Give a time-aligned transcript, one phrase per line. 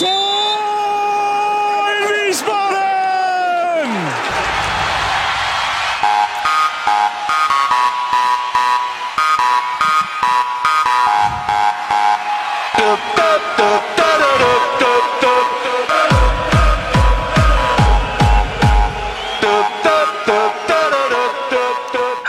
[0.00, 0.29] Tor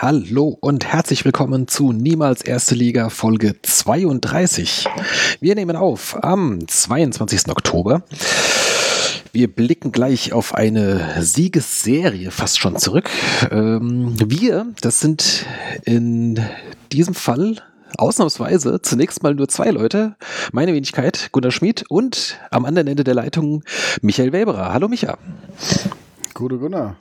[0.02, 4.88] Hallo und herzlich willkommen zu Niemals Erste Liga Folge 32.
[5.40, 7.50] Wir nehmen auf am 22.
[7.50, 8.02] Oktober.
[9.32, 13.12] Wir blicken gleich auf eine Siegesserie fast schon zurück.
[13.52, 15.46] Ähm, wir, das sind
[15.86, 16.40] in
[16.92, 17.58] diesem Fall
[17.96, 20.16] ausnahmsweise zunächst mal nur zwei Leute.
[20.52, 23.64] Meine Wenigkeit, Gunnar Schmid und am anderen Ende der Leitung
[24.02, 24.74] Michael Weberer.
[24.74, 25.20] Hallo Micha.
[26.34, 26.96] Gute Gunnar.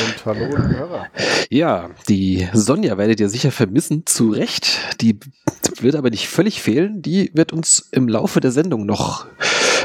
[0.00, 1.06] Und hallo, Hörer.
[1.50, 4.78] Ja, die Sonja werdet ihr sicher vermissen, zu Recht.
[5.00, 5.18] Die
[5.80, 7.02] wird aber nicht völlig fehlen.
[7.02, 9.26] Die wird uns im Laufe der Sendung noch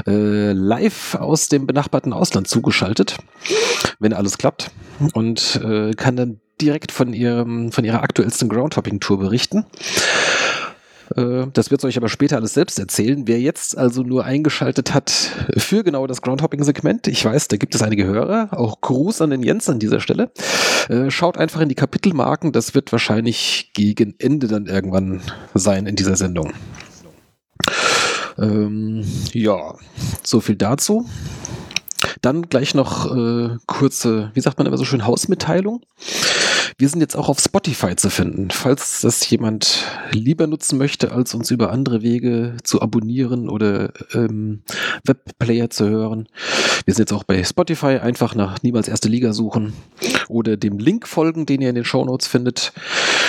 [0.06, 3.18] äh, live aus dem benachbarten Ausland zugeschaltet,
[4.00, 4.72] wenn alles klappt.
[5.14, 9.66] Und äh, kann dann direkt von, ihrem, von ihrer aktuellsten Groundhopping-Tour berichten.
[11.16, 13.28] Äh, Das wird euch aber später alles selbst erzählen.
[13.28, 15.12] Wer jetzt also nur eingeschaltet hat
[15.58, 19.44] für genau das Groundhopping-Segment, ich weiß, da gibt es einige Hörer, auch Gruß an den
[19.44, 20.32] Jens an dieser Stelle.
[20.90, 25.22] Äh, Schaut einfach in die Kapitelmarken, das wird wahrscheinlich gegen Ende dann irgendwann
[25.54, 26.54] sein in dieser Sendung.
[28.38, 29.76] Ähm, ja,
[30.24, 31.08] so viel dazu.
[32.22, 35.82] Dann gleich noch äh, kurze, wie sagt man immer so schön, Hausmitteilung.
[36.78, 38.50] Wir sind jetzt auch auf Spotify zu finden.
[38.52, 44.64] Falls das jemand lieber nutzen möchte, als uns über andere Wege zu abonnieren oder ähm,
[45.06, 46.28] Webplayer zu hören.
[46.86, 47.98] Wir sind jetzt auch bei Spotify.
[48.00, 49.74] Einfach nach Niemals Erste Liga suchen
[50.28, 52.74] oder dem Link folgen, den ihr in den Shownotes findet.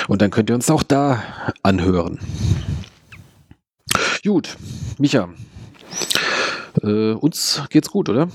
[0.09, 1.23] Und dann könnt ihr uns auch da
[1.63, 2.19] anhören.
[4.25, 4.57] Gut,
[4.99, 5.29] Micha.
[6.83, 8.29] Äh, uns geht's gut, oder?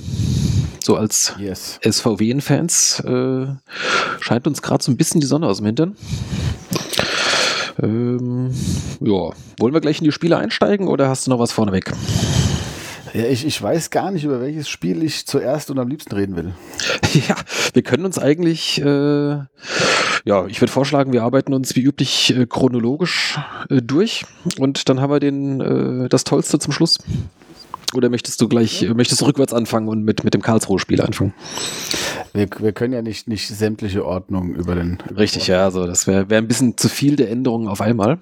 [0.82, 1.80] So als Yes.
[1.84, 3.48] SVW-Fans äh,
[4.22, 5.96] scheint uns gerade so ein bisschen die Sonne aus dem Hintern.
[7.82, 8.52] Ähm,
[9.02, 11.92] ja, wollen wir gleich in die Spiele einsteigen oder hast du noch was vorneweg?
[13.14, 16.36] Ja, ich, ich weiß gar nicht, über welches Spiel ich zuerst und am liebsten reden
[16.36, 16.54] will.
[17.28, 17.36] Ja,
[17.74, 19.32] wir können uns eigentlich, äh,
[20.26, 23.40] ja, ich würde vorschlagen, wir arbeiten uns wie üblich äh, chronologisch
[23.72, 24.26] äh, durch
[24.60, 25.60] und dann haben wir den,
[26.06, 27.00] äh, das Tollste zum Schluss.
[27.96, 31.34] Oder möchtest du gleich, äh, möchtest du rückwärts anfangen und mit, mit dem Karlsruhe-Spiel anfangen?
[32.34, 35.00] Wir, wir können ja nicht, nicht sämtliche Ordnungen über den.
[35.16, 38.20] Richtig, ja, also das wäre wär ein bisschen zu viel der Änderungen auf einmal.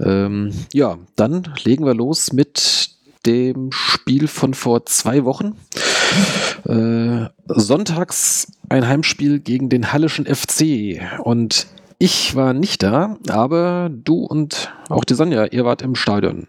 [0.00, 2.90] Ähm, ja, dann legen wir los mit
[3.26, 5.54] dem Spiel von vor zwei Wochen.
[6.66, 11.00] Äh, sonntags ein Heimspiel gegen den Hallischen FC.
[11.22, 11.66] Und
[11.98, 16.48] ich war nicht da, aber du und auch die Sonja, ihr wart im Stadion.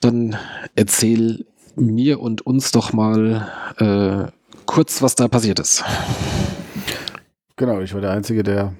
[0.00, 0.36] Dann
[0.74, 1.44] erzähl
[1.76, 4.30] mir und uns doch mal äh,
[4.66, 5.84] kurz, was da passiert ist.
[7.56, 8.72] Genau, ich war der Einzige, der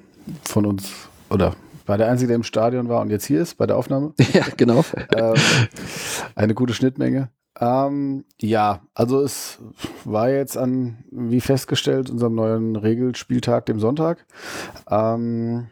[0.45, 0.91] von uns,
[1.29, 1.55] oder
[1.87, 4.15] war der Einzige, der im Stadion war und jetzt hier ist bei der Aufnahme.
[4.33, 4.85] ja, genau.
[5.15, 5.35] ähm,
[6.35, 7.31] eine gute Schnittmenge.
[7.61, 9.59] Ähm, ja, also es
[10.05, 14.25] war jetzt an, wie festgestellt, unserem neuen Regelspieltag, dem Sonntag,
[14.89, 15.67] ähm,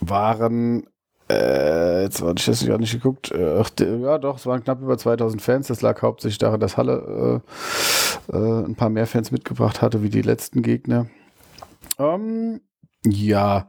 [0.00, 0.86] waren,
[1.30, 3.62] äh, jetzt hatte ich das gar nicht geguckt, äh,
[4.00, 5.68] ja doch, es waren knapp über 2000 Fans.
[5.68, 7.42] Das lag hauptsächlich daran, dass Halle
[8.30, 11.06] äh, äh, ein paar mehr Fans mitgebracht hatte wie die letzten Gegner.
[11.98, 12.60] Ähm,
[13.04, 13.68] ja,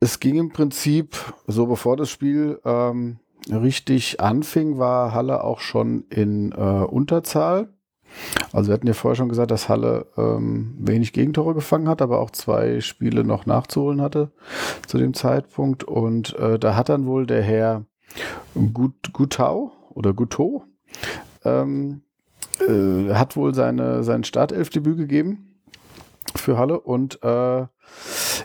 [0.00, 3.18] es ging im Prinzip so, bevor das Spiel ähm,
[3.50, 7.68] richtig anfing, war Halle auch schon in äh, Unterzahl.
[8.52, 12.20] Also wir hatten ja vorher schon gesagt, dass Halle ähm, wenig Gegentore gefangen hat, aber
[12.20, 14.32] auch zwei Spiele noch nachzuholen hatte
[14.86, 15.84] zu dem Zeitpunkt.
[15.84, 17.84] Und äh, da hat dann wohl der Herr
[18.72, 20.64] Gut, Gutau oder Guto
[21.44, 22.02] ähm,
[22.60, 25.60] äh, hat wohl seine, sein Startelfdebüt gegeben
[26.34, 27.66] für Halle und äh,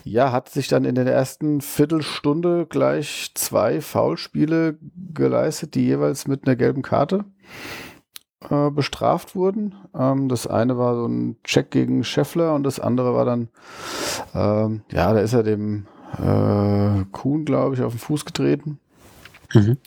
[0.03, 4.77] ja, hat sich dann in der ersten Viertelstunde gleich zwei Foulspiele
[5.13, 7.25] geleistet, die jeweils mit einer gelben Karte
[8.49, 9.75] äh, bestraft wurden.
[9.97, 13.49] Ähm, das eine war so ein Check gegen Scheffler und das andere war dann,
[14.33, 18.79] ähm, ja, da ist er dem äh, Kuhn, glaube ich, auf den Fuß getreten.
[19.53, 19.77] Mhm.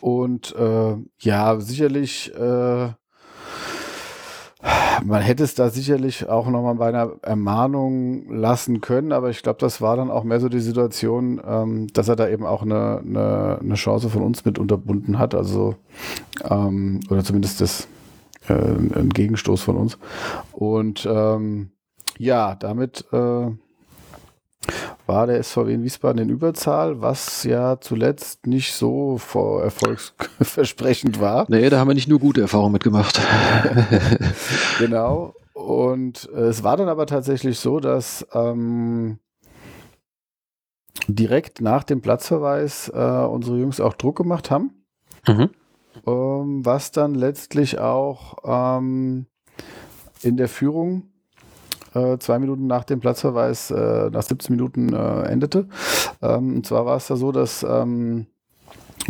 [0.00, 2.90] Und äh, ja, sicherlich, äh,
[5.04, 9.60] man hätte es da sicherlich auch nochmal bei einer Ermahnung lassen können, aber ich glaube,
[9.60, 12.98] das war dann auch mehr so die Situation, ähm, dass er da eben auch eine,
[12.98, 15.76] eine, eine Chance von uns mit unterbunden hat, also
[16.44, 17.88] ähm, oder zumindest das
[18.48, 19.98] äh, ein Gegenstoß von uns.
[20.52, 21.70] Und ähm,
[22.18, 23.50] ja, damit äh,
[25.06, 31.46] war der SVW in Wiesbaden in Überzahl, was ja zuletzt nicht so vor erfolgsversprechend war.
[31.48, 33.20] Nee, da haben wir nicht nur gute Erfahrungen mitgemacht.
[34.78, 35.34] genau.
[35.54, 39.18] Und äh, es war dann aber tatsächlich so, dass ähm,
[41.08, 44.84] direkt nach dem Platzverweis äh, unsere Jungs auch Druck gemacht haben.
[45.26, 45.50] Mhm.
[46.06, 49.26] Ähm, was dann letztlich auch ähm,
[50.22, 51.10] in der Führung
[51.98, 55.68] äh, zwei Minuten nach dem Platzverweis, äh, nach 17 Minuten äh, endete.
[56.22, 58.26] Ähm, und zwar war es da so, dass ähm,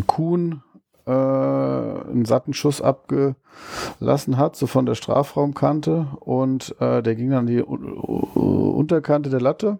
[0.06, 0.62] Kuhn
[1.08, 7.46] äh, einen satten Schuss abgelassen hat, so von der Strafraumkante und äh, der ging dann
[7.46, 9.78] die Unterkante der Latte,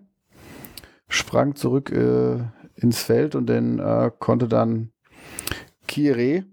[1.08, 2.38] sprang zurück äh,
[2.76, 3.82] ins Feld und den
[4.20, 4.92] konnte dann
[5.86, 6.44] Kire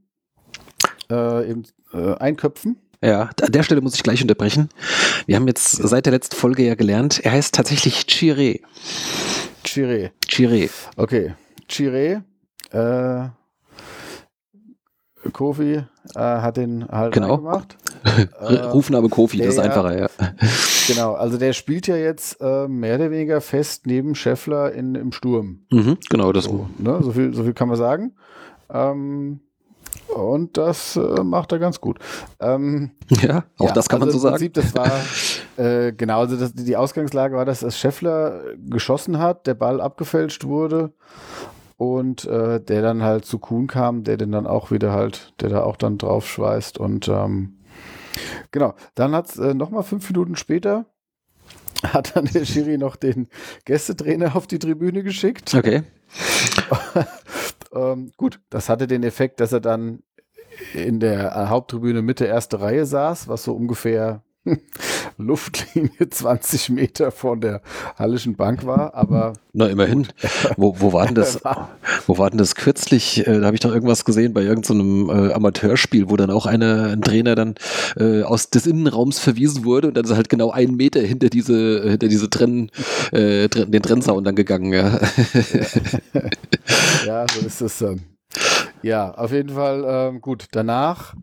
[1.09, 1.63] eben
[1.93, 2.77] einköpfen.
[3.05, 4.69] Ja, an der Stelle muss ich gleich unterbrechen.
[5.27, 8.61] Wir haben jetzt seit der letzten Folge ja gelernt, er heißt tatsächlich Chiré.
[9.63, 10.09] Chiré.
[10.27, 10.71] Chiré.
[10.97, 11.35] Okay.
[11.69, 12.23] Chiré.
[12.71, 13.29] Äh,
[15.31, 15.85] Kofi äh,
[16.15, 17.37] hat den halt genau.
[17.37, 17.77] gemacht.
[18.39, 20.09] äh, Rufname Kofi, das ist einfacher, ja.
[20.87, 25.11] Genau, also der spielt ja jetzt äh, mehr oder weniger fest neben Scheffler in, im
[25.11, 25.65] Sturm.
[25.71, 26.45] Mhm, genau, das.
[26.45, 26.99] So, ne?
[27.03, 28.15] so, viel, so viel kann man sagen.
[28.71, 29.41] Ähm,
[30.15, 31.99] und das äh, macht er ganz gut.
[32.39, 34.71] Ähm, ja, auch ja, das kann also man so Prinzip, sagen.
[34.73, 39.55] Das war äh, genau, also das, die Ausgangslage war, dass das Scheffler geschossen hat, der
[39.55, 40.93] Ball abgefälscht wurde
[41.77, 45.49] und äh, der dann halt zu Kuhn kam, der den dann auch wieder halt, der
[45.49, 47.57] da auch dann drauf schweißt und ähm,
[48.51, 48.73] genau.
[48.95, 50.85] Dann hat es äh, nochmal fünf Minuten später
[51.83, 53.27] hat dann der Schiri noch den
[53.65, 55.53] Gästetrainer auf die Tribüne geschickt.
[55.53, 55.83] Okay.
[57.73, 60.03] ähm, gut, das hatte den Effekt, dass er dann
[60.73, 64.23] in der Haupttribüne Mitte erste Reihe saß, was so ungefähr
[65.17, 67.61] Luftlinie 20 Meter von der
[67.97, 69.33] Hallischen Bank war, aber.
[69.53, 70.07] Na, immerhin.
[70.57, 71.41] Wo, wo war denn das?
[72.05, 73.25] Wo war denn das kürzlich?
[73.25, 76.45] Äh, da habe ich doch irgendwas gesehen bei irgendeinem so äh, Amateurspiel, wo dann auch
[76.45, 77.55] eine, ein Trainer dann
[77.97, 81.89] äh, aus des Innenraums verwiesen wurde und dann ist halt genau einen Meter hinter diese,
[81.89, 82.69] hinter diese Trenn,
[83.11, 84.99] äh, den Trennzaun dann gegangen, ja.
[87.05, 88.01] ja, so ist es dann.
[88.81, 90.45] Ja, auf jeden Fall ähm, gut.
[90.51, 91.15] Danach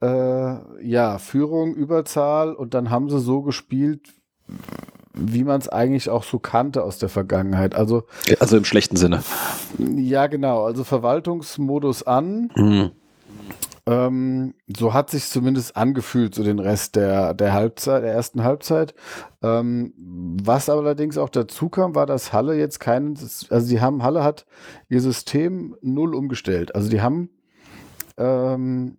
[0.00, 4.08] äh, ja, Führung, Überzahl und dann haben sie so gespielt,
[5.12, 7.74] wie man es eigentlich auch so kannte aus der Vergangenheit.
[7.74, 8.04] Also,
[8.38, 9.22] also im schlechten Sinne.
[9.78, 10.64] Ja, genau.
[10.64, 12.50] Also Verwaltungsmodus an.
[12.56, 12.90] Mhm.
[13.86, 18.94] Ähm, so hat sich zumindest angefühlt, so den Rest der, der Halbzeit, der ersten Halbzeit.
[19.42, 23.18] Ähm, was allerdings auch dazu kam, war, dass Halle jetzt keinen,
[23.50, 24.46] also die haben, Halle hat
[24.88, 26.74] ihr System null umgestellt.
[26.74, 27.30] Also die haben
[28.16, 28.98] ähm,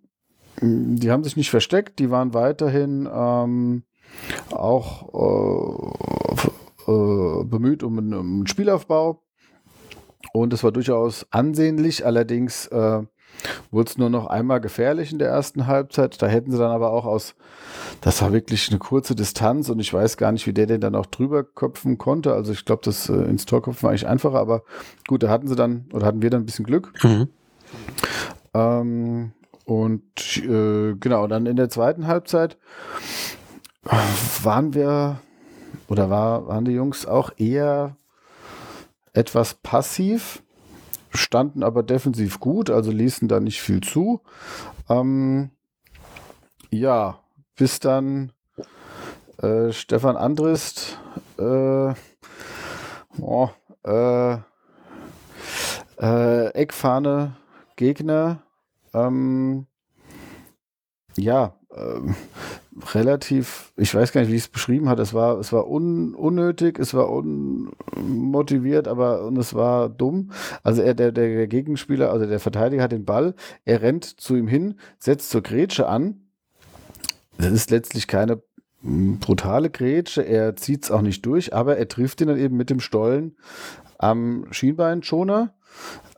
[0.62, 3.82] die haben sich nicht versteckt, die waren weiterhin ähm,
[4.50, 5.98] auch
[6.86, 9.22] äh, äh, bemüht um einen, um einen, Spielaufbau.
[10.32, 13.02] Und es war durchaus ansehnlich, allerdings äh,
[13.70, 16.22] wurde es nur noch einmal gefährlich in der ersten Halbzeit.
[16.22, 17.34] Da hätten sie dann aber auch aus,
[18.00, 20.94] das war wirklich eine kurze Distanz und ich weiß gar nicht, wie der den dann
[20.94, 22.34] auch drüber köpfen konnte.
[22.34, 24.62] Also ich glaube, das äh, ins Tor köpfen war eigentlich einfacher, aber
[25.08, 26.92] gut, da hatten sie dann, oder hatten wir dann ein bisschen Glück.
[27.02, 27.28] Mhm.
[28.54, 29.32] Ähm,
[29.64, 32.56] und äh, genau, dann in der zweiten Halbzeit
[34.42, 35.20] waren wir
[35.88, 37.96] oder war, waren die Jungs auch eher
[39.12, 40.42] etwas passiv,
[41.10, 44.22] standen aber defensiv gut, also ließen da nicht viel zu.
[44.88, 45.50] Ähm,
[46.70, 47.20] ja,
[47.56, 48.32] bis dann
[49.38, 50.98] äh, Stefan Andrist
[51.38, 51.94] äh,
[53.20, 53.50] oh,
[53.84, 54.36] äh,
[56.00, 57.36] äh Eckfahne
[57.76, 58.42] Gegner
[58.94, 59.66] ähm,
[61.16, 62.14] ja, ähm,
[62.94, 64.98] relativ, ich weiß gar nicht, wie ich es beschrieben hat.
[64.98, 70.30] Es war, es war un, unnötig, es war unmotiviert, aber und es war dumm.
[70.62, 73.34] Also er, der, der Gegenspieler, also der Verteidiger hat den Ball,
[73.64, 76.28] er rennt zu ihm hin, setzt zur Grätsche an.
[77.38, 78.42] Das ist letztlich keine
[78.82, 82.56] hm, brutale Grätsche, er zieht es auch nicht durch, aber er trifft ihn dann eben
[82.56, 83.36] mit dem Stollen
[83.98, 85.54] am Schienbeinschoner.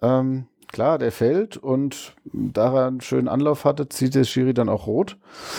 [0.03, 4.69] Ähm, klar, der fällt und da er einen schönen Anlauf hatte, zieht der Schiri dann
[4.69, 5.17] auch rot.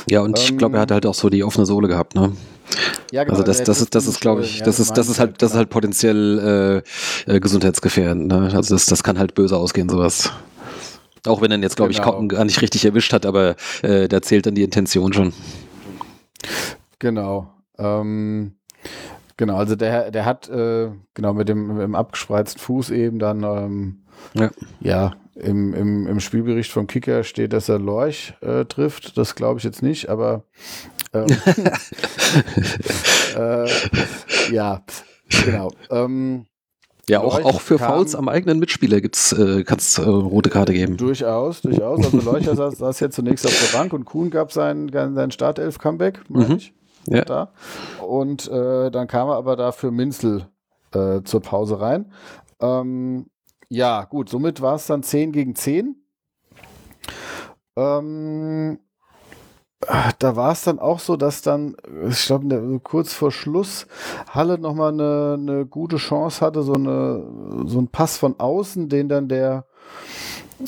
[0.09, 2.33] Ja, und ähm, ich glaube, er hat halt auch so die offene Sohle gehabt, ne?
[3.13, 3.37] Ja, genau.
[3.37, 5.57] Also das, das ist, das ist, glaube ich, das ist, das ist halt, das ist
[5.57, 6.83] halt potenziell
[7.27, 8.27] äh, äh, gesundheitsgefährdend.
[8.27, 8.51] Ne?
[8.53, 10.31] Also das, das kann halt böse ausgehen, sowas.
[11.25, 12.21] Auch wenn er jetzt, glaube genau.
[12.21, 15.31] ich, gar nicht richtig erwischt hat, aber äh, da zählt dann die Intention schon.
[16.99, 17.53] Genau.
[17.77, 18.55] Ähm,
[19.37, 23.43] genau, also der, der hat äh, genau mit dem, mit dem abgespreizten Fuß eben dann
[23.43, 29.17] ähm, ja, ja im, im, im Spielbericht vom Kicker steht, dass er Lorch äh, trifft.
[29.17, 30.43] Das glaube ich jetzt nicht, aber
[31.13, 31.27] ähm,
[33.37, 33.67] äh,
[34.53, 34.81] ja,
[35.45, 35.71] genau.
[35.89, 36.45] Ähm,
[37.09, 40.73] Ja, auch, Leuch auch für Fouls am eigenen Mitspieler gibt's, äh, kann's äh, rote Karte
[40.73, 40.97] geben.
[40.97, 42.05] Durchaus, durchaus.
[42.05, 46.21] Also Leucher saß, saß jetzt zunächst auf der Bank und Kuhn gab sein, sein Startelf-Comeback,
[46.29, 46.55] meine Mhm.
[46.55, 46.73] ich.
[47.07, 47.23] Ja.
[47.23, 47.51] Da.
[48.07, 50.47] Und äh, dann kam er aber da für Minzel
[50.93, 52.11] äh, zur Pause rein.
[52.59, 53.27] Ähm,
[53.75, 55.95] ja, gut, somit war es dann 10 gegen 10.
[57.75, 58.79] Ähm,
[60.19, 61.75] da war es dann auch so, dass dann,
[62.07, 63.85] ich glaube, kurz vor Schluss
[64.29, 69.09] Halle nochmal eine, eine gute Chance hatte, so, eine, so ein Pass von außen, den
[69.09, 69.65] dann der,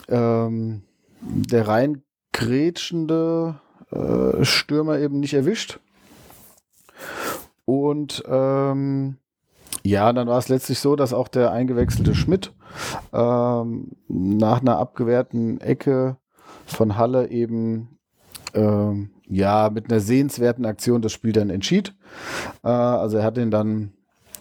[0.09, 0.83] ähm,
[1.21, 5.79] der rein grätschende äh, Stürmer eben nicht erwischt.
[7.63, 9.17] Und ähm,
[9.83, 12.51] ja, dann war es letztlich so, dass auch der eingewechselte Schmidt
[13.13, 16.17] ähm, nach einer abgewehrten Ecke
[16.65, 17.99] von Halle eben
[18.53, 21.95] ähm, ja mit einer sehenswerten Aktion das Spiel dann entschied.
[22.63, 23.93] Äh, also er hat ihn dann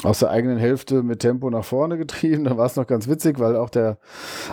[0.03, 2.45] aus der eigenen Hälfte mit Tempo nach vorne getrieben.
[2.45, 3.99] Dann war es noch ganz witzig, weil auch der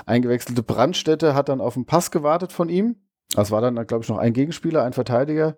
[0.05, 2.95] eingewechselte Brandstätte hat dann auf den Pass gewartet von ihm.
[3.35, 5.57] Das war dann, glaube ich, noch ein Gegenspieler, ein Verteidiger.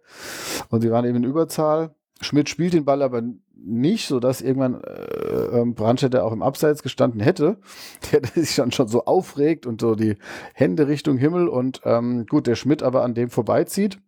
[0.69, 1.93] Und sie waren eben in Überzahl.
[2.21, 3.21] Schmidt spielt den Ball aber
[3.65, 7.57] nicht, sodass irgendwann äh, ähm, Brandstätter auch im Abseits gestanden hätte.
[8.11, 10.17] Der sich dann schon so aufregt und so die
[10.53, 13.99] Hände Richtung Himmel und ähm, gut, der Schmidt aber an dem vorbeizieht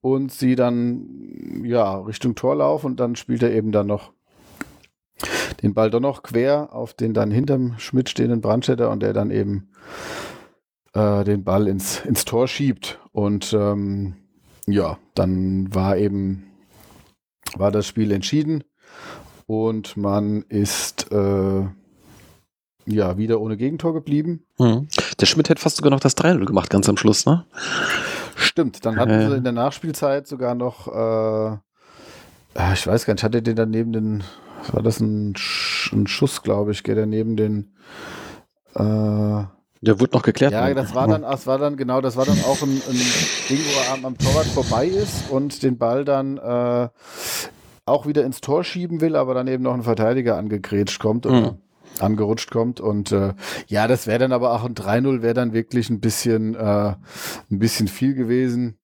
[0.00, 4.12] und sie dann ja Richtung Tor laufen und dann spielt er eben dann noch
[5.62, 9.30] den Ball doch noch quer auf den dann hinterm Schmidt stehenden Brandstätter und der dann
[9.30, 9.70] eben
[10.92, 14.14] äh, den Ball ins, ins Tor schiebt und ähm,
[14.66, 16.46] ja, dann war eben
[17.58, 18.64] war das Spiel entschieden
[19.46, 21.64] und man ist äh,
[22.86, 24.46] ja wieder ohne Gegentor geblieben.
[24.58, 24.88] Mhm.
[25.20, 27.44] Der Schmidt hätte fast sogar noch das 3-0 gemacht, ganz am Schluss, ne?
[28.36, 29.28] Stimmt, dann hatten Äh.
[29.28, 31.54] sie in der Nachspielzeit sogar noch, äh,
[32.54, 34.24] äh, ich weiß gar nicht, hatte den dann neben den,
[34.72, 37.74] war das ein, Sch ein Schuss, glaube ich, der neben den,
[38.74, 39.44] äh,
[39.86, 40.52] Der wurde noch geklärt.
[40.52, 40.74] ja, ne?
[40.74, 43.00] das war dann, das war dann, genau, das war dann auch ein, ein
[43.48, 46.88] Ding, wo er am, am Torwart vorbei ist und den Ball dann äh,
[47.84, 51.52] auch wieder ins Tor schieben will, aber dann eben noch ein Verteidiger angegrätscht kommt oder
[51.52, 51.58] Mhm.
[52.00, 53.34] angerutscht kommt und äh,
[53.68, 56.94] ja, das wäre dann aber auch ein 3-0 wäre dann wirklich ein bisschen, äh,
[57.50, 58.78] ein bisschen viel gewesen.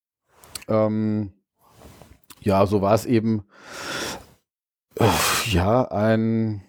[0.68, 1.32] Ähm,
[2.40, 3.42] ja, so war es eben.
[4.98, 5.06] Äh,
[5.50, 6.62] ja, ein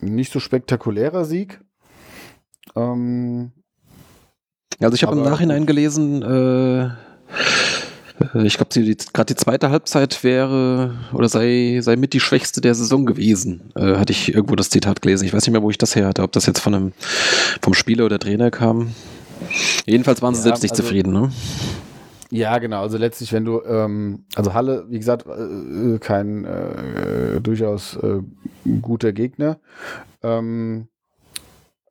[0.00, 1.60] nicht so spektakulärer Sieg.
[2.76, 3.52] Ähm,
[4.80, 6.90] Also ich habe im Nachhinein gelesen, äh,
[8.44, 13.06] ich glaube, gerade die zweite Halbzeit wäre oder sei, sei mit die schwächste der Saison
[13.06, 13.72] gewesen.
[13.74, 15.24] Äh, hatte ich irgendwo das Zitat gelesen.
[15.24, 16.92] Ich weiß nicht mehr, wo ich das her hatte, ob das jetzt von einem,
[17.62, 18.92] vom Spieler oder Trainer kam.
[19.86, 21.30] Jedenfalls waren sie Ja, selbst nicht also- zufrieden, ne?
[22.30, 22.82] Ja, genau.
[22.82, 28.20] Also letztlich, wenn du, ähm, also Halle, wie gesagt, äh, kein äh, durchaus äh,
[28.82, 29.58] guter Gegner.
[30.22, 30.88] Ähm,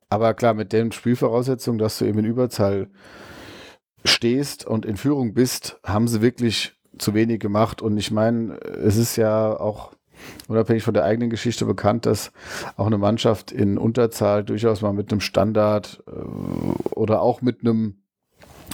[0.08, 2.88] aber klar, mit den Spielvoraussetzungen, dass du eben in Überzahl
[4.04, 7.82] stehst und in Führung bist, haben sie wirklich zu wenig gemacht.
[7.82, 9.92] Und ich meine, es ist ja auch
[10.48, 12.32] unabhängig von der eigenen Geschichte bekannt, dass
[12.76, 16.10] auch eine Mannschaft in Unterzahl durchaus mal mit einem Standard äh,
[16.94, 18.02] oder auch mit einem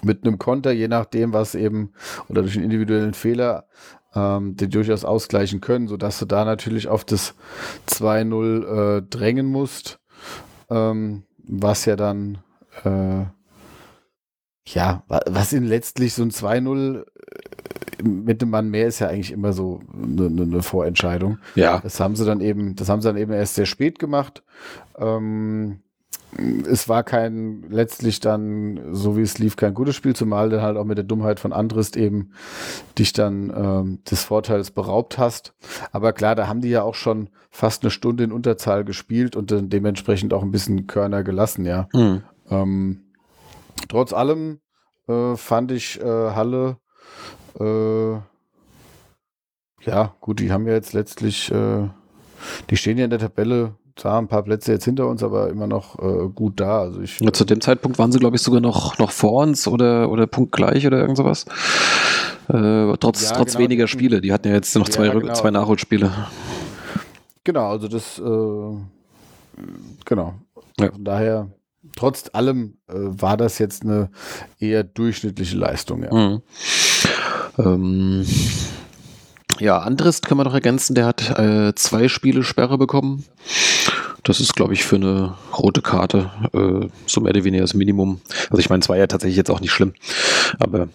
[0.03, 1.93] mit einem Konter, je nachdem, was eben,
[2.29, 3.69] oder durch einen individuellen Fehler,
[4.15, 7.35] ähm, die durchaus ausgleichen können, sodass du da natürlich auf das
[7.89, 10.01] 2-0 äh, drängen musst,
[10.71, 12.39] ähm, was ja dann,
[12.85, 13.25] äh,
[14.67, 19.09] ja, wa- was in letztlich so ein 2-0 äh, mit einem Mann mehr ist ja
[19.09, 21.39] eigentlich immer so eine, eine- eine Vorentscheidung.
[21.55, 21.81] Ja.
[21.81, 24.43] Das haben sie dann eben, das haben sie dann eben erst sehr spät gemacht.
[24.99, 25.81] Ähm,
[26.67, 30.77] es war kein, letztlich dann, so wie es lief, kein gutes Spiel, zumal dann halt
[30.77, 32.33] auch mit der Dummheit von Andrist eben
[32.99, 35.55] dich dann ähm, des Vorteils beraubt hast.
[35.93, 39.51] Aber klar, da haben die ja auch schon fast eine Stunde in Unterzahl gespielt und
[39.51, 41.89] dann dementsprechend auch ein bisschen Körner gelassen, ja.
[41.93, 42.23] Hm.
[42.51, 43.05] Ähm,
[43.89, 44.61] trotz allem
[45.09, 46.79] äh, fand ich äh, Halle,
[47.61, 48.15] äh,
[49.87, 51.89] ja, gut, die haben ja jetzt letztlich, äh,
[52.71, 55.67] die stehen ja in der Tabelle, zwar ein paar Plätze jetzt hinter uns, aber immer
[55.67, 56.81] noch äh, gut da.
[56.81, 59.69] Also ich, Ja, zu dem Zeitpunkt waren sie, glaube ich, sogar noch, noch vor uns
[59.69, 61.45] oder, oder punktgleich oder irgend sowas.
[62.49, 64.21] Äh, trotz Ja, trotz genau, weniger Spiele.
[64.21, 65.33] Die hatten ja jetzt noch Ja, zwei, genau.
[65.33, 66.11] zwei Nachholspiele.
[67.45, 68.23] Genau, also das, äh,
[70.05, 70.35] genau.
[70.81, 70.91] Ja.
[70.91, 71.51] Von daher,
[71.97, 74.11] trotz allem äh, war das jetzt eine
[74.59, 76.13] eher durchschnittliche Leistung, ja.
[76.13, 76.43] Mhm.
[77.59, 78.27] Ähm,
[79.61, 83.25] ja, Andrist können wir noch ergänzen, der hat äh, zwei Spiele Sperre bekommen.
[84.25, 88.21] Das ist, glaube ich, für eine rote Karte äh, so mehr oder weniger das Minimum.
[88.51, 89.95] Also ich meine, es war ja tatsächlich jetzt auch nicht schlimm.
[90.59, 90.89] Aber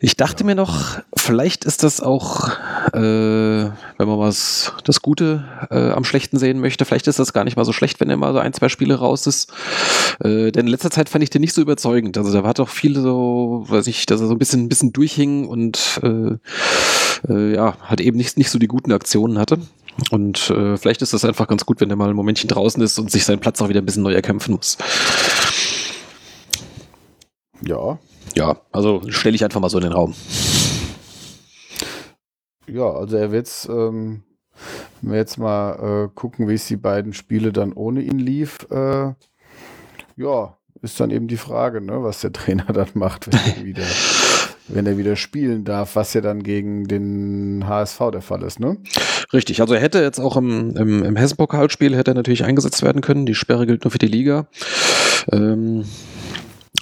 [0.00, 2.50] ich dachte mir noch, vielleicht ist das auch
[2.92, 3.70] äh,
[4.02, 6.84] wenn man was das Gute äh, am Schlechten sehen möchte.
[6.84, 8.96] Vielleicht ist das gar nicht mal so schlecht, wenn er mal so ein, zwei Spiele
[8.96, 9.52] raus ist.
[10.20, 12.18] Äh, denn in letzter Zeit fand ich den nicht so überzeugend.
[12.18, 14.92] Also da war doch viel so, weiß ich, dass er so ein bisschen, ein bisschen
[14.92, 16.36] durchhing und äh,
[17.28, 19.58] äh, ja, hat eben nicht, nicht so die guten Aktionen hatte.
[20.10, 22.98] Und äh, vielleicht ist das einfach ganz gut, wenn er mal ein Momentchen draußen ist
[22.98, 24.76] und sich seinen Platz auch wieder ein bisschen neu erkämpfen muss.
[27.64, 27.98] Ja.
[28.34, 30.14] Ja, also stelle ich einfach mal so in den Raum.
[32.66, 34.22] Ja, also er wird ähm,
[35.02, 38.66] wenn wir jetzt mal äh, gucken, wie es die beiden Spiele dann ohne ihn lief,
[38.70, 39.12] äh,
[40.16, 43.84] ja, ist dann eben die Frage, ne, was der Trainer dann macht, wenn er wieder,
[44.72, 48.78] wenn er wieder spielen darf, was ja dann gegen den HSV der Fall ist, ne?
[49.32, 53.02] Richtig, also er hätte jetzt auch im, im, im Hessen-Pokalspiel hätte er natürlich eingesetzt werden
[53.02, 53.26] können.
[53.26, 54.46] Die Sperre gilt nur für die Liga.
[55.30, 55.84] Ähm,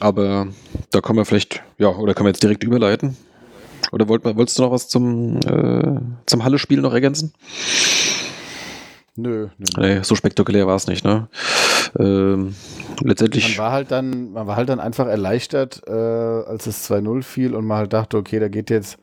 [0.01, 0.49] aber
[0.91, 3.17] da kommen wir vielleicht, ja, oder können wir jetzt direkt überleiten?
[3.93, 7.33] Oder wollt, wolltest du noch was zum, äh, zum Halle-Spiel noch ergänzen?
[9.21, 9.67] Nö, nö.
[9.77, 11.29] Nee, so spektakulär war es nicht, ne?
[11.99, 12.55] Ähm,
[13.03, 13.57] letztendlich.
[13.57, 17.55] Man war halt dann, man war halt dann einfach erleichtert, äh, als es 2-0 fiel
[17.55, 18.99] und man halt dachte, okay, da geht jetzt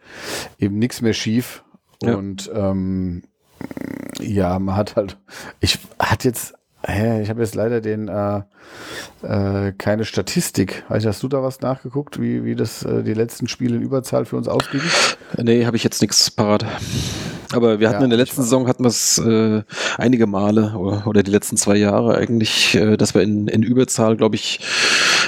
[0.60, 1.64] eben nichts mehr schief.
[2.02, 2.16] Ja.
[2.16, 3.24] Und ähm,
[4.20, 5.18] ja, man hat halt,
[5.60, 8.42] ich hatte jetzt, hä, ich habe jetzt leider den äh,
[9.22, 10.84] äh, keine Statistik.
[10.90, 13.82] Weißt, du, hast du da was nachgeguckt, wie, wie das äh, die letzten Spiele in
[13.82, 14.82] Überzahl für uns ausging?
[15.38, 16.66] Nee, habe ich jetzt nichts parat.
[17.54, 19.64] Aber wir hatten Ja, in der letzten Saison hatten wir es äh,
[19.98, 24.18] einige Male oder, oder die letzten zwei Jahre eigentlich, äh, dass wir in, in Überzahl,
[24.18, 24.60] glaube ich,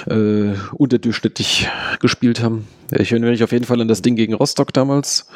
[0.07, 2.67] äh, unterdurchschnittlich gespielt haben.
[2.91, 5.27] Ich erinnere mich auf jeden Fall an das Ding gegen Rostock damals.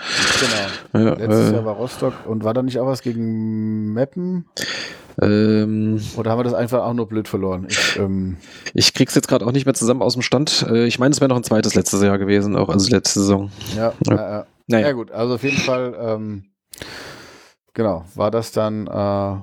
[0.92, 1.06] Genau.
[1.06, 4.46] Ja, Letztes äh, Jahr war Rostock und war da nicht auch was gegen Meppen?
[5.22, 7.68] ähm, Oder haben wir das einfach auch nur blöd verloren?
[7.70, 8.38] Ich, ähm,
[8.74, 10.66] ich krieg's jetzt gerade auch nicht mehr zusammen aus dem Stand.
[10.70, 13.52] Äh, ich meine, es wäre noch ein zweites letztes Jahr gewesen, auch also letzte Saison.
[13.76, 14.16] ja, Ja.
[14.16, 14.40] ja.
[14.42, 14.88] Äh, Naja.
[14.88, 16.46] Ja gut, also auf jeden Fall, ähm,
[17.74, 19.36] genau, war das dann äh,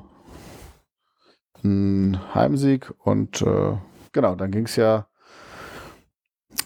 [1.63, 3.77] ein Heimsieg und äh,
[4.13, 5.07] genau, dann ging es ja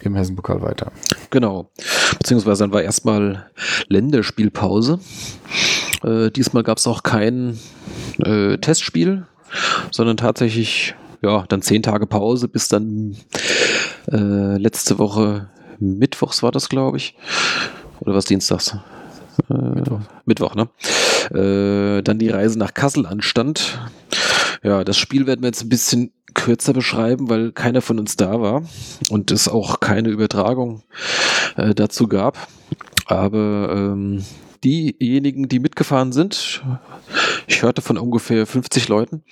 [0.01, 0.91] im Hessenpokal weiter.
[1.29, 1.71] Genau.
[2.17, 3.49] Beziehungsweise dann war erstmal
[3.87, 4.99] Länderspielpause.
[6.03, 7.59] Äh, diesmal gab es auch kein
[8.19, 9.27] äh, Testspiel,
[9.91, 13.15] sondern tatsächlich ja dann zehn Tage Pause bis dann
[14.11, 15.49] äh, letzte Woche
[15.79, 17.15] Mittwochs war das, glaube ich.
[17.99, 18.77] Oder was Dienstags?
[19.49, 19.99] Äh, Mittwoch.
[20.25, 20.69] Mittwoch, ne?
[21.31, 23.79] Äh, dann die Reise nach Kassel anstand.
[24.63, 28.41] Ja, das Spiel werden wir jetzt ein bisschen kürzer beschreiben, weil keiner von uns da
[28.41, 28.63] war
[29.09, 30.83] und es auch keine Übertragung
[31.55, 32.47] äh, dazu gab.
[33.07, 34.23] Aber ähm,
[34.63, 36.63] diejenigen, die mitgefahren sind,
[37.47, 39.23] ich hörte von ungefähr 50 Leuten,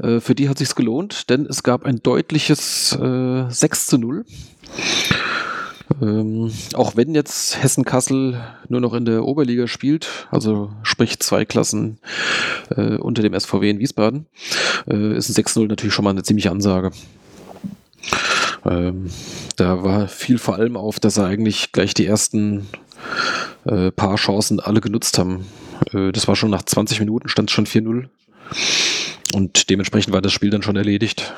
[0.00, 4.24] äh, für die hat sich's gelohnt, denn es gab ein deutliches äh, 6 zu 0.
[6.02, 11.98] Ähm, auch wenn jetzt Hessen-Kassel nur noch in der Oberliga spielt, also sprich zwei Klassen
[12.76, 14.26] äh, unter dem SVW in Wiesbaden,
[14.88, 16.90] äh, ist ein 6-0 natürlich schon mal eine ziemliche Ansage.
[18.64, 19.10] Ähm,
[19.56, 22.66] da war viel vor allem auf, dass er eigentlich gleich die ersten
[23.64, 25.46] äh, paar Chancen alle genutzt haben.
[25.92, 28.08] Äh, das war schon nach 20 Minuten, stand es schon 4-0.
[29.34, 31.32] Und dementsprechend war das Spiel dann schon erledigt.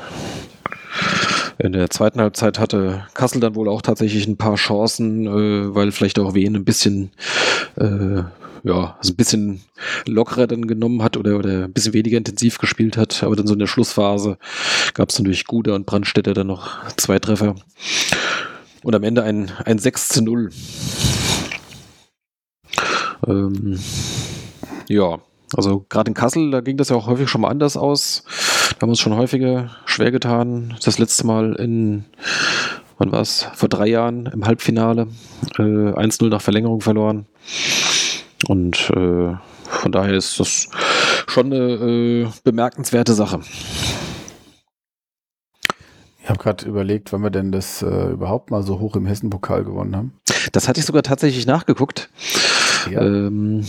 [1.59, 5.91] In der zweiten Halbzeit hatte Kassel dann wohl auch tatsächlich ein paar Chancen, äh, weil
[5.91, 7.11] vielleicht auch Wien ein bisschen,
[7.77, 8.23] äh,
[8.63, 9.63] ja, also ein bisschen
[10.07, 13.25] lockerer dann genommen hat oder, oder ein bisschen weniger intensiv gespielt hat.
[13.25, 14.39] Aber dann so in der Schlussphase
[14.95, 17.57] gab es natürlich Guder und Brandstätter dann noch zwei Treffer.
[18.85, 20.51] Und am Ende ein, ein 6 zu 0.
[23.27, 23.81] Ähm,
[24.89, 25.19] ja,
[25.57, 28.23] also gerade in Kassel, da ging das ja auch häufig schon mal anders aus.
[28.75, 30.77] Da haben wir uns schon häufiger schwer getan.
[30.85, 32.05] Das letzte Mal in,
[32.99, 33.47] wann war es?
[33.55, 35.09] Vor drei Jahren im Halbfinale.
[35.59, 37.27] Äh, 1-0 nach Verlängerung verloren.
[38.47, 40.69] Und äh, von daher ist das
[41.29, 43.41] schon eine äh, bemerkenswerte Sache.
[46.23, 49.65] Ich habe gerade überlegt, wann wir denn das äh, überhaupt mal so hoch im Hessenpokal
[49.65, 50.13] gewonnen haben.
[50.53, 52.11] Das hatte ich sogar tatsächlich nachgeguckt.
[52.91, 53.01] Ja.
[53.01, 53.65] Ähm,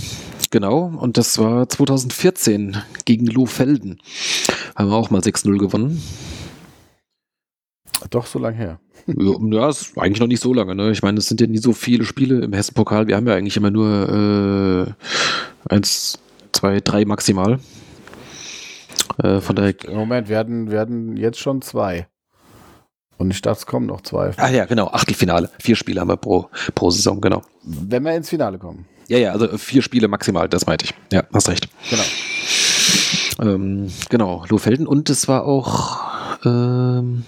[0.50, 4.02] genau, und das war 2014 gegen Lohfelden.
[4.76, 6.02] Haben wir auch mal 6-0 gewonnen.
[8.10, 8.80] Doch so lange her.
[9.08, 10.76] Ja, ist eigentlich noch nicht so lange.
[10.76, 10.92] Ne?
[10.92, 13.08] Ich meine, es sind ja nie so viele Spiele im Hessen-Pokal.
[13.08, 14.96] Wir haben ja eigentlich immer nur
[15.68, 16.20] äh, eins,
[16.52, 17.60] zwei, drei maximal.
[19.18, 19.74] Äh, von daher.
[19.92, 22.08] Moment, wir hatten, wir hatten jetzt schon zwei.
[23.18, 24.32] Und ich dachte, es kommen noch zwei.
[24.38, 25.50] Ah ja, genau, Achtelfinale.
[25.60, 27.42] Vier Spiele haben wir pro, pro Saison, genau.
[27.64, 28.86] Wenn wir ins Finale kommen.
[29.08, 30.94] Ja, ja, also vier Spiele maximal, das meinte ich.
[31.12, 31.68] Ja, hast recht.
[31.90, 32.04] Genau.
[33.40, 34.88] Ähm, genau, Lohfelden.
[34.88, 36.00] Und es war auch,
[36.46, 37.26] ähm,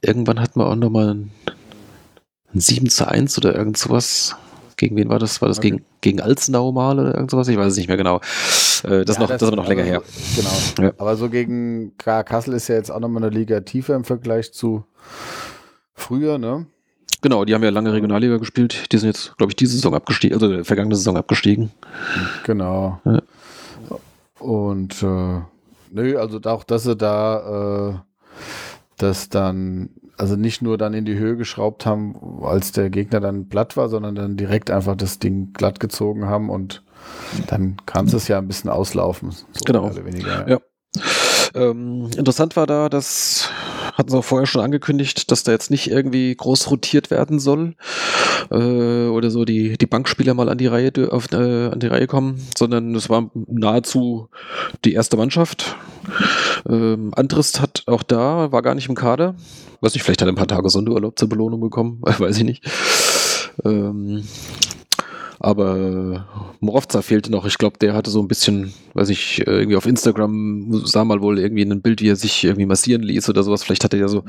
[0.00, 1.30] irgendwann hatten wir auch nochmal ein,
[2.54, 4.36] ein 7 zu 1 oder irgend sowas
[4.80, 5.42] Gegen wen war das?
[5.42, 5.72] War das Okay.
[5.72, 7.48] gegen, gegen Alzenau mal oder irgend sowas?
[7.48, 8.16] Ich weiß es nicht mehr genau.
[8.82, 10.02] Äh, das, Ja, noch, das, ist aber noch länger her.
[10.36, 10.86] Genau.
[10.86, 10.94] Ja.
[10.96, 14.54] Aber so gegen K Kassel ist ja jetzt auch nochmal eine Liga tiefer im Vergleich
[14.54, 14.84] zu
[15.92, 16.64] früher, ne?
[17.20, 18.90] Genau, die haben ja lange Regionalliga gespielt.
[18.90, 21.70] Die sind jetzt, glaube ich, diese Saison abgestiegen, also äh, vergangene Saison abgestiegen.
[22.44, 23.02] Genau.
[23.04, 23.20] Ja.
[24.40, 25.40] Und äh,
[25.90, 27.94] nö, also auch, dass sie da äh,
[28.96, 33.48] das dann, also nicht nur dann in die Höhe geschraubt haben, als der Gegner dann
[33.48, 36.82] platt war, sondern dann direkt einfach das Ding glatt gezogen haben und
[37.46, 39.30] dann kann es ja ein bisschen auslaufen.
[39.30, 39.94] So Genau.
[40.04, 40.48] weniger.
[40.48, 40.58] Ja.
[41.54, 43.48] Ähm, interessant war da, dass
[44.00, 47.74] hatten sie auch vorher schon angekündigt, dass da jetzt nicht irgendwie groß rotiert werden soll
[48.50, 52.06] äh, oder so die, die Bankspieler mal an die Reihe auf, äh, an die Reihe
[52.06, 54.28] kommen, sondern es war nahezu
[54.84, 55.76] die erste Mannschaft.
[56.68, 59.36] Ähm, Andrist hat auch da, war gar nicht im Kader.
[59.80, 62.64] Weiß nicht, vielleicht hat er ein paar Tage Sonderurlaub zur Belohnung bekommen, weiß ich nicht.
[63.64, 64.24] Ähm,
[65.42, 66.26] aber
[66.60, 67.46] Morovza fehlte noch.
[67.46, 71.22] Ich glaube, der hatte so ein bisschen, weiß ich, äh, irgendwie auf Instagram sah mal
[71.22, 73.62] wohl irgendwie ein Bild, wie er sich irgendwie massieren ließ oder sowas.
[73.62, 74.22] Vielleicht hatte er ja so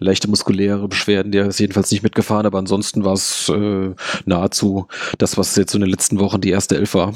[0.00, 1.32] leichte muskuläre Beschwerden.
[1.32, 3.94] Der ist jedenfalls nicht mitgefahren, aber ansonsten war es äh,
[4.26, 7.14] nahezu das, was jetzt in den letzten Wochen die erste Elf war.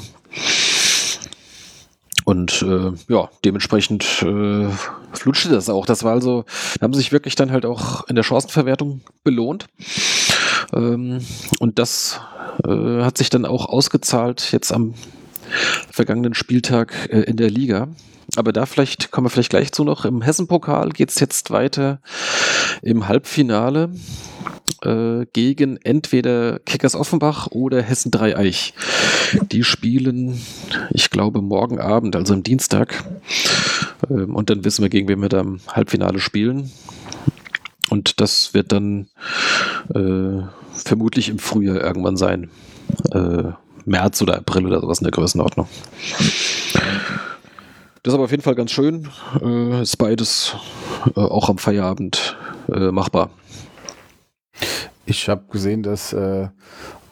[2.25, 4.67] Und äh, ja, dementsprechend äh,
[5.13, 5.85] flutschte das auch.
[5.85, 6.45] Das war also,
[6.81, 9.67] haben sie sich wirklich dann halt auch in der Chancenverwertung belohnt.
[10.73, 11.19] Ähm,
[11.59, 12.19] und das
[12.65, 14.93] äh, hat sich dann auch ausgezahlt jetzt am
[15.91, 17.89] vergangenen Spieltag äh, in der Liga.
[18.35, 20.05] Aber da vielleicht kommen wir vielleicht gleich zu noch.
[20.05, 21.99] Im Hessenpokal geht es jetzt weiter
[22.81, 23.91] im Halbfinale
[24.83, 28.73] äh, gegen entweder Kickers Offenbach oder Hessen Dreieich.
[29.51, 30.41] Die spielen,
[30.91, 33.03] ich glaube, morgen Abend, also am Dienstag.
[34.09, 36.71] Ähm, und dann wissen wir, gegen wen wir da im Halbfinale spielen.
[37.89, 39.07] Und das wird dann
[39.93, 40.41] äh,
[40.73, 42.49] vermutlich im Frühjahr irgendwann sein.
[43.11, 43.51] Äh,
[43.85, 45.67] März oder April oder sowas in der Größenordnung.
[48.03, 49.09] Das ist aber auf jeden Fall ganz schön.
[49.41, 50.55] Äh, ist beides
[51.15, 52.37] äh, auch am Feierabend
[52.71, 53.29] äh, machbar.
[55.05, 56.49] Ich habe gesehen, dass äh,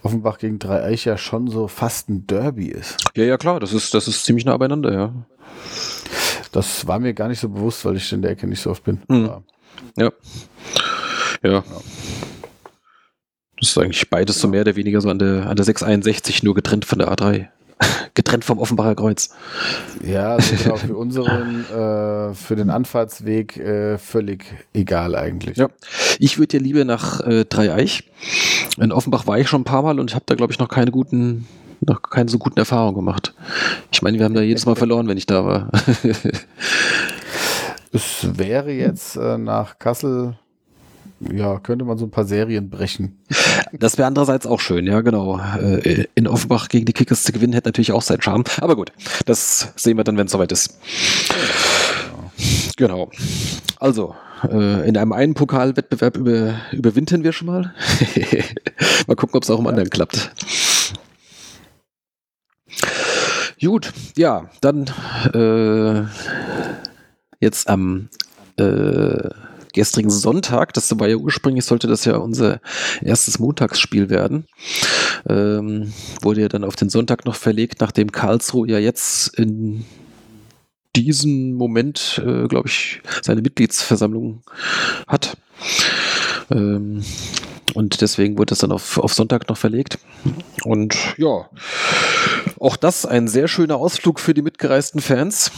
[0.02, 2.98] Offenbach gegen Dreieich ja schon so fast ein Derby ist.
[3.16, 5.14] Ja, ja, klar, das ist, das ist ziemlich nah beieinander, ja.
[6.52, 8.84] Das war mir gar nicht so bewusst, weil ich in der Ecke nicht so oft
[8.84, 9.02] bin.
[9.08, 9.44] Mhm.
[9.98, 10.12] Ja.
[11.44, 11.64] Ja.
[13.60, 16.54] Das ist eigentlich beides so mehr oder weniger so an der, an der 661, nur
[16.54, 17.48] getrennt von der A3.
[18.14, 19.30] getrennt vom Offenbacher Kreuz.
[20.06, 25.58] Ja, also genau, für unseren, äh, für den Anfahrtsweg äh, völlig egal eigentlich.
[25.58, 25.70] Ja.
[26.20, 28.12] Ich würde ja lieber nach äh, Dreieich.
[28.78, 30.70] In Offenbach war ich schon ein paar Mal und ich habe da, glaube ich, noch
[30.70, 31.48] keine guten,
[31.82, 33.34] noch keine so guten Erfahrungen gemacht.
[33.92, 35.72] Ich meine, wir haben da jedes Mal verloren, wenn ich da war.
[37.94, 40.36] Es wäre jetzt äh, nach Kassel,
[41.20, 43.20] ja, könnte man so ein paar Serien brechen.
[43.76, 45.40] Das wäre andererseits auch schön, ja, genau.
[45.40, 48.44] Äh, in Offenbach gegen die Kickers zu gewinnen, hätte natürlich auch seinen Charme.
[48.62, 48.92] Aber gut,
[49.26, 50.78] das sehen wir dann, wenn es soweit ist.
[52.78, 53.10] Genau.
[53.80, 54.16] Also,
[54.48, 57.74] äh, in einem einen Pokalwettbewerb über, überwintern wir schon mal.
[59.08, 60.32] mal gucken, ob es auch im anderen klappt.
[63.60, 64.86] Gut, ja, dann
[65.34, 66.04] äh,
[67.40, 68.10] jetzt am
[68.58, 69.30] äh,
[69.74, 72.62] gestrigen Sonntag, das war ja ursprünglich, sollte das ja unser
[73.02, 74.46] erstes Montagsspiel werden,
[75.28, 75.92] ähm,
[76.22, 79.84] wurde ja dann auf den Sonntag noch verlegt, nachdem Karlsruhe ja jetzt in
[80.96, 84.44] diesem Moment, äh, glaube ich, seine Mitgliedsversammlung
[85.08, 85.36] hat.
[86.52, 87.04] Ähm,
[87.74, 89.98] und deswegen wurde es dann auf, auf Sonntag noch verlegt.
[90.64, 91.50] Und ja,
[92.60, 95.52] auch das ein sehr schöner Ausflug für die mitgereisten Fans.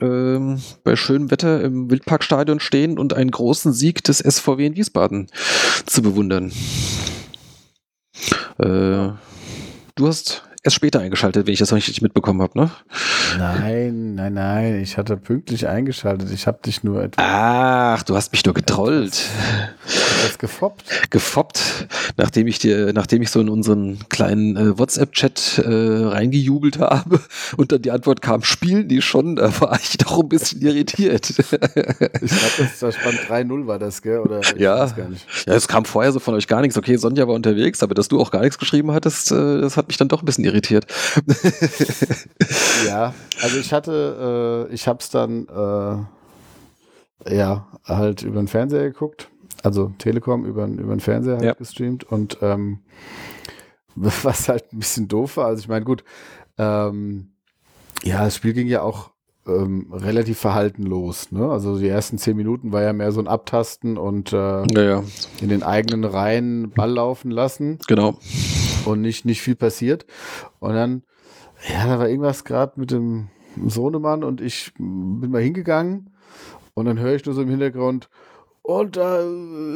[0.00, 5.30] Ähm, bei schönem Wetter im Wildparkstadion stehen und einen großen Sieg des SVW in Wiesbaden
[5.86, 6.52] zu bewundern.
[8.58, 9.10] Äh,
[9.94, 12.70] du hast erst später eingeschaltet, wenn ich das noch richtig mitbekommen habe, ne?
[13.38, 16.30] Nein, nein, nein, ich hatte pünktlich eingeschaltet.
[16.32, 19.20] Ich habe dich nur etwas, Ach, du hast mich nur getrollt.
[20.24, 21.10] etwas gefoppt.
[21.10, 21.60] gefoppt,
[22.16, 27.20] nachdem ich dir, nachdem ich so in unseren kleinen äh, WhatsApp-Chat äh, reingejubelt habe
[27.56, 31.30] und dann die Antwort kam, spielen die schon, da war ich doch ein bisschen irritiert.
[31.30, 32.10] Ich glaube,
[32.58, 34.18] das, das stand 3-0 war das, gell?
[34.18, 34.80] Oder ich Ja.
[34.80, 35.24] weiß gar nicht.
[35.46, 36.76] ja, es kam vorher so von euch gar nichts.
[36.76, 39.88] Okay, Sonja war unterwegs, aber dass du auch gar nichts geschrieben hattest, äh, das hat
[39.88, 40.55] mich dann doch ein bisschen irritiert.
[42.86, 48.84] Ja, also ich hatte, äh, ich habe es dann, äh, ja, halt über den Fernseher
[48.84, 49.28] geguckt.
[49.62, 51.54] Also Telekom über, über den Fernseher halt Ja.
[51.54, 52.80] gestreamt und ähm,
[53.96, 55.46] was halt ein bisschen doof war.
[55.46, 56.04] Also ich meine, gut,
[56.58, 57.32] ähm,
[58.04, 59.10] ja, das Spiel ging ja auch
[59.46, 61.32] ähm, relativ verhalten los.
[61.32, 61.48] Ne?
[61.50, 65.02] Also die ersten zehn Minuten war ja mehr so ein Abtasten und äh, Naja,
[65.40, 67.78] in den eigenen Reihen Ball laufen lassen.
[67.86, 68.18] genau.
[68.92, 70.06] und nicht, nicht viel passiert.
[70.58, 71.02] Und dann,
[71.68, 73.28] ja, da war irgendwas gerade mit dem
[73.64, 76.10] Sohnemann und ich bin mal hingegangen
[76.74, 78.10] und dann höre ich nur so im Hintergrund,
[78.66, 79.20] und da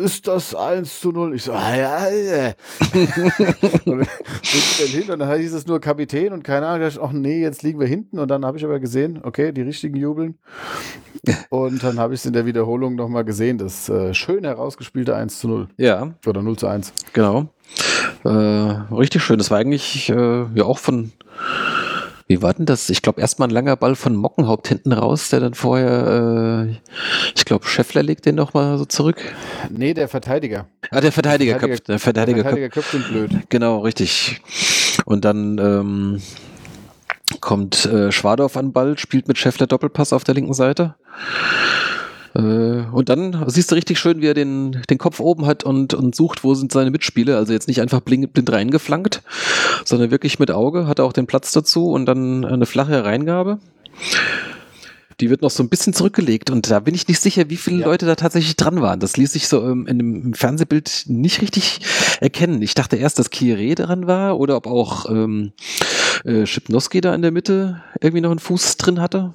[0.03, 1.37] ist das 1 zu 0.
[1.37, 2.53] Ich so, ah, ja, ja.
[3.85, 4.07] und
[4.43, 6.81] ich hin und dann hieß es nur Kapitän und keine Ahnung.
[6.81, 8.19] Da dachte ich, ach nee, jetzt liegen wir hinten.
[8.19, 10.39] Und dann habe ich aber gesehen, okay, die richtigen jubeln.
[11.51, 15.39] Und dann habe ich es in der Wiederholung nochmal gesehen, das äh, schön herausgespielte 1
[15.39, 15.69] zu 0.
[15.77, 16.93] Ja, Oder 0 zu 1.
[17.13, 17.47] genau.
[18.25, 19.39] Äh, richtig schön.
[19.39, 21.13] Das war eigentlich äh, ja auch von.
[22.31, 22.89] Wie war denn das?
[22.91, 26.77] Ich glaube, erstmal ein langer Ball von Mockenhaupt hinten raus, der dann vorher, äh,
[27.35, 29.17] ich glaube, Scheffler legt den nochmal so zurück.
[29.69, 30.67] Nee, der Verteidiger.
[30.93, 33.49] Ah, der Verteidiger, Verteidiger- köpft, der Verteidiger, der köpft, Verteidiger köpft den blöd.
[33.49, 34.41] Genau, richtig.
[35.07, 36.23] Und dann ähm,
[37.41, 40.95] kommt äh, Schwadorf an den Ball, spielt mit Scheffler Doppelpass auf der linken Seite.
[42.35, 42.41] Äh,
[42.93, 46.15] und dann siehst du richtig schön, wie er den, den Kopf oben hat und, und
[46.15, 47.37] sucht, wo sind seine Mitspieler.
[47.37, 49.23] Also jetzt nicht einfach blind, blind reingeflankt,
[49.85, 53.59] sondern wirklich mit Auge, hat er auch den Platz dazu und dann eine flache Reingabe.
[55.21, 57.81] Die wird noch so ein bisschen zurückgelegt und da bin ich nicht sicher, wie viele
[57.81, 57.87] Ja.
[57.87, 59.01] Leute da tatsächlich dran waren.
[59.01, 61.81] Das ließ sich so ähm, in dem im Fernsehbild nicht richtig
[62.21, 62.63] erkennen.
[62.63, 65.53] Ich dachte erst, dass Kieré dran war oder ob auch ähm,
[66.25, 69.35] äh, Schipnowski da in der Mitte irgendwie noch einen Fuß drin hatte.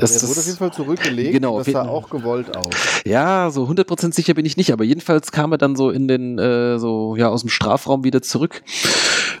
[0.00, 1.32] Das- der wurde auf jeden Fall zurückgelegt.
[1.32, 2.70] Genau, das sah auch gewollt aus.
[3.04, 6.38] ja, so 100% sicher bin ich nicht, aber jedenfalls kam er dann so in den,
[6.38, 8.62] äh, so, ja, aus dem Strafraum wieder zurück.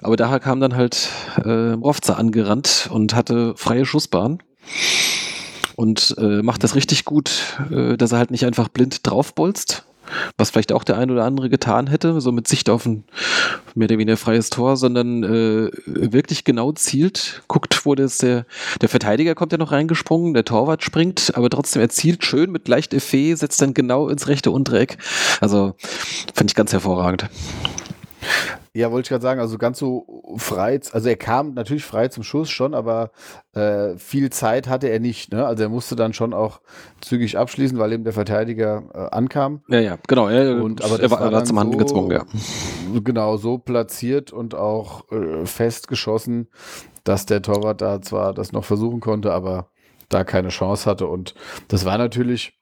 [0.02, 1.08] Aber daher kam dann halt
[1.44, 4.38] äh, Rovza angerannt und hatte freie Schussbahn.
[5.76, 7.30] Und äh, macht das richtig gut,
[7.70, 9.84] äh, dass er halt nicht einfach blind draufbolzt,
[10.36, 13.04] was vielleicht auch der ein oder andere getan hätte, so mit Sicht auf ein
[13.74, 18.46] mehr oder weniger freies Tor, sondern äh, wirklich genau zielt, guckt, wo das der,
[18.80, 22.68] der Verteidiger kommt ja noch reingesprungen, der Torwart springt, aber trotzdem er zielt schön mit
[22.68, 24.98] leicht Effet, setzt dann genau ins rechte untere Eck.
[25.40, 25.74] Also
[26.34, 27.28] fand ich ganz hervorragend.
[28.72, 32.22] Ja, wollte ich gerade sagen, also ganz so frei, also er kam natürlich frei zum
[32.22, 33.10] Schuss schon, aber
[33.52, 35.32] äh, viel Zeit hatte er nicht.
[35.32, 35.44] Ne?
[35.44, 36.60] Also er musste dann schon auch
[37.00, 39.64] zügig abschließen, weil eben der Verteidiger äh, ankam.
[39.68, 40.28] Ja, ja, genau.
[40.28, 42.24] Er, Und- aber er war, er war dann zum Handeln so- gezwungen, ja.
[43.02, 46.46] Genau, so platziert und auch äh, fest geschossen,
[47.02, 49.70] dass der Torwart da zwar das noch versuchen konnte, aber
[50.10, 51.08] da keine Chance hatte.
[51.08, 51.34] Und
[51.66, 52.56] das war natürlich,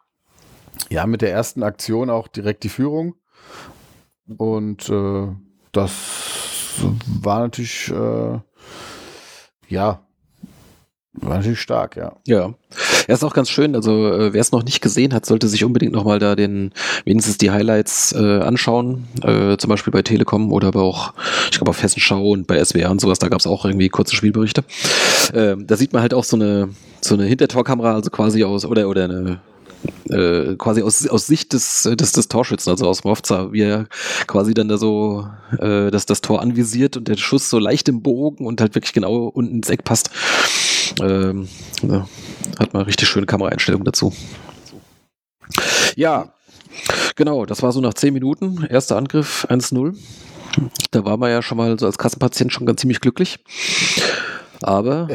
[0.88, 3.14] ja, mit der ersten Aktion auch direkt die Führung.
[4.38, 5.28] Und äh,
[5.72, 5.92] das
[7.22, 8.38] war natürlich, äh,
[9.68, 10.00] ja,
[11.20, 12.12] war natürlich stark, ja.
[12.26, 12.54] Ja.
[13.06, 15.64] Er ist auch ganz schön, also äh, wer es noch nicht gesehen hat, sollte sich
[15.64, 16.72] unbedingt nochmal da den,
[17.04, 21.14] wenigstens die Highlights äh, anschauen, äh, zum Beispiel bei Telekom oder aber auch,
[21.50, 24.14] ich glaube auf Hessenschau und bei SWR und sowas, da gab es auch irgendwie kurze
[24.14, 24.62] Spielberichte.
[25.34, 26.68] Ähm, da sieht man halt auch so eine,
[27.00, 29.40] so eine Hintertorkamera, also quasi aus, oder, oder eine,
[30.10, 33.86] äh, quasi aus, aus Sicht des, des, des Torschützen, also aus Movza, wie er
[34.26, 38.02] quasi dann da so äh, das, das Tor anvisiert und der Schuss so leicht im
[38.02, 40.10] Bogen und halt wirklich genau unten ins Eck passt.
[41.00, 41.48] Ähm,
[41.82, 42.08] ja,
[42.58, 44.12] hat man richtig schöne Kameraeinstellungen dazu.
[45.96, 46.32] Ja,
[47.16, 48.66] genau, das war so nach 10 Minuten.
[48.68, 49.96] Erster Angriff 1-0.
[50.90, 53.38] Da war man ja schon mal so als Kassenpatient schon ganz ziemlich glücklich.
[54.62, 55.08] Aber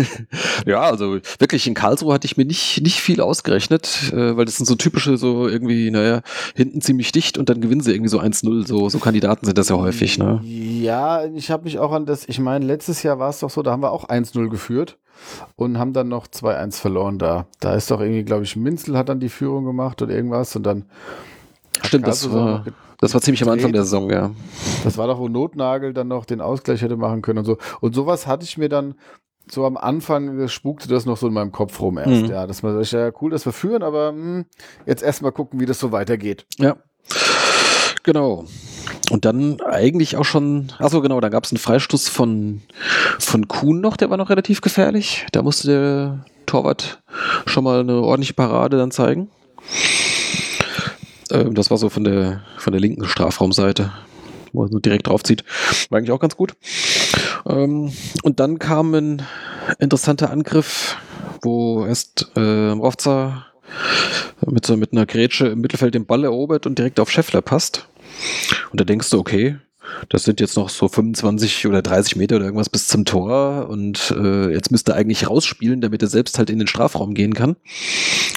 [0.66, 4.56] ja, also wirklich in Karlsruhe hatte ich mir nicht, nicht viel ausgerechnet, äh, weil das
[4.56, 6.22] sind so typische, so irgendwie, naja,
[6.54, 8.66] hinten ziemlich dicht und dann gewinnen sie irgendwie so 1-0.
[8.66, 10.40] So, so Kandidaten sind das ja häufig, ne?
[10.44, 13.62] Ja, ich habe mich auch an das, ich meine, letztes Jahr war es doch so,
[13.62, 14.98] da haben wir auch 1-0 geführt
[15.56, 17.46] und haben dann noch 2-1 verloren da.
[17.60, 20.64] Da ist doch irgendwie, glaube ich, Minzel hat dann die Führung gemacht oder irgendwas und
[20.64, 20.84] dann.
[21.82, 22.64] Stimmt, das war,
[22.98, 24.30] das war ziemlich am Anfang der Saison, ja.
[24.84, 27.58] Das war doch, wo Notnagel dann noch den Ausgleich hätte machen können und so.
[27.80, 28.94] Und sowas hatte ich mir dann
[29.50, 32.22] so am Anfang spukte das noch so in meinem Kopf rum erst.
[32.22, 32.30] Mhm.
[32.30, 34.46] Ja, das war ja cool, dass wir führen, aber hm,
[34.86, 36.46] jetzt erstmal gucken, wie das so weitergeht.
[36.58, 36.76] Ja.
[38.02, 38.44] Genau.
[39.10, 42.62] Und dann eigentlich auch schon, achso genau, da gab es einen Freistoß von,
[43.18, 45.26] von Kuhn noch, der war noch relativ gefährlich.
[45.32, 47.02] Da musste der Torwart
[47.46, 49.28] schon mal eine ordentliche Parade dann zeigen.
[51.30, 53.92] Ähm, das war so von der, von der linken Strafraumseite,
[54.52, 55.44] wo er so direkt draufzieht.
[55.90, 56.54] War eigentlich auch ganz gut.
[57.46, 59.22] Ähm, und dann kam ein
[59.78, 60.96] interessanter Angriff,
[61.42, 63.46] wo erst äh, Rovza
[64.46, 67.88] mit, so, mit einer Grätsche im Mittelfeld den Ball erobert und direkt auf Scheffler passt.
[68.70, 69.56] Und da denkst du, okay,
[70.08, 74.14] das sind jetzt noch so 25 oder 30 Meter oder irgendwas bis zum Tor und
[74.16, 77.56] äh, jetzt müsste er eigentlich rausspielen, damit er selbst halt in den Strafraum gehen kann.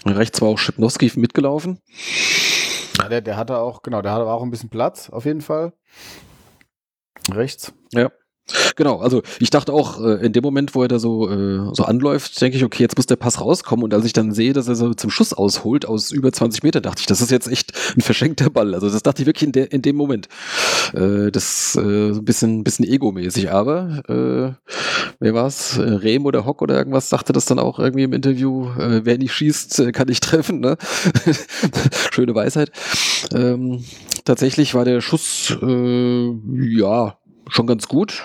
[0.04, 1.80] Und rechts war auch Schipnowski mitgelaufen.
[3.10, 5.74] Der, der hatte auch, genau, der hatte auch ein bisschen Platz, auf jeden Fall.
[7.32, 7.74] Rechts.
[7.94, 8.12] Ja.
[8.76, 11.84] Genau, also ich dachte auch, äh, in dem Moment, wo er da so, äh, so
[11.84, 13.84] anläuft, denke ich, okay, jetzt muss der Pass rauskommen.
[13.84, 16.82] Und als ich dann sehe, dass er so zum Schuss ausholt aus über 20 Meter,
[16.82, 18.74] dachte ich, das ist jetzt echt ein verschenkter Ball.
[18.74, 20.28] Also das dachte ich wirklich in, der, in dem Moment.
[20.94, 24.72] Äh, das äh, ein bisschen, bisschen egomäßig, aber äh,
[25.20, 25.78] wer war's?
[25.78, 29.18] Äh, Rehm oder Hock oder irgendwas sagte das dann auch irgendwie im Interview, äh, wer
[29.18, 30.60] nicht schießt, äh, kann nicht treffen.
[30.60, 30.78] Ne?
[32.12, 32.72] Schöne Weisheit.
[33.34, 33.84] Ähm,
[34.26, 36.32] tatsächlich war der Schuss äh,
[36.78, 37.18] ja
[37.50, 38.24] schon ganz gut.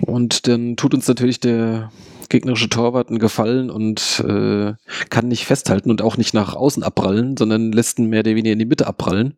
[0.00, 1.90] Und dann tut uns natürlich der
[2.28, 4.72] gegnerische Torwart einen Gefallen und äh,
[5.10, 8.52] kann nicht festhalten und auch nicht nach außen abprallen, sondern lässt ihn mehr oder weniger
[8.52, 9.36] in die Mitte abprallen.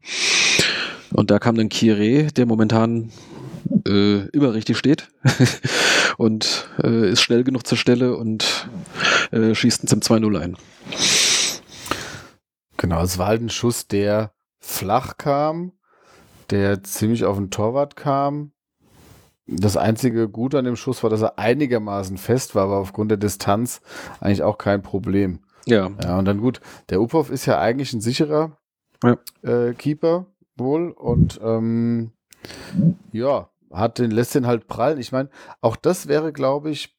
[1.12, 3.10] Und da kam dann Kire, der momentan
[3.86, 5.08] äh, immer richtig steht
[6.18, 8.68] und äh, ist schnell genug zur Stelle und
[9.32, 10.56] äh, schießt ihn zum 2-0 ein.
[12.76, 15.72] Genau, es war halt ein Schuss, der flach kam,
[16.50, 18.52] der ziemlich auf den Torwart kam.
[19.46, 23.18] Das einzige Gute an dem Schuss war, dass er einigermaßen fest war, aber aufgrund der
[23.18, 23.82] Distanz
[24.20, 25.40] eigentlich auch kein Problem.
[25.66, 28.56] Ja, Ja, und dann gut, der Uphoff ist ja eigentlich ein sicherer
[29.02, 29.16] Ja.
[29.42, 30.26] äh, Keeper
[30.56, 32.12] wohl und ähm,
[33.12, 34.98] ja, hat den, lässt den halt prallen.
[34.98, 35.28] Ich meine,
[35.60, 36.96] auch das wäre, glaube ich,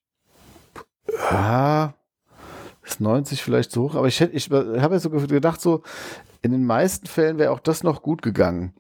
[1.32, 1.94] ja,
[2.84, 5.82] ist 90 vielleicht zu hoch, aber ich hätte, ich habe ja so gedacht, so
[6.42, 8.74] in den meisten Fällen wäre auch das noch gut gegangen.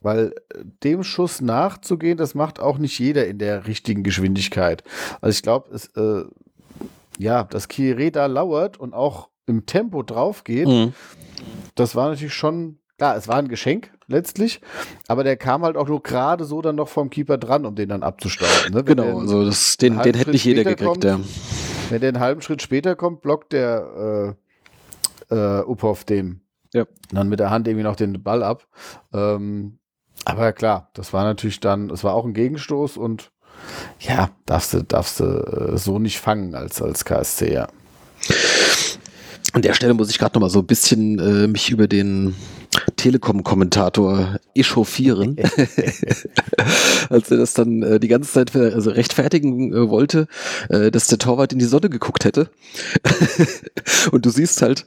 [0.00, 4.82] Weil äh, dem Schuss nachzugehen, das macht auch nicht jeder in der richtigen Geschwindigkeit.
[5.20, 6.24] Also ich glaube, es, äh,
[7.18, 10.94] ja, dass Kire da lauert und auch im Tempo drauf geht, mhm.
[11.74, 14.60] das war natürlich schon, klar, es war ein Geschenk letztlich,
[15.08, 17.88] aber der kam halt auch nur gerade so dann noch vom Keeper dran, um den
[17.88, 18.72] dann abzustauben.
[18.72, 18.84] Ne?
[18.84, 19.18] Genau.
[19.18, 21.04] Also das, den, den hätte nicht jeder gekriegt.
[21.04, 21.20] Ja.
[21.90, 24.36] Wenn der einen halben Schritt später kommt, blockt der
[25.30, 26.40] äh, äh, Uphoff dem
[26.72, 26.86] Ja.
[27.10, 28.66] dann mit der Hand irgendwie noch den Ball ab.
[29.12, 29.78] Ähm,
[30.24, 33.30] aber klar, das war natürlich dann, es war auch ein Gegenstoß und
[34.00, 37.68] ja, darfst du, darfst du äh, so nicht fangen als, als KSC, ja.
[39.52, 42.34] An der Stelle muss ich gerade noch mal so ein bisschen äh, mich über den
[42.96, 45.36] Telekom-Kommentator echauffieren,
[47.10, 50.26] als er das dann äh, die ganze Zeit also rechtfertigen äh, wollte,
[50.70, 52.50] äh, dass der Torwart in die Sonne geguckt hätte.
[54.10, 54.86] Und du siehst halt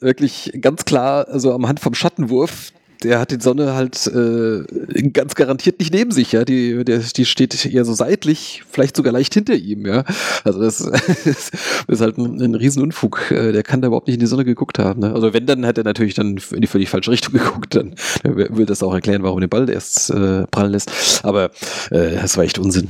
[0.00, 5.34] wirklich ganz klar, also am Hand vom Schattenwurf, der hat die Sonne halt äh, ganz
[5.34, 6.44] garantiert nicht neben sich, ja.
[6.44, 10.04] Die, der, die steht eher so seitlich, vielleicht sogar leicht hinter ihm, ja.
[10.44, 11.50] Also das, das
[11.88, 13.30] ist halt ein, ein Riesenunfug.
[13.30, 15.00] Äh, Der kann da überhaupt nicht in die Sonne geguckt haben.
[15.00, 15.12] Ne?
[15.12, 17.74] Also wenn, dann hat er natürlich dann in die völlig falsche Richtung geguckt.
[17.74, 20.90] Dann will das auch erklären, warum er den Ball erst äh, prallen lässt.
[21.22, 21.50] Aber
[21.90, 22.88] äh, das war echt Unsinn.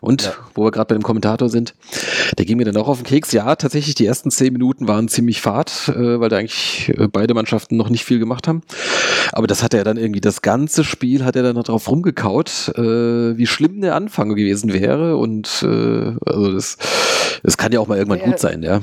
[0.00, 0.32] Und Ja.
[0.54, 1.74] wo wir gerade bei dem Kommentator sind,
[2.38, 3.32] der ging mir dann auch auf den Keks.
[3.32, 7.34] Ja, tatsächlich, die ersten zehn Minuten waren ziemlich fad, äh, weil da eigentlich äh, beide
[7.34, 8.62] Mannschaften noch nicht viel gemacht haben.
[9.32, 12.72] Aber das hat er dann irgendwie, das ganze Spiel hat er dann noch drauf rumgekaut,
[12.76, 15.16] äh, wie schlimm der Anfang gewesen wäre.
[15.16, 16.76] Und äh, also das,
[17.42, 18.80] das kann ja auch mal irgendwann Wer- gut sein, ja.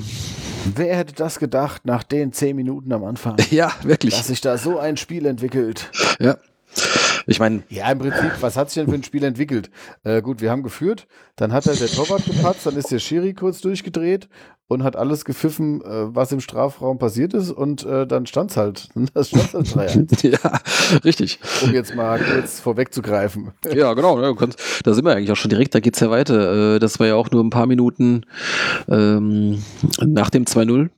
[0.75, 4.15] Wer hätte das gedacht nach den zehn Minuten am Anfang, Ja, wirklich.
[4.15, 5.89] dass sich da so ein Spiel entwickelt?
[6.19, 6.35] Ja.
[7.27, 9.69] Ich meine, Ja, im Prinzip, was hat sich denn für ein Spiel entwickelt?
[10.03, 13.33] Äh, gut, wir haben geführt, dann hat er der Torwart gepatzt, dann ist der Schiri
[13.33, 14.27] kurz durchgedreht
[14.67, 18.57] und hat alles gepfiffen, äh, was im Strafraum passiert ist und äh, dann stand es
[18.57, 18.89] halt.
[19.13, 20.59] Das stand halt 3-1, ja,
[21.03, 21.39] richtig.
[21.63, 23.51] um jetzt mal kurz vorwegzugreifen.
[23.75, 24.17] Ja, genau.
[24.19, 26.75] ne, du kannst- Da sind wir eigentlich auch schon direkt, da geht's ja weiter.
[26.75, 28.25] Äh, Das war ja auch nur ein paar Minuten
[28.89, 29.61] ähm,
[30.05, 30.89] nach dem 2-0.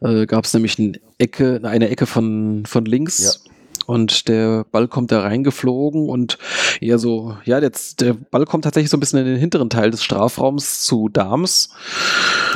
[0.00, 3.44] Äh, Gab es nämlich eine Ecke, eine Ecke von, von links.
[3.88, 6.36] Und der Ball kommt da reingeflogen und
[6.82, 9.90] eher so, ja, jetzt, der Ball kommt tatsächlich so ein bisschen in den hinteren Teil
[9.90, 11.70] des Strafraums zu Dams.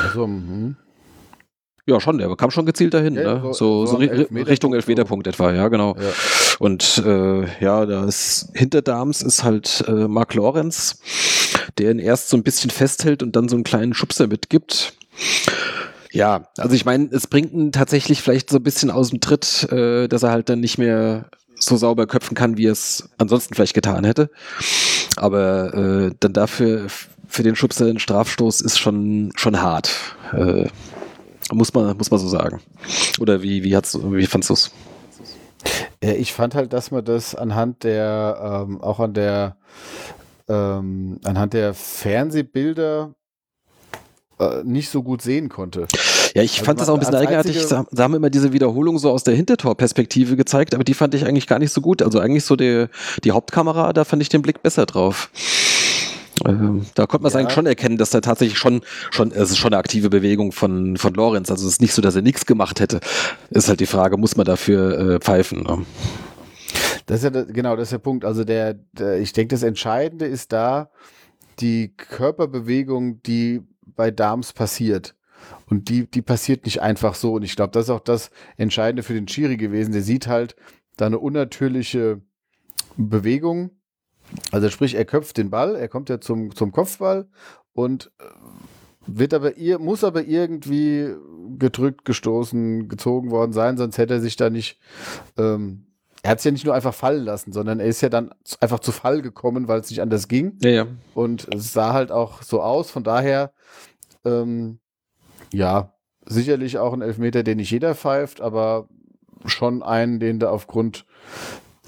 [0.03, 0.75] Also, mhm.
[1.87, 3.39] Ja, schon, der kam schon gezielt dahin, Ja, ne?
[3.41, 4.71] so- So, so so, am ri- Elfmeterpunkt Richtung
[5.23, 5.29] so.
[5.29, 5.95] Etwa, ja, genau.
[5.99, 6.09] Ja.
[6.59, 11.01] Und äh, ja, da ist hinter Dams ist halt äh, Mark Lorenz,
[11.79, 14.93] der ihn erst so ein bisschen festhält und dann so einen kleinen Schubser mitgibt.
[16.13, 19.67] Ja, also ich meine, es bringt ihn tatsächlich vielleicht so ein bisschen aus dem Tritt,
[19.71, 23.55] äh, dass er halt dann nicht mehr so sauber köpfen kann, wie er es ansonsten
[23.55, 24.29] vielleicht getan hätte.
[25.15, 26.85] Aber äh, dann dafür
[27.27, 29.91] für den Schubser ein Strafstoß ist schon schon hart.
[30.33, 30.67] Äh,
[31.51, 32.61] muss man muss man so sagen.
[33.19, 34.71] Oder wie wie hat's wie fandst du's?
[36.03, 39.55] Ja, ich fand halt, dass man das anhand der, ähm, auch an der,
[40.49, 43.15] ähm, anhand der Fernsehbilder
[44.39, 45.87] äh, nicht so gut sehen konnte.
[46.35, 47.57] Ja, ich Also fand das auch ein bisschen eigenartig.
[47.65, 51.47] Sie haben- immer diese Wiederholung so aus der Hintertorperspektive gezeigt, aber die fand ich eigentlich
[51.47, 52.01] gar nicht so gut.
[52.01, 52.87] Also eigentlich so die,
[53.23, 55.29] die Hauptkamera, da fand ich den Blick besser drauf.
[56.47, 57.39] Ähm, da konnte man es Ja.
[57.41, 58.81] eigentlich schon erkennen, dass da tatsächlich schon,
[59.11, 61.51] schon, es ist schon eine aktive Bewegung von, von Lorenz.
[61.51, 62.99] Also es ist nicht so, dass er nichts gemacht hätte.
[63.51, 65.61] Ist halt die Frage, muss man dafür äh, pfeifen?
[65.61, 65.85] Ne?
[67.05, 68.25] Das ist ja der, genau, das ist der Punkt.
[68.25, 70.89] Also der, der ich denke, das Entscheidende ist da
[71.59, 75.15] die Körperbewegung, die bei Darms passiert.
[75.69, 77.33] Und die, die passiert nicht einfach so.
[77.33, 79.91] Und ich glaube, das ist auch das Entscheidende für den Schiri gewesen.
[79.91, 80.55] Der sieht halt
[80.97, 82.21] da eine unnatürliche
[82.97, 83.71] Bewegung.
[84.51, 87.27] Also sprich, er köpft den Ball, er kommt ja zum, zum Kopfball
[87.73, 88.23] und äh,
[89.05, 91.13] wird aber ihr, muss aber irgendwie
[91.57, 94.79] gedrückt, gestoßen, gezogen worden sein, sonst hätte er sich da nicht
[95.37, 95.87] ähm,
[96.23, 98.79] er hat es ja nicht nur einfach fallen lassen, sondern er ist ja dann einfach
[98.79, 100.57] zu Fall gekommen, weil es nicht anders ging.
[100.61, 100.87] Ja, ja.
[101.13, 102.89] Und es sah halt auch so aus.
[102.89, 103.51] Von daher,
[104.23, 104.79] ähm,
[105.51, 105.93] ja,
[106.25, 108.87] sicherlich auch ein Elfmeter, den nicht jeder pfeift, aber
[109.45, 111.05] schon einen, den da aufgrund.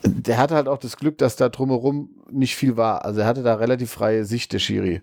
[0.04, 3.06] Der hatte halt auch das Glück, dass da drumherum nicht viel war.
[3.06, 5.02] Also er hatte da relativ freie Sicht, der Schiri,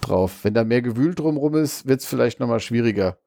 [0.00, 0.38] drauf.
[0.42, 3.18] Wenn da mehr Gewühl drumherum ist, wird es vielleicht nochmal schwieriger,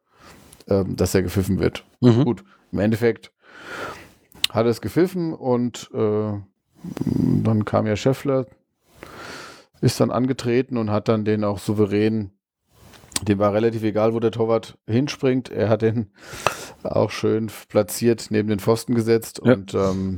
[0.68, 1.86] ähm, dass er gepfiffen wird.
[2.01, 2.24] Mhm.
[2.26, 3.32] Gut, im Endeffekt
[4.54, 6.32] hat es gepfiffen und äh,
[7.43, 8.45] dann kam ja Scheffler,
[9.82, 12.32] ist dann angetreten und hat dann den auch souverän,
[13.24, 15.49] dem war relativ egal, wo der Torwart hinspringt.
[15.49, 16.12] Er hat den
[16.84, 19.54] auch schön platziert neben den Pfosten gesetzt Ja.
[19.54, 20.18] und ähm,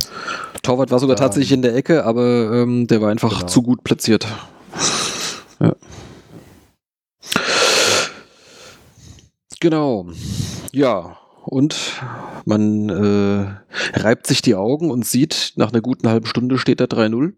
[0.63, 1.23] Torwart war sogar Ja.
[1.23, 3.47] tatsächlich in der Ecke, aber ähm, der war einfach Genau.
[3.47, 4.27] zu gut platziert.
[5.59, 5.75] Ja.
[9.59, 10.07] Genau.
[10.71, 11.17] Ja.
[11.45, 12.01] Und
[12.45, 16.85] man äh, reibt sich die Augen und sieht, nach einer guten halben Stunde steht da
[16.85, 17.33] 3-0.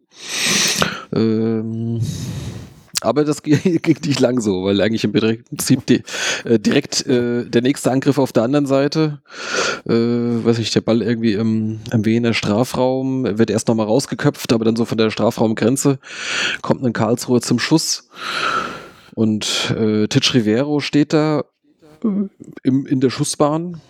[1.13, 1.99] Ähm,
[3.01, 6.03] aber das ging nicht lang so, weil eigentlich im Prinzip die,
[6.45, 9.21] äh, direkt äh, der nächste Angriff auf der anderen Seite,
[9.85, 14.65] äh, weiß nicht, der Ball irgendwie im, im Wiener Strafraum, wird erst nochmal rausgeköpft, aber
[14.65, 15.99] dann so von der Strafraumgrenze
[16.61, 18.09] kommt ein Karlsruhe zum Schuss.
[19.13, 21.43] Und äh, Titch Rivero steht da
[22.03, 22.07] äh,
[22.63, 23.81] im, in der Schussbahn,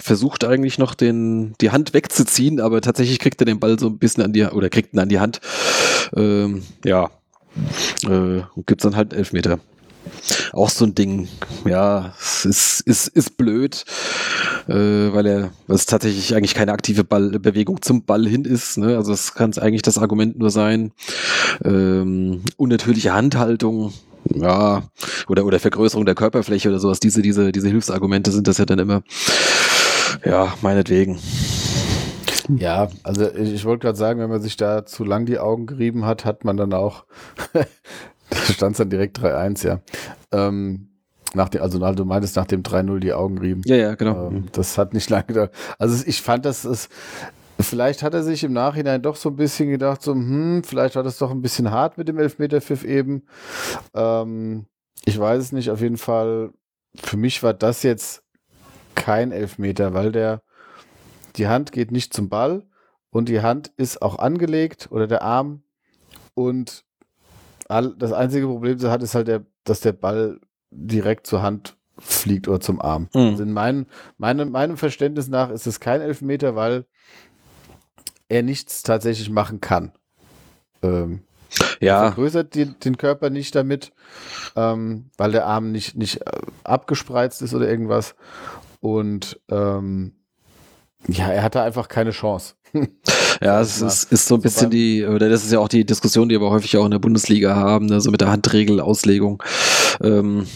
[0.00, 3.98] versucht eigentlich noch den, die Hand wegzuziehen, aber tatsächlich kriegt er den Ball so ein
[3.98, 5.40] bisschen an die, oder kriegt ihn an die Hand.
[6.16, 7.10] Ähm, ja,
[8.04, 9.58] äh, gibt es dann halt Elfmeter.
[10.52, 11.28] Auch so ein Ding,
[11.64, 13.84] ja, es ist, ist, ist blöd,
[14.68, 18.78] äh, weil er, es tatsächlich eigentlich keine aktive Ballbewegung zum Ball hin ist.
[18.78, 18.96] Ne?
[18.96, 20.92] Also das kann eigentlich das Argument nur sein.
[21.64, 23.92] Ähm, unnatürliche Handhaltung,
[24.34, 24.82] ja,
[25.28, 27.00] oder, oder Vergrößerung der Körperfläche oder sowas.
[27.00, 29.02] Diese, diese, diese Hilfsargumente sind das ja dann immer.
[30.26, 31.20] Ja, meinetwegen.
[32.48, 36.04] ja, also ich, wollte gerade sagen, wenn man sich da zu lang die Augen gerieben
[36.04, 37.04] hat, hat man dann auch,
[37.52, 39.80] da stand dann direkt 3-1, ja.
[40.32, 40.88] Ähm,
[41.32, 43.62] nach dem, also du meintest nach dem 3-0 die Augen rieben.
[43.66, 44.30] Ja, ja, genau.
[44.30, 45.54] Ähm, das hat nicht lange gedauert.
[45.78, 46.90] Also ich fand, das ist,
[47.60, 51.04] vielleicht hat er sich im Nachhinein doch so ein bisschen gedacht, so, hm, vielleicht war
[51.04, 53.22] das doch ein bisschen hart mit dem Elfmeterpfiff eben.
[53.94, 54.66] Ähm,
[55.04, 56.50] ich weiß es nicht, auf jeden Fall,
[56.96, 58.25] für mich war das jetzt
[58.96, 60.42] kein Elfmeter, weil der,
[61.36, 62.64] die Hand geht nicht zum Ball
[63.10, 65.62] und die Hand ist auch angelegt oder der Arm
[66.34, 66.84] und
[67.68, 70.40] all, das einzige Problem, das er hat, ist halt der, dass der Ball
[70.70, 73.08] direkt zur Hand fliegt oder zum Arm.
[73.14, 73.20] Mhm.
[73.20, 73.86] Also in meinem,
[74.18, 76.84] meinem, meinem Verständnis nach ist es kein Elfmeter, weil
[78.28, 79.92] er nichts tatsächlich machen kann.
[80.82, 81.22] Ähm,
[81.80, 83.92] Er Ja, vergrößert den, den Körper nicht damit,
[84.56, 88.14] ähm, weil der Arm nicht, nicht äh, abgespreizt ist oder irgendwas.
[88.80, 90.12] Und ähm,
[91.08, 92.54] ja, er hatte einfach keine Chance.
[93.42, 96.30] Ja, es ist, ist so ein bisschen die, oder das ist ja auch die Diskussion,
[96.30, 99.42] die wir häufig auch in der Bundesliga haben, ne, so mit der Handregelauslegung.
[100.02, 100.46] Ähm,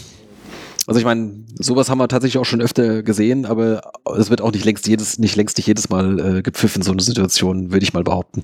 [0.87, 3.81] also ich meine, sowas haben wir tatsächlich auch schon öfter gesehen, aber
[4.17, 7.01] es wird auch nicht längst jedes, nicht längst nicht jedes Mal äh, gepfiffen, so eine
[7.03, 8.43] Situation, würde ich mal behaupten.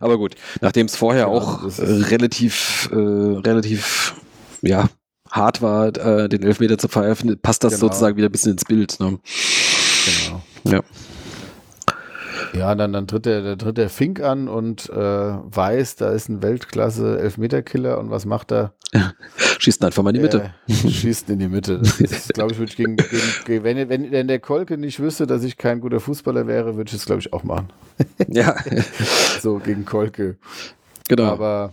[0.00, 4.14] Aber gut, nachdem es vorher Ja, auch relativ, äh, relativ,
[4.62, 4.88] ja,
[5.30, 7.86] hart war, äh, den Elfmeter zu pfeifen, passt das Genau.
[7.86, 8.98] sozusagen wieder ein bisschen ins Bild.
[9.00, 9.18] Ne?
[10.24, 10.42] Genau.
[10.64, 10.80] Ja.
[12.54, 16.28] Ja, dann, dann tritt der, der tritt der Fink an und äh, weiß, da ist
[16.28, 18.72] ein Weltklasse Elfmeterkiller und was macht er?
[19.58, 20.52] Schießt ihn einfach mal in die Mitte.
[20.66, 21.78] Äh, schießt in die Mitte.
[21.80, 24.98] Das ist, glaube ich, würde ich gegen, gegen, gegen wenn, wenn, wenn der Kolke nicht
[24.98, 27.68] wüsste, dass ich kein guter Fußballer wäre, würde ich es, glaube ich, auch machen.
[28.28, 28.56] Ja,
[29.42, 30.38] So gegen Kolke.
[31.08, 31.24] Genau.
[31.24, 31.70] Aber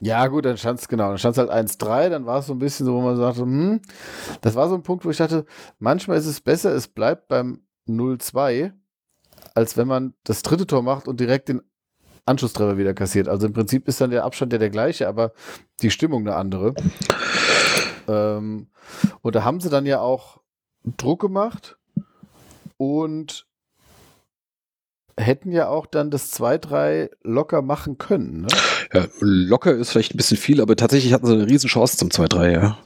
[0.00, 1.08] ja, gut, dann stand es genau.
[1.08, 3.42] Dann stand es halt 1-3, dann war es so ein bisschen so, wo man sagte,
[3.42, 3.80] hm,
[4.40, 5.44] das war so ein Punkt, wo ich dachte,
[5.78, 8.72] manchmal ist es besser, es bleibt beim 0-2,
[9.54, 11.62] als wenn man das dritte Tor macht und direkt den
[12.26, 13.28] Anschlusstreffer wieder kassiert.
[13.28, 15.32] Also im Prinzip ist dann der Abstand ja der gleiche, aber
[15.80, 16.74] die Stimmung eine andere.
[18.08, 18.68] Ähm,
[19.22, 20.40] und da haben sie dann ja auch
[20.96, 21.78] Druck gemacht
[22.76, 23.46] und
[25.18, 28.42] hätten ja auch dann das 2-3 locker machen können.
[28.42, 28.48] Ne?
[28.92, 32.08] Ja, locker ist vielleicht ein bisschen viel, aber tatsächlich hatten sie eine riesen Chance zum
[32.08, 32.78] 2-3, ja.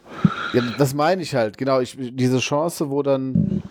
[0.53, 1.81] Ja, das meine ich halt, genau.
[1.81, 3.63] Ich, diese Chance, wo dann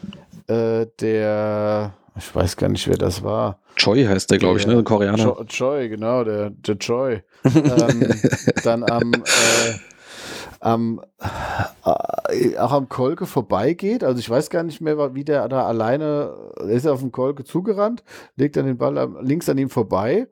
[0.47, 3.59] äh, der, ich weiß gar nicht, wer das war.
[3.75, 4.77] Choi heißt der, glaube ich, ne?
[4.77, 5.23] Ein Koreaner.
[5.23, 7.21] Cho Choi, genau, der, der Choi.
[7.45, 8.13] ähm,
[8.63, 9.19] dann am, äh,
[10.59, 11.01] am
[11.87, 14.03] äh, auch am Kolke vorbeigeht.
[14.03, 17.43] Also ich weiß gar nicht mehr, wie der da alleine, er ist auf dem Kolke
[17.43, 18.03] zugerannt,
[18.35, 20.27] legt dann den Ball am, links an ihm vorbei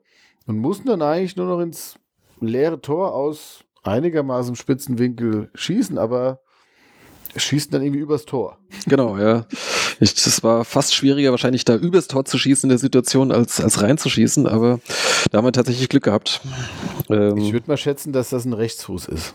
[0.46, 1.98] und muss dann eigentlich nur noch ins
[2.40, 6.40] leere Tor aus einigermaßen spitzen Winkel schießen, aber
[7.36, 8.58] schießt dann irgendwie übers Tor.
[8.86, 9.46] Genau, ja.
[10.00, 13.60] Ich, das war fast schwieriger, wahrscheinlich da übers Tor zu schießen in der Situation, als,
[13.60, 14.80] als reinzuschießen, aber
[15.30, 16.40] da haben wir tatsächlich Glück gehabt.
[17.10, 19.34] Ähm, ich würde mal schätzen, dass das ein Rechtsfuß ist.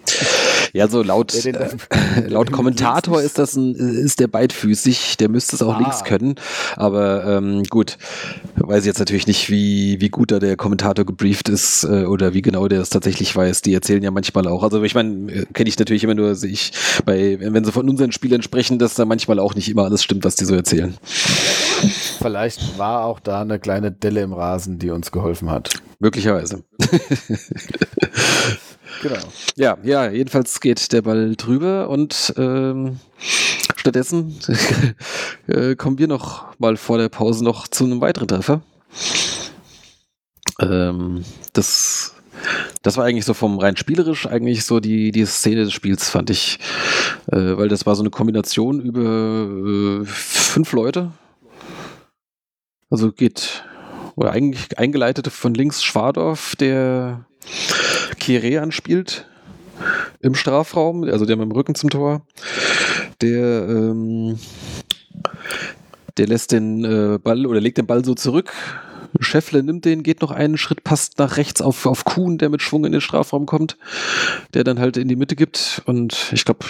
[0.75, 1.53] Ja, so laut, äh,
[2.27, 5.79] laut Kommentator ist das ein, ist der beidfüßig, der müsste es auch ah.
[5.79, 6.35] links können.
[6.75, 7.99] Aber ähm, gut,
[8.55, 12.33] weiß ich jetzt natürlich nicht, wie, wie gut da der Kommentator gebrieft ist äh, oder
[12.33, 13.61] wie genau der es tatsächlich weiß.
[13.61, 14.63] Die erzählen ja manchmal auch.
[14.63, 16.71] Also ich meine, äh, kenne ich natürlich immer nur, sehe ich
[17.05, 20.25] bei, wenn sie von unseren Spielern sprechen, dass da manchmal auch nicht immer alles stimmt,
[20.25, 20.97] was die so erzählen.
[22.19, 25.69] Vielleicht war auch da eine kleine Delle im Rasen, die uns geholfen hat.
[25.99, 26.63] Möglicherweise.
[29.01, 29.19] Genau.
[29.55, 34.39] Ja, ja, jedenfalls geht der Ball drüber und ähm, stattdessen
[35.47, 38.61] äh, kommen wir noch mal vor der Pause noch zu einem weiteren Treffer.
[40.61, 41.23] Ähm,
[41.53, 42.15] das,
[42.81, 46.29] das war eigentlich so vom rein spielerisch eigentlich so die, die Szene des Spiels, fand
[46.29, 46.59] ich.
[47.31, 51.11] Äh, weil das war so eine Kombination über äh, fünf Leute.
[52.89, 53.63] Also geht,
[54.15, 57.25] oder eigentlich eingeleitet von links Schwadorf, der
[58.19, 59.25] Kire anspielt
[60.21, 62.21] im Strafraum, also der mit dem Rücken zum Tor.
[63.21, 64.39] Der, ähm,
[66.17, 68.53] der lässt den äh, Ball oder legt den Ball so zurück.
[69.19, 72.61] Scheffle nimmt den, geht noch einen Schritt, passt nach rechts auf, auf Kuhn, der mit
[72.61, 73.77] Schwung in den Strafraum kommt,
[74.53, 75.83] der dann halt in die Mitte gibt.
[75.85, 76.65] Und ich glaube,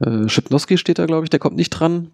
[0.00, 2.10] äh, Schipnowski steht da, glaube ich, der kommt nicht dran.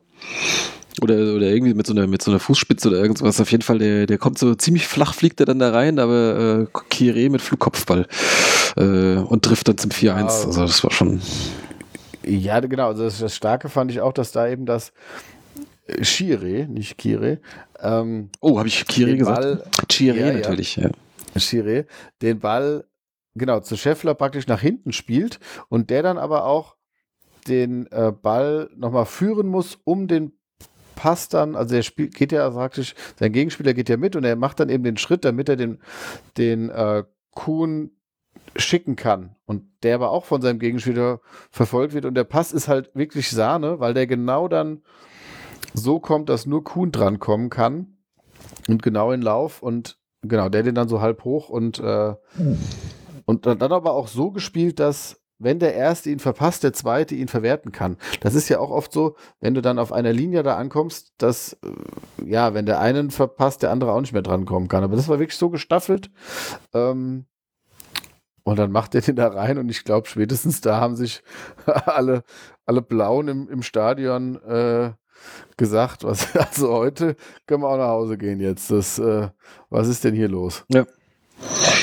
[1.01, 3.41] Oder, oder irgendwie mit so, einer, mit so einer Fußspitze oder irgendwas.
[3.41, 6.69] Auf jeden Fall, der, der kommt so ziemlich flach, fliegt er dann da rein, aber
[6.73, 8.07] äh, Kire mit Flugkopfball
[8.77, 10.23] äh, und trifft dann zum 4-1.
[10.23, 10.47] Wow.
[10.47, 11.21] Also das war schon.
[12.25, 12.89] Ja, genau.
[12.89, 14.93] Also das, das, Starke fand ich auch, dass da eben das
[16.03, 17.39] Chire, nicht Kire.
[17.81, 19.41] Ähm, oh, habe ich Kire gesagt?
[19.41, 20.91] Ball, Chire ja, natürlich, ja.
[21.35, 21.41] ja.
[21.41, 21.87] Chire,
[22.21, 22.85] den Ball
[23.35, 25.39] genau zu Scheffler praktisch nach hinten spielt
[25.69, 26.77] und der dann aber auch
[27.49, 30.33] den äh, Ball nochmal führen muss, um den
[30.95, 34.37] passt dann, also er spielt, geht ja praktisch, sein Gegenspieler geht ja mit und er
[34.37, 35.79] macht dann eben den Schritt, damit er den,
[36.37, 37.91] den äh, Kuhn
[38.57, 39.37] schicken kann.
[39.47, 41.21] Und der aber auch von seinem Gegenspieler
[41.51, 42.05] verfolgt wird.
[42.05, 44.83] Und der Pass ist halt wirklich Sahne, weil der genau dann
[45.75, 47.99] so kommt, dass nur Kuhn drankommen kann.
[48.69, 52.15] Und genau in Lauf und genau, der den dann so halb hoch und, äh,
[53.25, 57.27] und dann aber auch so gespielt, dass wenn der Erste ihn verpasst, der Zweite ihn
[57.27, 57.97] verwerten kann.
[58.21, 61.55] Das ist ja auch oft so, wenn du dann auf einer Linie da ankommst, dass,
[61.65, 64.85] äh, ja, wenn der einen verpasst, der andere auch nicht mehr drankommen kann.
[64.85, 66.11] Aber das war wirklich so gestaffelt.
[66.75, 67.25] Ähm,
[68.43, 71.23] und dann macht er den da rein und ich glaube, spätestens da haben sich
[71.67, 72.23] alle,
[72.67, 74.93] alle Blauen im, im Stadion äh,
[75.57, 77.17] gesagt, was, also heute
[77.47, 78.71] können wir auch nach Hause gehen jetzt.
[78.71, 79.29] Das, äh,
[79.71, 80.65] was ist denn hier los?
[80.69, 80.87] Ja.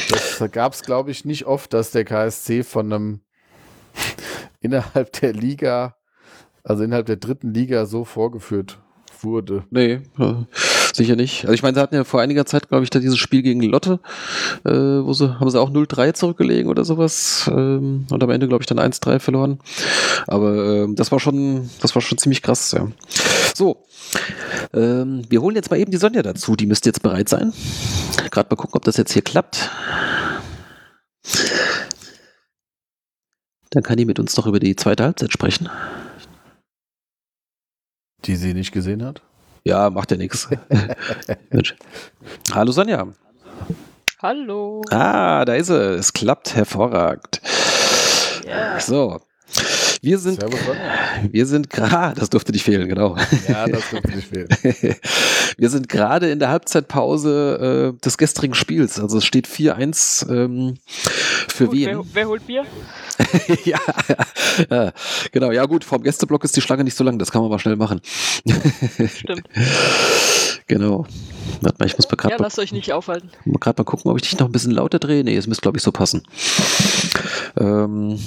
[0.10, 3.22] Das gab es, glaube ich, nicht oft, dass der KSC von einem
[4.62, 5.95] innerhalb der Liga,
[6.64, 8.80] also innerhalb der dritten Liga so vorgeführt
[9.24, 9.64] wurde.
[9.72, 10.02] Nee,
[10.93, 11.43] sicher nicht.
[11.43, 13.62] Also ich meine, sie hatten ja vor einiger Zeit, glaube ich, da dieses Spiel gegen
[13.62, 14.00] Lotte,
[14.66, 18.64] äh, wo sie, haben sie auch 0-3 zurückgelegen oder sowas ähm, und am Ende, glaube
[18.64, 19.60] ich, dann 1-3 verloren.
[20.28, 22.88] Aber ähm, das war schon, das war schon ziemlich krass, ja.
[23.56, 23.86] So,
[24.74, 27.54] ähm, wir holen jetzt mal eben die Sonja dazu, die müsste jetzt bereit sein.
[28.30, 29.70] Gerade mal gucken, ob das jetzt hier klappt.
[33.78, 35.69] Dann kann die mit uns noch über die zweite Halbzeit sprechen.
[38.25, 39.21] Die sie nicht gesehen hat?
[39.65, 40.49] Ja, macht ja nichts.
[42.55, 43.07] Hallo Sonja.
[44.19, 44.82] Hallo.
[44.89, 45.93] Ah, da ist sie.
[45.93, 47.39] Es klappt hervorragend.
[48.43, 48.80] Yeah.
[48.80, 49.21] So,
[50.01, 50.43] wir sind,
[51.32, 53.18] wir sind gerade, das durfte nicht fehlen, genau.
[53.47, 54.47] Ja, das durfte nicht fehlen.
[55.57, 58.99] wir sind gerade in der Halbzeitpause äh, des gestrigen Spiels.
[58.99, 60.78] Also es steht 4-1 ähm,
[61.47, 61.89] für gut, Wien.
[61.89, 62.65] Wer, wer holt Bier?
[63.65, 63.80] ja,
[64.70, 64.93] ja,
[65.32, 65.51] genau.
[65.51, 67.20] Ja gut, vom Gästeblock ist die Schlange nicht so lang.
[67.20, 68.01] Das kann man mal schnell machen.
[68.45, 69.47] Stimmt.
[70.68, 71.05] Genau.
[71.61, 72.36] Warte mal, ich muss mal gerade.
[72.36, 73.30] Ja, lasst euch nicht aufhalten.
[73.45, 75.24] Mal gerade mal gucken, ob ich dich noch ein bisschen lauter drehe.
[75.24, 76.24] Nee, es müsste, glaube ich, so passen.
[77.57, 78.20] Ähm,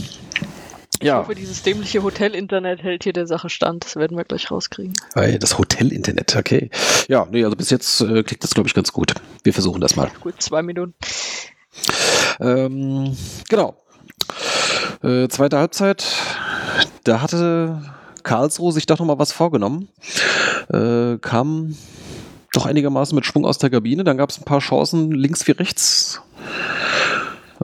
[1.02, 1.20] ja.
[1.20, 3.84] Ich hoffe, dieses dämliche Hotel-Internet hält hier der Sache stand.
[3.84, 4.94] Das werden wir gleich rauskriegen.
[5.14, 6.70] Das Hotel-Internet, okay.
[7.08, 9.14] Ja, nee, also bis jetzt äh, klingt das, glaube ich, ganz gut.
[9.42, 10.10] Wir versuchen das mal.
[10.20, 10.94] Gut, zwei Minuten.
[12.40, 13.16] Ähm,
[13.48, 13.76] genau.
[15.02, 16.06] Äh, zweite Halbzeit.
[17.04, 17.82] Da hatte
[18.22, 19.88] Karlsruhe sich doch noch mal was vorgenommen.
[20.72, 21.76] Äh, kam
[22.52, 24.04] doch einigermaßen mit Schwung aus der Kabine.
[24.04, 26.20] Dann gab es ein paar Chancen links wie rechts.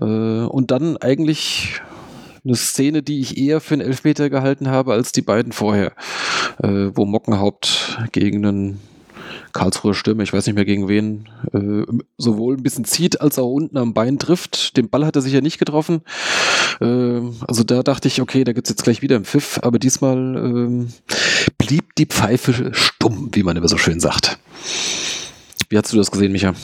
[0.01, 1.81] Äh, und dann eigentlich
[2.47, 5.93] eine Szene, die ich eher für einen Elfmeter gehalten habe als die beiden vorher,
[6.63, 8.81] äh, wo Mockenhaupt gegen einen
[9.53, 13.51] Karlsruher Stürmer, ich weiß nicht mehr gegen wen, äh, sowohl ein bisschen zieht, als auch
[13.51, 14.77] unten am Bein trifft.
[14.77, 16.03] Den Ball hat er sicher nicht getroffen.
[16.81, 20.17] Äh, also da dachte ich, okay, da gibt's jetzt gleich wieder einen Pfiff, aber diesmal
[20.17, 20.89] ähm,
[21.59, 24.39] blieb die Pfeife stumm, wie man immer so schön sagt.
[25.69, 26.55] Wie hast du das gesehen, Micha?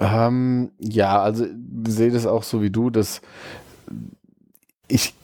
[0.00, 3.20] Ähm, ja, also ich sehe das auch so wie du, dass
[4.88, 5.14] ich,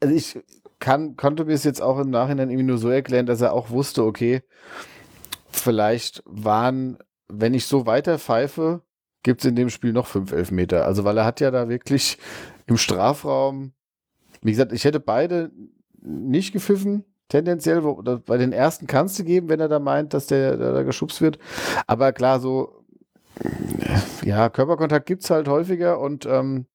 [0.00, 0.38] also ich
[0.78, 3.70] kann, konnte mir es jetzt auch im Nachhinein irgendwie nur so erklären, dass er auch
[3.70, 4.42] wusste, okay,
[5.50, 6.98] vielleicht waren,
[7.28, 8.82] wenn ich so weiter pfeife,
[9.22, 10.84] gibt es in dem Spiel noch fünf Elfmeter.
[10.84, 12.18] Also, weil er hat ja da wirklich
[12.66, 13.72] im Strafraum,
[14.40, 15.52] wie gesagt, ich hätte beide
[16.00, 17.84] nicht gepfiffen, tendenziell.
[17.84, 20.82] Wo, bei den ersten kannst du geben, wenn er da meint, dass der, der da
[20.82, 21.38] geschubst wird.
[21.86, 22.84] Aber klar, so,
[24.24, 26.66] ja, Körperkontakt gibt es halt häufiger und ähm,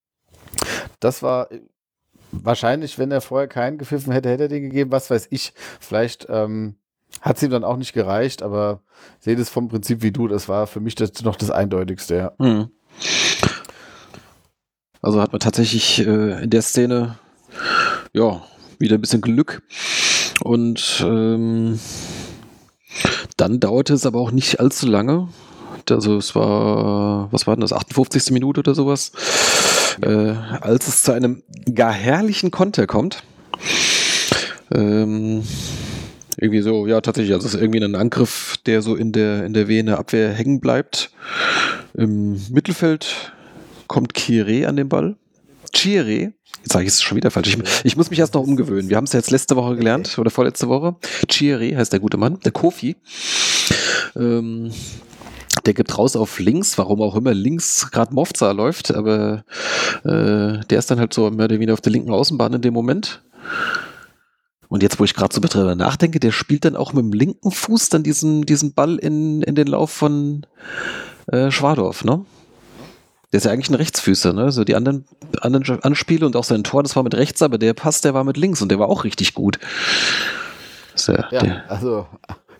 [0.99, 1.49] das war
[2.31, 5.53] wahrscheinlich, wenn er vorher keinen gepfiffen hätte, hätte er den gegeben, was weiß ich.
[5.79, 6.75] Vielleicht ähm,
[7.21, 8.81] hat es ihm dann auch nicht gereicht, aber
[9.19, 12.31] sehe das vom Prinzip wie du, das war für mich das noch das Eindeutigste, ja.
[12.39, 12.69] Hm.
[15.01, 17.17] Also hat man tatsächlich äh, in der Szene
[18.13, 18.41] ja
[18.79, 19.61] wieder ein bisschen Glück
[20.43, 21.79] und ähm,
[23.37, 25.29] dann dauerte es aber auch nicht allzu lange.
[25.89, 28.31] Also es war, was war denn das, 58.
[28.31, 29.11] Minute oder sowas,
[30.01, 31.43] äh, als es zu einem
[31.73, 33.23] gar herrlichen Konter kommt.
[34.73, 35.43] Ähm,
[36.37, 39.53] irgendwie so, ja, tatsächlich, also es ist irgendwie ein Angriff, der so in der, in
[39.53, 41.11] der Vene Abwehr hängen bleibt.
[41.95, 43.33] Im Mittelfeld
[43.87, 45.15] kommt Kire an den Ball.
[45.73, 47.49] Chire, jetzt sage ich es schon wieder falsch.
[47.49, 48.89] Ich, ich, muss mich erst noch umgewöhnen.
[48.89, 50.95] Wir haben es jetzt letzte Woche gelernt oder vorletzte Woche.
[51.27, 52.95] Chire heißt der gute Mann, der Kofi.
[54.15, 54.71] Ähm,
[55.67, 59.43] der gibt raus auf links, warum auch immer links gerade Mofza läuft, aber
[60.03, 62.73] äh, der ist dann halt so mehr oder weniger auf der linken Außenbahn in dem
[62.73, 63.21] Moment.
[64.69, 67.51] Und jetzt, wo ich gerade so drüber nachdenke, der spielt dann auch mit dem linken
[67.51, 70.45] Fuß dann diesen, diesen Ball in, in den Lauf von
[71.27, 72.25] äh, Schwadorf, ne?
[73.33, 74.51] Der ist ja eigentlich ein Rechtsfüßer, ne?
[74.51, 75.05] So die anderen,
[75.41, 78.23] anderen Anspiele und auch sein Tor, das war mit rechts, aber der Pass, der war
[78.23, 79.59] mit links und der war auch richtig gut.
[81.07, 82.07] Ja, ja der, also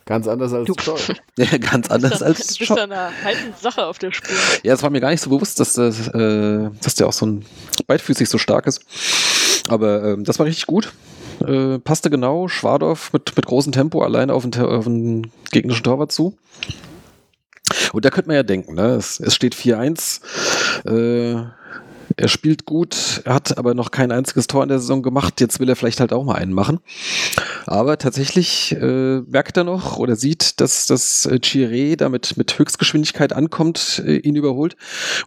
[0.08, 0.98] ganz anders als Scholl.
[1.38, 4.36] Ja, ganz anders dann, als Du bist eine heißen Sache auf der Spur.
[4.64, 7.28] Ja, es war mir gar nicht so bewusst, dass, das, äh, dass der auch so
[7.28, 7.46] ein
[7.86, 8.82] beidfüßig so stark ist.
[9.70, 10.94] Aber ähm, das war richtig gut.
[11.46, 12.48] Äh, passte genau.
[12.48, 16.36] Schwadorf mit, mit großem Tempo alleine auf den, auf den gegnerischen Torwart zu.
[17.94, 18.96] Und da könnte man ja denken, ne?
[18.96, 20.22] es, es steht 4-1.
[20.88, 21.46] Äh,
[22.18, 25.40] er spielt gut, er hat aber noch kein einziges Tor in der Saison gemacht.
[25.40, 26.80] Jetzt will er vielleicht halt auch mal einen machen.
[27.68, 33.34] Aber tatsächlich äh, merkt er noch oder sieht, dass das äh, Chiré da mit, Höchstgeschwindigkeit
[33.34, 34.76] ankommt, äh, ihn überholt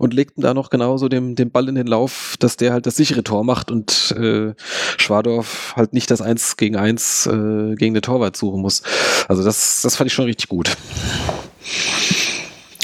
[0.00, 2.86] und legt ihm da noch genauso dem, dem Ball in den Lauf, dass der halt
[2.86, 4.54] das sichere Tor macht und äh,
[4.96, 8.82] Schwadorf halt nicht das 1 gegen 1 äh, gegen den Torwart suchen muss.
[9.28, 10.76] Also das, das fand ich schon richtig gut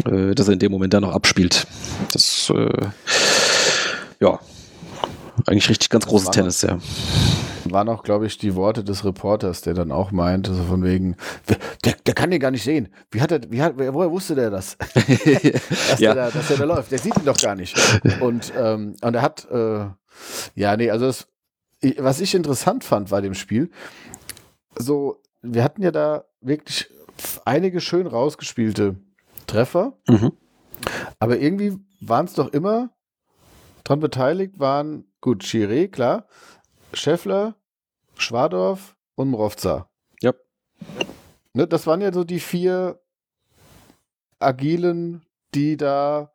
[0.04, 1.66] äh, dass er in dem Moment da noch abspielt.
[2.12, 2.86] Das, äh,
[4.20, 4.38] ja,
[5.46, 6.78] eigentlich richtig ganz großes Tennis, ja.
[7.64, 11.16] Waren auch, glaube ich, die Worte des Reporters, der dann auch meinte, so von wegen,
[11.84, 12.88] der, der kann den gar nicht sehen.
[13.10, 14.76] Wie hat er, wie hat, woher wusste der das?
[14.94, 15.04] dass,
[15.98, 16.14] ja.
[16.14, 16.92] der da, dass der da läuft.
[16.92, 17.76] Der sieht ihn doch gar nicht.
[18.20, 19.86] Und, ähm, und er hat, äh,
[20.54, 21.26] ja, nee, also das,
[21.98, 23.70] was ich interessant fand bei dem Spiel,
[24.78, 26.88] so, wir hatten ja da wirklich
[27.44, 28.96] einige schön rausgespielte
[29.46, 29.98] Treffer.
[30.08, 30.32] Mhm.
[31.18, 32.90] Aber irgendwie waren es doch immer
[33.86, 36.26] dran beteiligt, waren gut, Chiré, klar,
[36.92, 37.54] Scheffler,
[38.16, 39.88] Schwadorf und Mrovza.
[40.20, 40.32] Ja.
[41.54, 43.00] Ne, das waren ja so die vier
[44.40, 45.24] Agilen,
[45.54, 46.32] die da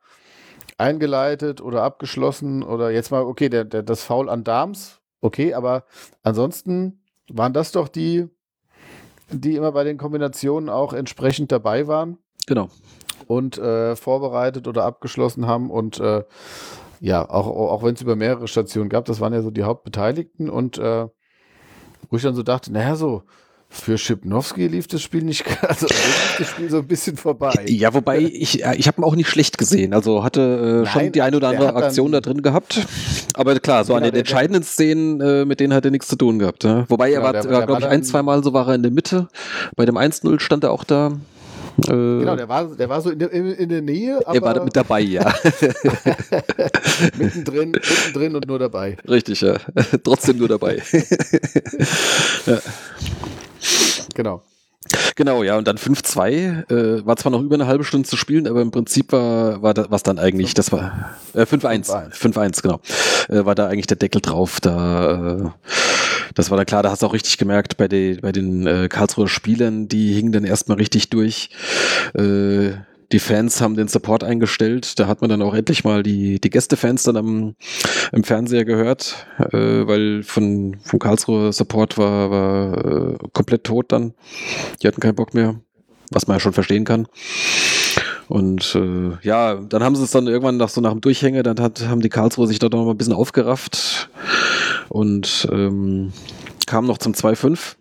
[0.78, 5.86] eingeleitet oder abgeschlossen oder jetzt mal, okay, der, der, das Foul an Darms, okay, aber
[6.24, 8.28] ansonsten waren das doch die,
[9.30, 12.18] die immer bei den Kombinationen auch entsprechend dabei waren.
[12.47, 12.70] Genau
[13.28, 16.24] und äh, vorbereitet oder abgeschlossen haben und äh,
[17.02, 20.49] ja, auch, auch wenn es über mehrere Stationen gab, das waren ja so die Hauptbeteiligten
[20.49, 21.08] und äh,
[22.10, 23.24] wo ich dann so dachte, naja, so
[23.70, 27.66] für Schipnowski lief das Spiel nicht, also lief das Spiel so ein bisschen vorbei.
[27.68, 29.93] Ja, wobei ich, ich habe ihn auch nicht schlecht gesehen.
[29.93, 32.86] Also hatte äh, Nein, schon die eine oder andere Aktion da drin gehabt.
[33.34, 36.18] Aber klar, so genau, an den entscheidenden Szenen, äh, mit denen hat er nichts zu
[36.18, 36.66] tun gehabt.
[36.66, 36.86] Ja?
[36.88, 38.91] Wobei genau, er war, war glaube ich, ein, zwei Mal so war er in der
[38.91, 39.28] Mitte.
[39.76, 41.14] Bei dem 1-0 stand er auch da.
[41.80, 44.19] Äh, genau, der war, der war so in der, in, in der Nähe.
[44.26, 45.24] Aber er war mit dabei, ja.
[47.17, 48.97] mittendrin, mittendrin und nur dabei.
[49.07, 49.55] Richtig, ja.
[50.03, 50.82] Trotzdem nur dabei.
[52.45, 52.59] ja.
[54.13, 54.41] Genau.
[55.15, 58.47] Genau, ja, und dann 5-2, äh, war zwar noch über eine halbe Stunde zu spielen,
[58.47, 62.80] aber im Prinzip war, war was dann eigentlich, das war äh, 5-1, 5-1, genau,
[63.30, 65.49] äh, war da eigentlich der Deckel drauf, da, äh,
[66.36, 68.88] das war dann klar, da hast du auch richtig gemerkt, bei, den bei den äh,
[68.89, 71.49] Karlsruher Spielern, die hingen dann erstmal richtig durch,
[72.13, 72.71] äh,
[73.11, 74.97] die Fans haben den Support eingestellt.
[74.99, 77.55] Da hat man dann auch endlich mal die, die Gästefans dann am,
[78.11, 84.13] im Fernseher gehört, äh, weil von, vom Karlsruher Support war, war äh, komplett tot dann.
[84.82, 85.55] Die hatten keinen Bock mehr,
[86.11, 87.07] was man ja schon verstehen kann.
[88.27, 91.59] Und äh, ja, dann haben sie es dann irgendwann nach so nach dem Durchhänger, dann
[91.59, 94.09] hat, haben die Karlsruher sich da noch mal ein bisschen aufgerafft
[94.92, 96.14] und ähm,
[96.68, 97.76] kam noch zum 2-5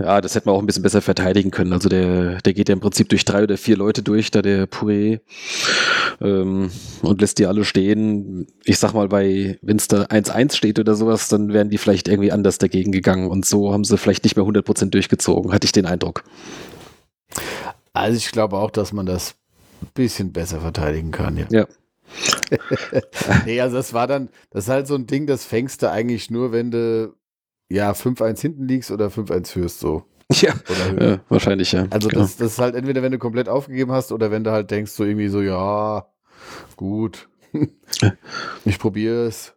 [0.00, 1.72] ja, das hätten wir auch ein bisschen besser verteidigen können.
[1.72, 4.68] Also der, der geht ja im Prinzip durch drei oder vier Leute durch, da der
[4.68, 5.20] Puré
[6.20, 6.70] ähm,
[7.02, 8.46] und lässt die alle stehen.
[8.64, 12.08] Ich sag mal, bei, wenn es da 1-1 steht oder sowas, dann wären die vielleicht
[12.08, 15.72] irgendwie anders dagegen gegangen und so haben sie vielleicht nicht mehr 100% durchgezogen, hatte ich
[15.72, 16.24] den Eindruck.
[17.92, 19.34] Also ich glaube auch, dass man das
[19.82, 21.46] ein bisschen besser verteidigen kann, ja.
[21.50, 21.66] Ja.
[23.46, 26.30] nee, also das war dann, das ist halt so ein Ding, das fängst du eigentlich
[26.30, 27.14] nur, wenn du
[27.68, 30.04] ja 5-1 hinten liegst oder 5-1 führst, so.
[30.32, 30.54] Ja,
[30.98, 31.86] ja, wahrscheinlich, ja.
[31.90, 32.22] Also genau.
[32.22, 34.90] das, das ist halt entweder, wenn du komplett aufgegeben hast oder wenn du halt denkst,
[34.92, 36.06] so irgendwie so, ja,
[36.76, 37.28] gut,
[38.64, 39.54] ich probiere es.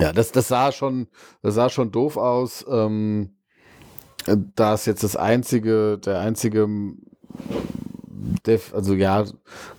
[0.00, 1.08] Ja, das, das sah schon,
[1.42, 2.64] das sah schon doof aus.
[2.68, 3.36] Ähm,
[4.54, 6.66] da ist jetzt das einzige, der einzige
[8.72, 9.24] also ja,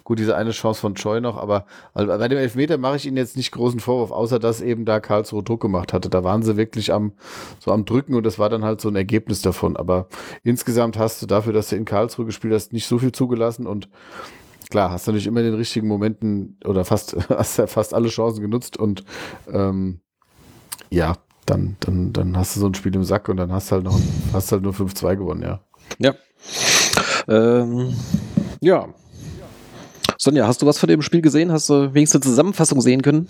[0.03, 3.17] gut, diese eine Chance von Choi noch, aber also bei dem Elfmeter mache ich Ihnen
[3.17, 6.09] jetzt nicht großen Vorwurf, außer dass eben da Karlsruhe Druck gemacht hatte.
[6.09, 7.13] Da waren sie wirklich am,
[7.59, 9.77] so am Drücken und das war dann halt so ein Ergebnis davon.
[9.77, 10.07] Aber
[10.43, 13.89] insgesamt hast du dafür, dass du in Karlsruhe gespielt hast, nicht so viel zugelassen und
[14.69, 18.09] klar, hast du natürlich immer in den richtigen Momenten oder fast, hast ja fast alle
[18.09, 19.03] Chancen genutzt und
[19.51, 20.01] ähm,
[20.89, 21.15] ja,
[21.45, 23.85] dann, dann, dann hast du so ein Spiel im Sack und dann hast du halt
[23.85, 23.99] noch,
[24.33, 25.61] hast halt nur 5-2 gewonnen, ja.
[25.99, 26.13] Ja.
[27.27, 27.95] Ähm,
[28.61, 28.87] ja.
[30.17, 31.51] Sonja, hast du was von dem Spiel gesehen?
[31.51, 33.27] Hast du wenigstens eine Zusammenfassung sehen können?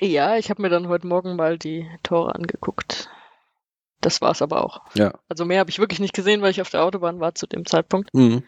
[0.00, 3.08] Ja, ich habe mir dann heute Morgen mal die Tore angeguckt.
[4.00, 4.82] Das war es aber auch.
[4.94, 5.14] Ja.
[5.28, 7.64] Also mehr habe ich wirklich nicht gesehen, weil ich auf der Autobahn war zu dem
[7.64, 8.12] Zeitpunkt.
[8.12, 8.42] Mhm.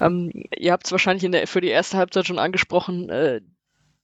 [0.00, 3.08] Ähm, ihr habt es wahrscheinlich in der, für die erste Halbzeit schon angesprochen.
[3.08, 3.40] Äh,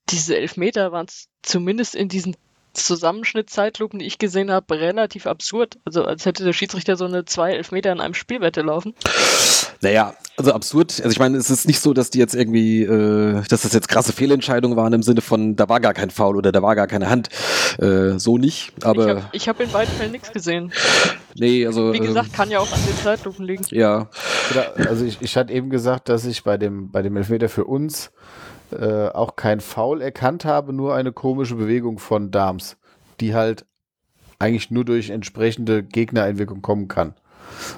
[0.09, 1.07] diese Elfmeter waren
[1.43, 2.37] zumindest in diesen
[2.73, 5.79] Zusammenschnittzeitlupen, die ich gesehen habe, relativ absurd.
[5.85, 8.95] Also als hätte der Schiedsrichter so eine zwei Elfmeter in einem Spielwette laufen.
[9.83, 10.93] Naja, also absurd.
[10.99, 13.89] Also ich meine, es ist nicht so, dass die jetzt irgendwie, äh, dass das jetzt
[13.89, 16.87] krasse Fehlentscheidungen waren im Sinne von, da war gar kein Foul oder da war gar
[16.87, 17.29] keine Hand.
[17.79, 19.31] Äh, so nicht, aber...
[19.33, 20.73] Ich habe hab in beiden Fällen nichts gesehen.
[21.35, 21.93] Nee, also...
[21.93, 23.65] Wie gesagt, kann ja auch an den Zeitlupen liegen.
[23.71, 24.09] Ja.
[24.77, 28.11] Also ich, ich hatte eben gesagt, dass ich bei dem, bei dem Elfmeter für uns
[28.73, 32.77] äh, auch kein Foul erkannt habe, nur eine komische Bewegung von Dams,
[33.21, 33.67] die halt
[34.39, 37.15] eigentlich nur durch entsprechende Gegnereinwirkung kommen kann.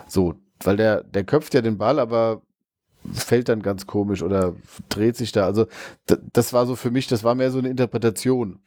[0.06, 2.42] So, weil der, der köpft ja den Ball, aber
[3.12, 4.54] fällt dann ganz komisch oder
[4.88, 5.44] dreht sich da.
[5.44, 5.66] Also
[6.32, 8.60] das war so für mich, das war mehr so eine Interpretation.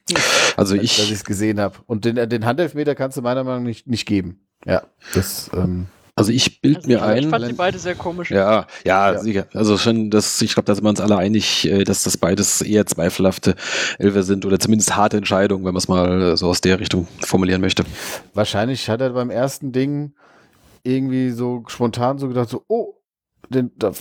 [0.57, 1.77] Also ich, dass ich es gesehen habe.
[1.85, 4.41] Und den, den Handelfmeter kannst du meiner Meinung nach nicht, nicht geben.
[4.65, 5.49] Ja, das.
[5.53, 7.23] Ähm, also ich bild also mir ich, ein.
[7.23, 8.31] Ich fand die beide sehr komisch.
[8.31, 9.19] Ja, ja, ja.
[9.19, 9.47] sicher.
[9.53, 12.61] Also schon, das, ich glaube, da sind wir uns alle einig, äh, dass das beides
[12.61, 13.55] eher zweifelhafte
[13.99, 17.61] Elfer sind oder zumindest harte Entscheidungen, wenn man es mal so aus der Richtung formulieren
[17.61, 17.83] möchte.
[18.33, 20.13] Wahrscheinlich hat er beim ersten Ding
[20.83, 22.93] irgendwie so spontan so gedacht, so, oh,
[23.49, 23.91] den, da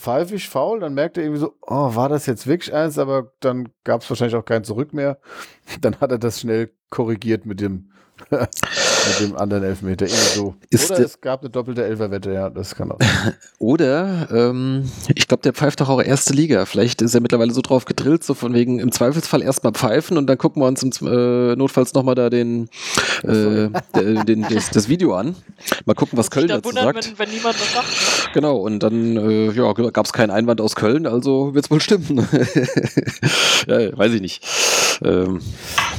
[0.00, 3.32] pfeife ich faul, dann merkt er irgendwie so, oh, war das jetzt wirklich eins, aber
[3.40, 5.18] dann gab es wahrscheinlich auch kein Zurück mehr.
[5.80, 7.92] Dann hat er das schnell korrigiert mit dem
[8.30, 10.06] mit dem anderen Elfmeter.
[10.06, 10.54] So.
[10.70, 13.34] Ist Oder es gab eine doppelte Elferwette, ja, das kann auch sein.
[13.58, 16.66] Oder, ähm, ich glaube, der pfeift doch auch erste Liga.
[16.66, 20.26] Vielleicht ist er mittlerweile so drauf gedrillt, so von wegen im Zweifelsfall erstmal pfeifen und
[20.26, 22.68] dann gucken wir uns im äh, Notfalls nochmal da den,
[23.22, 25.34] äh, den, den das, das, Video an.
[25.84, 27.18] Mal gucken, was Köln dazu wundern, sagt.
[27.18, 28.32] Wenn, wenn niemand was sagt.
[28.34, 31.80] Genau, und dann äh, ja, gab es keinen Einwand aus Köln, also wird es wohl
[31.80, 32.18] stimmen.
[33.66, 34.44] ja, weiß ich nicht.
[35.02, 35.40] Ähm,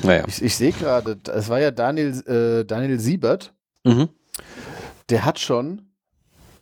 [0.04, 0.24] naja.
[0.28, 3.53] Ich, ich sehe gerade, es war ja Daniel, äh, Daniel Siebert.
[3.84, 4.09] Mhm.
[5.09, 5.89] Der hat schon,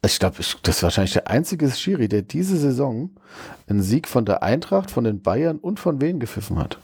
[0.05, 3.11] ich glaube, das ist wahrscheinlich der einzige Schiri, der diese Saison
[3.67, 6.79] einen Sieg von der Eintracht, von den Bayern und von Wien gepfiffen hat.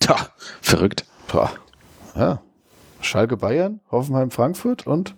[0.00, 0.16] Tja,
[0.60, 1.04] verrückt.
[1.30, 1.50] Boah.
[2.14, 2.42] Ja.
[3.00, 5.14] Schalke Bayern, Hoffenheim Frankfurt und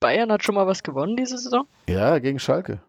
[0.00, 1.66] Bayern hat schon mal was gewonnen diese Saison?
[1.88, 2.80] Ja, gegen Schalke.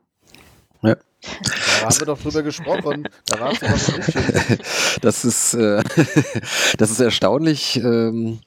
[0.82, 0.96] Ja.
[1.22, 3.10] Da haben wir doch drüber gesprochen.
[3.26, 4.58] Da warst du doch
[5.02, 5.84] Das ist, äh,
[6.78, 8.40] das ist erstaunlich, ähm,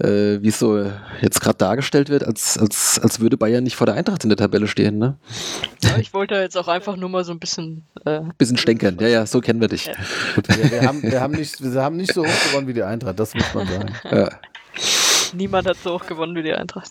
[0.00, 0.90] äh, wie es so
[1.20, 4.36] jetzt gerade dargestellt wird, als, als, als würde Bayern nicht vor der Eintracht in der
[4.36, 4.98] Tabelle stehen.
[4.98, 5.16] Ne?
[5.82, 7.84] Ja, ich wollte jetzt auch einfach nur mal so ein bisschen.
[8.04, 8.96] Äh, bisschen stänkern.
[9.00, 9.86] Ja, ja, so kennen wir dich.
[9.86, 9.94] Ja.
[10.34, 12.82] Gut, wir, wir, haben, wir, haben nicht, wir haben nicht so hoch gewonnen wie die
[12.82, 13.94] Eintracht, das muss man sagen.
[14.10, 14.28] Ja.
[15.34, 16.90] Niemand hat so hoch gewonnen wie die Eintracht.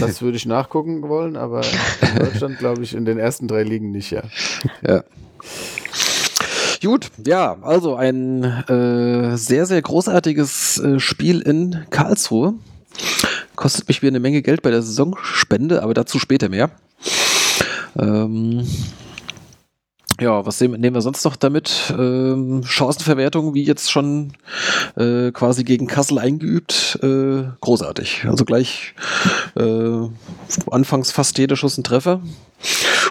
[0.00, 3.90] Das würde ich nachgucken wollen, aber in Deutschland glaube ich in den ersten drei Ligen
[3.90, 4.22] nicht, ja.
[4.86, 5.04] Ja.
[6.82, 12.54] Gut, ja, also ein äh, sehr, sehr großartiges äh, Spiel in Karlsruhe.
[13.54, 16.70] Kostet mich wieder eine Menge Geld bei der Saisonspende, aber dazu später mehr.
[17.98, 18.66] Ähm,
[20.20, 21.92] ja, was nehmen, wir sonst noch damit?
[21.96, 24.32] Ähm, Chancenverwertung, wie jetzt schon
[24.96, 28.26] äh, quasi gegen Kassel eingeübt, äh, großartig.
[28.26, 28.94] Also gleich
[29.56, 30.08] äh,
[30.70, 32.20] anfangs fast jeder Schuss ein Treffer.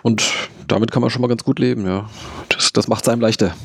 [0.04, 0.32] Und
[0.68, 2.10] damit kann man schon mal ganz gut leben, ja.
[2.50, 3.56] Das, das macht es einem leichter.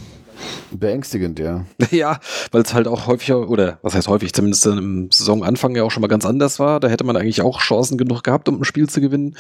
[0.71, 1.67] Beängstigend, ja.
[1.91, 2.19] Ja,
[2.51, 6.01] weil es halt auch häufiger, oder was heißt häufig, zumindest im Saisonanfang ja auch schon
[6.01, 6.81] mal ganz anders war.
[6.81, 9.37] Da hätte man eigentlich auch Chancen genug gehabt, um ein Spiel zu gewinnen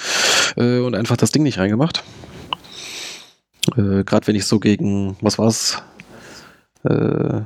[0.56, 2.04] äh, und einfach das Ding nicht reingemacht.
[3.76, 5.82] Äh, Gerade wenn ich so gegen, was war's,
[6.84, 7.40] äh,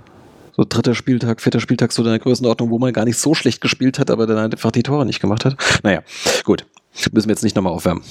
[0.57, 3.61] so dritter Spieltag, vierter Spieltag, so in der Größenordnung, wo man gar nicht so schlecht
[3.61, 5.57] gespielt hat, aber dann einfach die Tore nicht gemacht hat.
[5.83, 6.03] Naja,
[6.45, 6.66] gut.
[7.12, 8.03] Müssen wir jetzt nicht nochmal aufwärmen.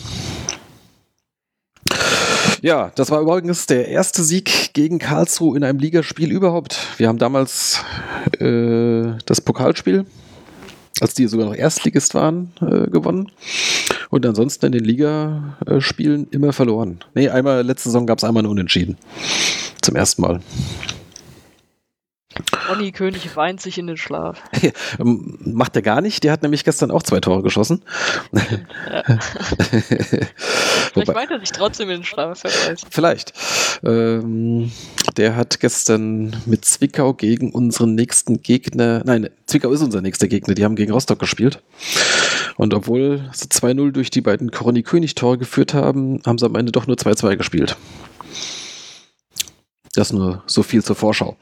[2.62, 6.78] Ja, das war übrigens der erste Sieg gegen Karlsruhe in einem Ligaspiel überhaupt.
[6.98, 7.84] Wir haben damals
[8.40, 10.06] äh, das Pokalspiel,
[11.02, 13.32] als die sogar noch Erstligist waren, äh, gewonnen.
[14.10, 17.00] Und ansonsten in den Ligaspielen immer verloren.
[17.14, 18.98] Nee, einmal, letzte Saison gab es einmal ein Unentschieden.
[19.82, 20.42] Zum ersten Mal.
[22.70, 24.42] Ronny König weint sich in den Schlaf.
[25.00, 26.24] Ähm, Macht er gar nicht.
[26.24, 27.84] Der hat nämlich gestern auch zwei Tore geschossen.
[28.32, 29.04] Ja.
[30.94, 32.42] Vielleicht weint er sich trotzdem in den Schlaf.
[32.90, 33.34] Vielleicht.
[33.84, 34.72] Ähm,
[35.18, 40.54] der hat gestern mit Zwickau gegen unseren nächsten Gegner, nein, Zwickau ist unser nächster Gegner,
[40.54, 41.62] die haben gegen Rostock gespielt.
[42.56, 46.56] Und obwohl sie 2-0 durch die beiden Coroni König Tore geführt haben, haben sie am
[46.56, 47.78] Ende doch nur 2-2 gespielt.
[49.98, 51.38] Das nur so viel zur Vorschau.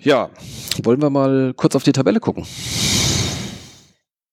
[0.00, 0.30] Ja,
[0.82, 2.44] wollen wir mal kurz auf die Tabelle gucken.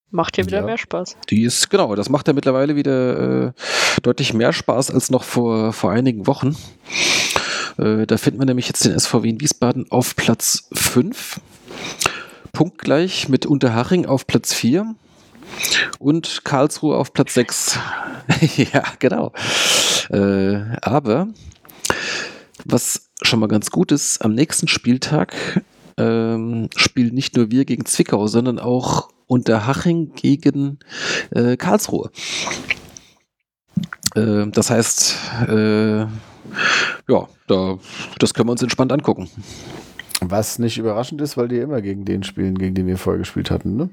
[0.10, 0.66] Macht hier wieder Ja.
[0.66, 1.16] mehr Spaß.
[1.30, 3.52] Die ist, genau, das macht ja mittlerweile wieder äh,
[4.02, 6.58] deutlich mehr Spaß als noch vor, vor einigen Wochen.
[7.78, 11.40] Äh, da finden wir nämlich jetzt den SVW in Wiesbaden auf Platz 5.
[12.52, 14.96] Punktgleich mit Unterhaching auf Platz 4
[16.00, 17.78] und Karlsruhe auf Platz 6.
[18.74, 19.34] ja, genau.
[20.10, 21.28] Äh, aber
[22.66, 25.64] was schon mal ganz gut ist, am nächsten Spieltag
[25.98, 30.80] ähm, spielen nicht nur wir gegen Zwickau, sondern auch Unterhaching gegen
[31.32, 32.12] äh, Karlsruhe.
[34.16, 35.16] Äh, das heißt,
[35.48, 37.78] äh, ja, da,
[38.20, 39.30] das können wir uns entspannt angucken.
[40.22, 43.50] Was nicht überraschend ist, weil die immer gegen den spielen, gegen den wir vorher gespielt
[43.52, 43.90] hatten, ne?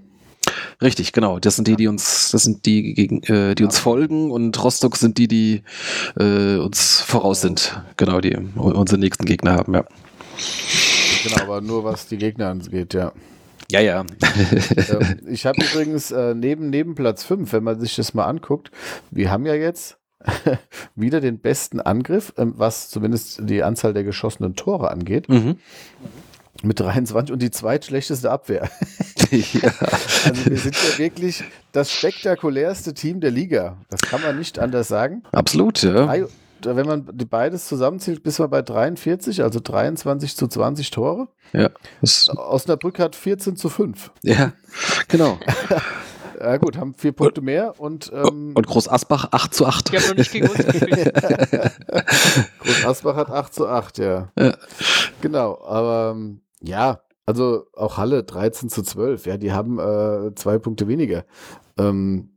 [0.81, 1.39] Richtig, genau.
[1.41, 4.97] Das sind die, die uns, das sind die, gegen, äh, die uns folgen und Rostock
[4.97, 5.63] sind die, die
[6.19, 7.83] äh, uns voraus sind.
[7.97, 9.85] Genau, die unsere nächsten Gegner haben, ja.
[11.25, 13.13] Genau, aber nur was die Gegner angeht, ja.
[13.71, 14.01] Ja, ja.
[14.01, 18.71] ähm, ich habe übrigens äh, neben, neben Platz 5, wenn man sich das mal anguckt,
[19.11, 19.99] wir haben ja jetzt
[20.95, 25.57] wieder den besten Angriff, ähm, was zumindest die Anzahl der geschossenen Tore angeht, mhm.
[26.63, 28.71] mit 23 und die zweitschlechteste Abwehr.
[29.31, 29.73] ja.
[30.25, 33.79] Also wir sind ja wirklich das spektakulärste Team der Liga.
[33.91, 35.23] Das kann man nicht anders sagen.
[35.33, 36.13] Absolut, ja.
[36.61, 41.29] Wenn man die beides zusammenzählt, bis wir bei 43, also 23 zu 20 Tore.
[41.53, 41.71] ja.
[42.37, 44.11] Osnabrück hat 14 zu 5.
[44.23, 44.53] ja,
[45.09, 45.39] genau.
[46.41, 49.91] Ja gut, haben vier Punkte mehr und ähm, Und Groß Asbach 8 zu 8.
[49.93, 51.13] Die haben noch nicht gegen uns gespielt.
[52.61, 54.29] Groß Asbach hat 8 zu 8, ja.
[54.39, 54.55] Ja.
[55.21, 60.59] Genau, aber ähm, ja, also auch Halle 13 zu 12, ja, die haben äh, zwei
[60.59, 61.27] Punkte weniger.
[61.79, 62.31] Ähm,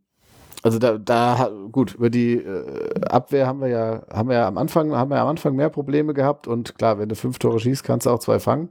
[0.63, 4.57] also da, da gut, über die äh, Abwehr haben wir ja, haben wir ja am
[4.57, 7.61] Anfang, haben wir ja am Anfang mehr Probleme gehabt und klar, wenn du fünf Tore
[7.61, 8.69] schießt, kannst du auch zwei fangen.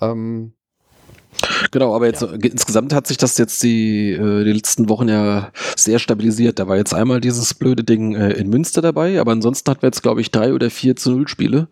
[0.00, 0.52] Ähm,
[1.70, 5.50] Genau, aber jetzt so, insgesamt hat sich das jetzt die, äh, die letzten Wochen ja
[5.76, 6.58] sehr stabilisiert.
[6.58, 9.88] Da war jetzt einmal dieses blöde Ding äh, in Münster dabei, aber ansonsten hatten wir
[9.88, 11.68] jetzt, glaube ich, drei oder vier zu null Spiele.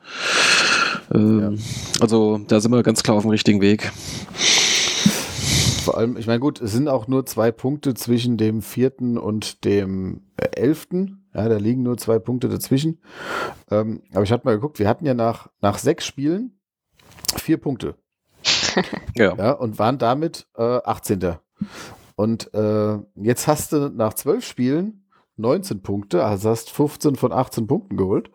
[1.12, 1.58] Ähm,
[2.00, 3.90] Also da sind wir ganz klar auf dem richtigen Weg.
[5.84, 9.64] Vor allem, ich meine, gut, es sind auch nur zwei Punkte zwischen dem vierten und
[9.64, 11.24] dem äh, elften.
[11.34, 13.00] Ja, da liegen nur zwei Punkte dazwischen.
[13.70, 16.58] Ähm, aber ich hatte mal geguckt, wir hatten ja nach, nach sechs Spielen
[17.36, 17.94] vier Punkte.
[19.16, 19.34] Ja.
[19.34, 21.34] Ja, und waren damit äh, 18.
[22.14, 27.66] Und äh, jetzt hast du nach zwölf Spielen 19 Punkte, also hast 15 von 18
[27.66, 28.30] Punkten geholt.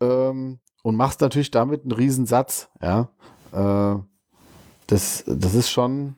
[0.00, 2.68] Ähm, und machst natürlich damit einen Riesensatz.
[2.80, 3.08] Ja.
[3.52, 3.98] Äh,
[4.86, 6.14] das, das ist schon.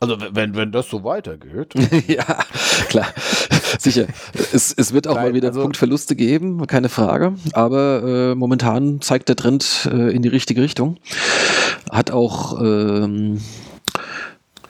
[0.00, 1.74] Also, wenn, wenn das so weitergeht.
[2.08, 2.24] ja,
[2.88, 3.08] klar.
[3.78, 4.06] Sicher.
[4.54, 7.34] Es, es wird auch Nein, mal wieder also- Punktverluste geben, keine Frage.
[7.52, 10.96] Aber äh, momentan zeigt der Trend äh, in die richtige Richtung.
[11.90, 13.42] hat auch ähm,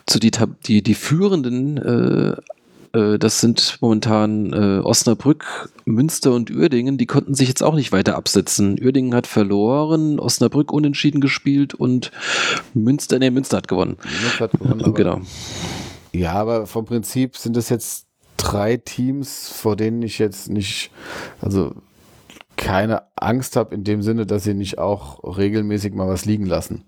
[0.05, 0.31] zu die,
[0.65, 2.35] die, die führenden, äh,
[3.19, 8.15] das sind momentan äh, Osnabrück, Münster und Uerdingen, die konnten sich jetzt auch nicht weiter
[8.15, 8.77] absetzen.
[8.81, 12.11] Uerdingen hat verloren, Osnabrück unentschieden gespielt und
[12.73, 13.97] Münster, nee, Münster hat gewonnen.
[14.03, 15.21] Minus hat gewonnen, aber- genau.
[16.13, 20.91] Ja, aber vom Prinzip sind das jetzt drei Teams, vor denen ich jetzt nicht,
[21.41, 21.73] also
[22.55, 26.85] keine Angst habe in dem Sinne, dass sie nicht auch regelmäßig mal was liegen lassen.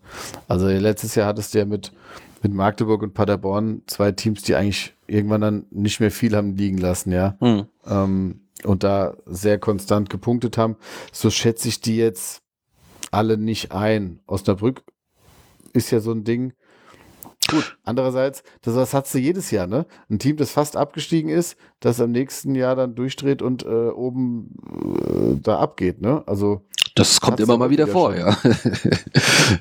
[0.48, 1.92] Also letztes Jahr hattest du ja mit,
[2.42, 6.78] mit Magdeburg und Paderborn zwei Teams, die eigentlich irgendwann dann nicht mehr viel haben liegen
[6.78, 7.38] lassen, ja.
[7.40, 7.66] Hm.
[7.86, 10.76] ähm, und da sehr konstant gepunktet haben,
[11.12, 12.42] so schätze ich die jetzt
[13.12, 14.20] alle nicht ein.
[14.28, 14.84] Osnabrück
[15.74, 16.54] ist ja so ein Ding.
[17.50, 19.86] Gut, andererseits, das, das hast du jedes Jahr, ne?
[20.10, 24.56] Ein Team, das fast abgestiegen ist, das am nächsten Jahr dann durchdreht und äh, oben
[24.70, 26.22] äh, da abgeht, ne?
[26.28, 28.20] Also Das kommt immer mal wieder wieder vor, schon.
[28.20, 28.38] ja.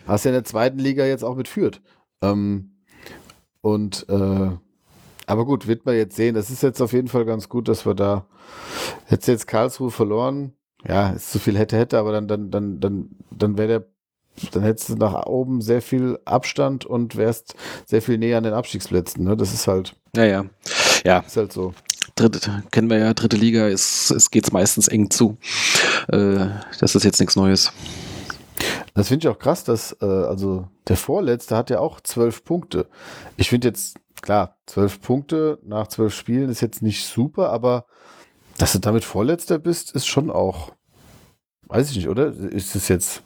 [0.07, 1.81] hast ja in der zweiten Liga jetzt auch mit Fürth.
[2.21, 2.73] Ähm,
[3.63, 4.51] und äh,
[5.29, 6.35] aber gut, wird man jetzt sehen.
[6.35, 8.27] Das ist jetzt auf jeden Fall ganz gut, dass wir da
[9.11, 10.53] jetzt jetzt Karlsruhe verloren.
[10.87, 13.87] Ja, ist zu viel hätte hätte, aber dann dann dann dann dann wäre der
[14.53, 17.57] dann hättest du nach oben sehr viel Abstand und wärst
[17.87, 19.25] sehr viel näher an den Abstiegsplätzen.
[19.25, 19.37] Ne?
[19.37, 20.45] Das ist halt, ja, ja.
[21.05, 21.75] Ja, ist halt so.
[22.15, 25.39] dritte, kennen wir ja, dritte Liga, ist, es geht's meistens eng zu.
[26.07, 26.47] Äh,
[26.79, 27.73] das ist jetzt nichts Neues.
[28.95, 32.87] Das finde ich auch krass, dass, äh, also der Vorletzte hat ja auch zwölf Punkte.
[33.37, 37.87] Ich finde jetzt, klar, zwölf Punkte nach zwölf Spielen ist jetzt nicht super, aber
[38.59, 40.73] dass du damit Vorletzter bist, ist schon auch,
[41.69, 42.27] weiß ich nicht, oder?
[42.27, 43.23] Ist es jetzt,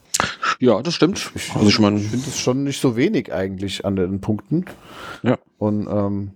[0.58, 1.30] Ja, das stimmt.
[1.34, 4.64] ich, Also ich meine, ich finde es schon nicht so wenig eigentlich an den Punkten.
[5.22, 5.38] Ja.
[5.58, 6.32] Und ähm,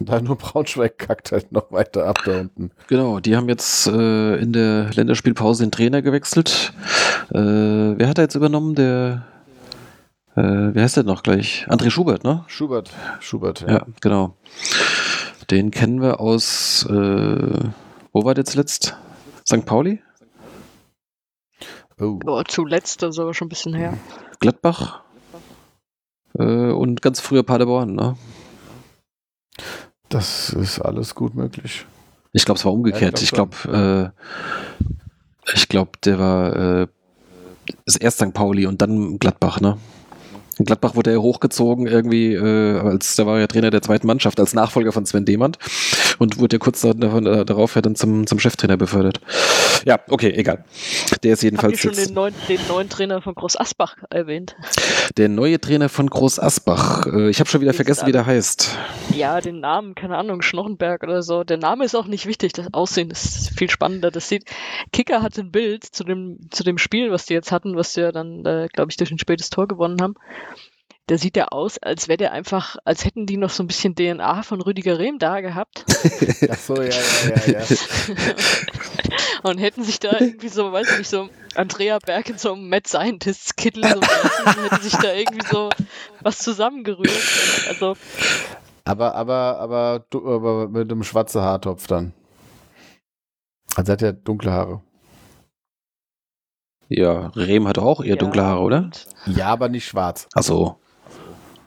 [0.00, 2.70] da nur Braunschweig kackt halt noch weiter ab da unten.
[2.88, 6.72] genau, die haben jetzt äh, in der Länderspielpause den Trainer gewechselt.
[7.30, 7.34] Äh,
[7.98, 8.74] wer hat da jetzt übernommen?
[8.74, 9.26] Der,
[10.38, 11.66] äh, wer heißt der noch gleich?
[11.68, 12.44] André Schubert, ne?
[12.46, 14.36] Schubert, Schubert, Ja, genau.
[15.50, 17.70] Den kennen wir aus, äh,
[18.12, 18.96] wo war der zuletzt?
[19.46, 19.64] St.
[19.64, 20.00] Pauli?
[22.00, 22.20] Oh.
[22.26, 23.98] Oh, zuletzt, das ist aber schon ein bisschen her.
[24.38, 25.00] Gladbach?
[26.38, 28.16] Äh, und ganz früher Paderborn, ne?
[30.08, 31.86] Das ist alles gut möglich.
[32.32, 33.14] Ich glaube, es war umgekehrt.
[33.14, 36.86] Ja, ich ich glaub glaube, äh, ich glaube, der war äh,
[37.86, 38.32] ist erst St.
[38.32, 39.78] Pauli und dann Gladbach, ne?
[40.58, 44.40] In Gladbach wurde er hochgezogen irgendwie, äh, als der war ja Trainer der zweiten Mannschaft,
[44.40, 45.58] als Nachfolger von Sven Demand
[46.18, 49.20] und wurde ja kurz da, davon, äh, darauf ja dann zum, zum Cheftrainer befördert.
[49.88, 50.64] Ja, okay, egal.
[51.22, 54.54] Der ist Habt ihr jedenfalls schon den neuen, den neuen Trainer von Groß Asbach erwähnt?
[55.16, 57.06] der neue Trainer von Groß Asbach.
[57.06, 58.76] Äh, ich habe schon wieder vergessen, wie der heißt.
[59.14, 61.42] Ja, den Namen, keine Ahnung, Schnochenberg oder so.
[61.42, 64.10] Der Name ist auch nicht wichtig, das Aussehen ist viel spannender.
[64.10, 64.44] Das sieht,
[64.92, 68.02] Kicker hat ein Bild zu dem, zu dem Spiel, was die jetzt hatten, was sie
[68.02, 70.16] ja dann, äh, glaube ich, durch ein spätes Tor gewonnen haben.
[71.08, 73.94] Der sieht ja aus, als wäre der einfach, als hätten die noch so ein bisschen
[73.94, 75.86] DNA von Rüdiger Rehm da gehabt
[76.50, 77.64] Ach so, ja, ja, ja, ja.
[79.42, 82.68] und hätten sich da irgendwie so, weiß ich nicht, so Andrea Berg in so einem
[82.68, 84.00] Mad Scientist Kittel so
[84.62, 85.70] hätten sich da irgendwie so
[86.20, 87.22] was zusammengerührt.
[87.68, 87.96] Also,
[88.84, 92.12] Aber, aber, aber, du- aber mit einem schwarzen Haartopf dann.
[93.76, 94.82] Also er hat ja dunkle Haare.
[96.90, 98.90] Ja, Rehm hat auch eher ja, dunkle Haare, oder?
[99.26, 100.26] Ja, aber nicht schwarz.
[100.34, 100.80] Also,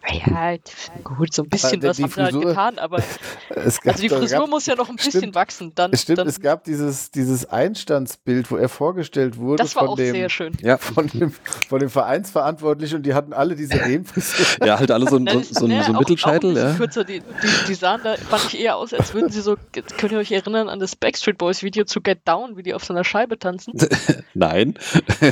[0.09, 0.55] Ja,
[1.03, 2.97] gut, so ein bisschen was haben wir halt Frisur- getan, aber
[3.55, 5.35] Es gab, also die Frisur gab, muss ja noch ein bisschen stimmt.
[5.35, 5.71] wachsen.
[5.75, 9.83] Dann, es stimmt, dann, es gab dieses, dieses Einstandsbild, wo er vorgestellt wurde das war
[9.83, 10.53] von, auch dem, sehr schön.
[10.61, 11.31] ja, von, dem,
[11.69, 14.45] von dem Vereinsverantwortlichen und die hatten alle diese Rehmfrisur.
[14.65, 16.53] ja, halt alle so, ein- so, das- so, ne, so ein auch- Mittelscheitel, auch ein
[16.55, 16.77] bisschen ja.
[16.77, 19.55] Kürzer, die, die, die sahen da, fand ich eher aus, als würden sie so,
[19.97, 22.83] könnt ihr euch erinnern an das Backstreet Boys Video zu Get Down, wie die auf
[22.83, 23.73] so einer Scheibe tanzen?
[24.33, 24.73] Nein.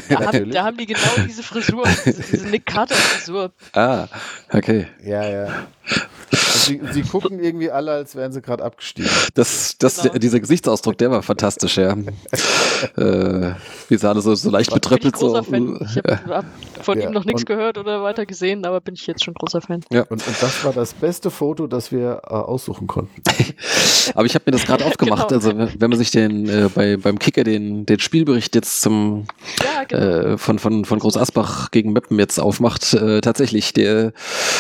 [0.10, 3.52] Da, haben, da haben die genau diese Frisur, diese, diese Nick Carter Frisur.
[3.74, 4.08] Ah,
[4.54, 4.59] okay.
[5.04, 5.46] Ja, ja.
[6.32, 9.10] Und sie, sie gucken irgendwie alle, als wären sie gerade abgestiegen.
[9.34, 10.18] Das, das, Genau.
[10.18, 11.94] Dieser Gesichtsausdruck, der war fantastisch, ja.
[12.98, 13.54] äh,
[13.88, 15.28] wie sie alle so, so leicht betröppelt so.
[15.28, 15.80] großer Fan.
[15.82, 16.46] Ich habe hab
[16.82, 19.62] von Ja, ihm noch nichts gehört oder weiter gesehen, aber bin ich jetzt schon großer
[19.62, 19.82] Fan.
[20.10, 23.22] Und, und das war das beste Foto, das wir äh, aussuchen konnten.
[24.14, 25.30] Aber ich habe mir das gerade aufgemacht.
[25.30, 25.40] Genau.
[25.40, 29.26] Also wenn man sich den äh, bei, beim Kicker den, den Spielbericht jetzt zum
[29.64, 30.34] Ja, genau.
[30.34, 34.14] äh, von, von, von Groß Asbach gegen Meppen jetzt aufmacht, äh, tatsächlich, der,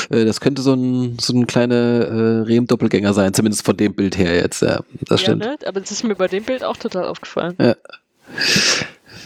[0.10, 4.18] äh, das könnte so ein, so ein kleiner äh, Rehm-Doppelgänger sein, zumindest von dem Bild
[4.18, 4.82] her jetzt, ja.
[5.02, 5.43] Das ja, stimmt.
[5.43, 5.58] ne?
[5.66, 7.56] Aber das ist mir bei dem Bild auch total aufgefallen.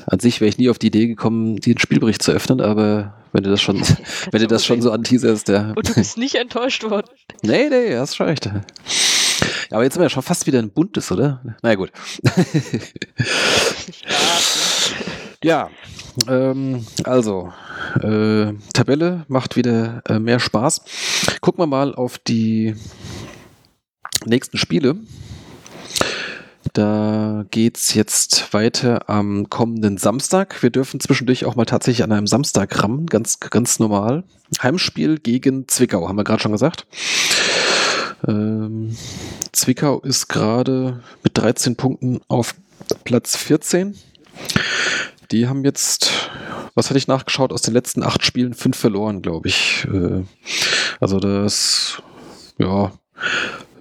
[0.05, 3.43] An sich wäre ich nie auf die Idee gekommen, den Spielbericht zu öffnen, aber wenn
[3.43, 3.81] du das schon,
[4.31, 5.73] wenn du das schon so anteaserst, ja.
[5.75, 7.07] Und du bist nicht enttäuscht worden.
[7.41, 8.49] Nee, nee, hast schon recht.
[9.71, 11.41] Aber jetzt sind wir ja schon fast wieder ein buntes, oder?
[11.61, 11.91] Na ja, gut.
[12.23, 12.33] Ja,
[15.43, 15.69] Ja,
[16.29, 17.51] ähm, also,
[18.01, 20.81] äh, Tabelle macht wieder äh, mehr Spaß.
[21.41, 22.75] Gucken wir mal auf die
[24.25, 24.95] nächsten Spiele.
[26.71, 30.63] Da geht's jetzt weiter am kommenden Samstag.
[30.63, 34.23] Wir dürfen zwischendurch auch mal tatsächlich an einem Samstag rammen, ganz, ganz normal.
[34.61, 36.87] Heimspiel gegen Zwickau, haben wir gerade schon gesagt.
[38.27, 38.95] Ähm,
[39.51, 42.55] Zwickau ist gerade mit 13 Punkten auf
[43.03, 43.95] Platz 14.
[45.31, 46.11] Die haben jetzt,
[46.75, 49.87] was hatte ich nachgeschaut, aus den letzten acht Spielen fünf verloren, glaube ich.
[49.91, 50.23] Äh,
[50.99, 52.01] also das,
[52.57, 52.91] ja,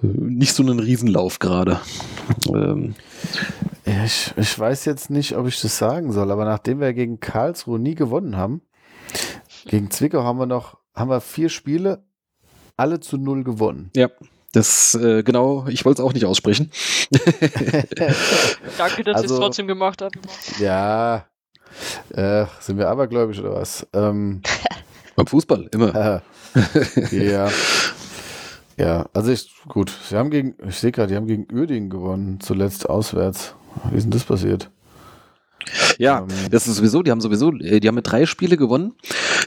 [0.01, 1.79] nicht so einen Riesenlauf gerade.
[2.53, 2.95] Ähm,
[3.85, 7.79] ich, ich weiß jetzt nicht, ob ich das sagen soll, aber nachdem wir gegen Karlsruhe
[7.79, 8.61] nie gewonnen haben,
[9.65, 12.03] gegen Zwickau haben wir noch, haben wir vier Spiele,
[12.75, 13.91] alle zu null gewonnen.
[13.95, 14.09] ja,
[14.53, 16.71] das äh, genau, ich wollte es auch nicht aussprechen.
[18.77, 20.15] Danke, dass ihr Also- es trotzdem gemacht habt.
[20.59, 21.25] Ja,
[22.13, 23.85] äh, sind wir abergläubisch oder was?
[23.93, 24.41] Ähm,
[25.15, 26.21] Beim Fußball, immer.
[26.55, 26.59] äh,
[27.29, 27.49] ja.
[28.75, 32.39] Ja, also ich, gut, sie haben gegen, ich sehe gerade, die haben gegen Uerdingen gewonnen,
[32.39, 33.53] zuletzt auswärts.
[33.91, 34.71] Wie ist denn das passiert?
[35.97, 38.93] Ja, Ähm, das ist sowieso, die haben sowieso, äh, die haben mit drei Spiele gewonnen.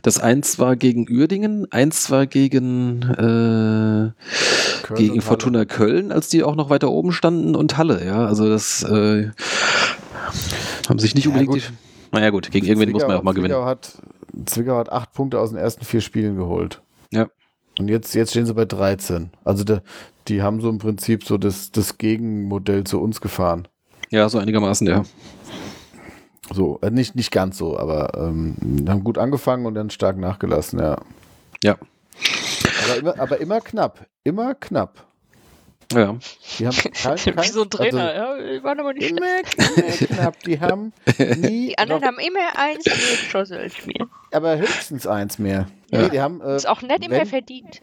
[0.02, 4.12] Das eins war gegen Uerdingen, eins war gegen, äh,
[4.82, 8.26] Köln gegen Fortuna Köln, als die auch noch weiter oben standen und Halle, ja.
[8.26, 9.30] Also das äh,
[10.88, 11.62] haben sich nicht Ja, unbedingt gut.
[11.70, 12.16] die.
[12.16, 13.52] Naja gut, gegen irgendwen muss man ja auch mal gewinnen.
[13.54, 13.92] Zwickau hat,
[14.46, 16.80] Zwickau hat acht Punkte aus den ersten vier Spielen geholt.
[17.12, 17.26] Ja.
[17.78, 19.30] Und jetzt, jetzt stehen sie bei 13.
[19.44, 19.80] Also de,
[20.28, 23.68] die haben so im Prinzip so das, das Gegenmodell zu uns gefahren.
[24.10, 25.02] Ja, so einigermaßen, ja.
[26.52, 28.54] So, äh, nicht, nicht ganz so, aber ähm,
[28.88, 30.96] haben gut angefangen und dann stark nachgelassen, ja.
[31.64, 31.76] Ja.
[32.84, 34.06] Aber immer, aber immer knapp.
[34.24, 35.04] Immer knapp.
[35.92, 36.16] Ja.
[36.58, 39.20] Die haben kein, kein, Wie so ein Trainer, Also, ja, waren aber nicht immer,
[39.56, 40.40] immer knapp.
[40.44, 44.08] Die haben nie, Die anderen noch, haben immer eins mehr geschossen als mir.
[44.32, 45.66] aber höchstens eins mehr.
[45.90, 46.02] Ja.
[46.02, 47.80] Nee, die haben, äh, Ist auch nicht immer wenn- verdient.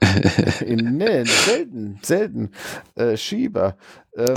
[0.60, 2.50] In, nee, selten, selten.
[2.94, 3.76] Äh, Schieber.
[4.16, 4.34] Ähm,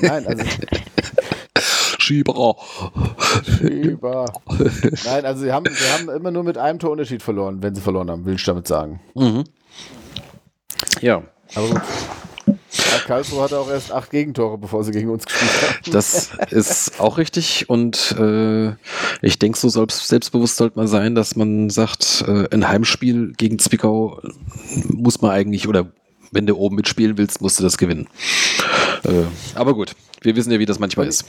[0.00, 0.44] nein, also
[2.10, 2.56] Schieber.
[3.44, 4.24] Schieber.
[5.04, 8.10] Nein, also sie haben, sie haben immer nur mit einem Torunterschied verloren, wenn sie verloren
[8.10, 8.98] haben, will ich damit sagen.
[9.14, 9.44] Mhm.
[11.00, 11.22] Ja.
[11.54, 11.80] Aber gut.
[13.06, 15.92] Karlsruhe hatte auch erst acht Gegentore, bevor sie gegen uns gespielt haben.
[15.92, 18.70] Das ist auch richtig und äh,
[19.22, 23.60] ich denke, so selbst, selbstbewusst sollte man sein, dass man sagt, äh, ein Heimspiel gegen
[23.60, 24.20] Zwickau
[24.88, 25.92] muss man eigentlich, oder
[26.32, 28.08] wenn du oben mitspielen willst, musst du das gewinnen.
[29.04, 29.22] Äh,
[29.54, 31.24] aber gut, wir wissen ja, wie das manchmal ist.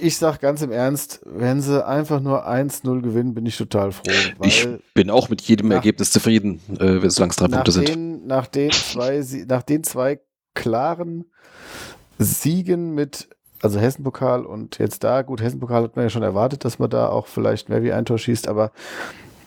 [0.00, 4.02] Ich sag ganz im Ernst, wenn sie einfach nur 1-0 gewinnen, bin ich total froh.
[4.42, 7.88] Ich bin auch mit jedem nach- Ergebnis zufrieden, äh, solange es drei Punkte sind.
[7.88, 10.20] den, nach, den zwei, nach den zwei
[10.54, 11.24] klaren
[12.18, 13.28] Siegen mit,
[13.62, 17.08] also Hessen-Pokal und jetzt da, gut, Hessen-Pokal hat man ja schon erwartet, dass man da
[17.08, 18.72] auch vielleicht mehr wie ein Tor schießt, aber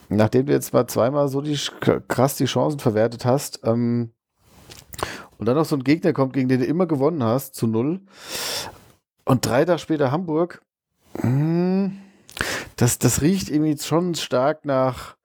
[0.09, 1.57] nachdem du jetzt mal zweimal so die,
[2.07, 4.11] krass die Chancen verwertet hast, ähm,
[5.39, 8.01] und dann noch so ein Gegner kommt, gegen den du immer gewonnen hast, zu null,
[9.25, 10.61] und drei Tage später Hamburg,
[11.21, 11.91] mh,
[12.75, 15.15] das, das riecht irgendwie schon stark nach,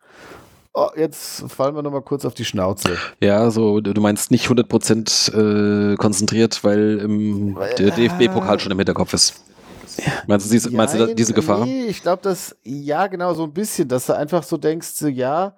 [0.75, 2.97] oh, jetzt fallen wir nochmal kurz auf die Schnauze.
[3.21, 7.97] Ja, so du meinst nicht 100% äh, konzentriert, weil ähm, der Ah.
[7.97, 9.41] DFB-Pokal schon im Hinterkopf ist.
[10.27, 11.65] Meinst du, diese, meinst du da, diese Gefahr?
[11.65, 15.07] Nee, ich glaube, dass, ja, genau, so ein bisschen, dass du einfach so denkst, so,
[15.07, 15.55] ja,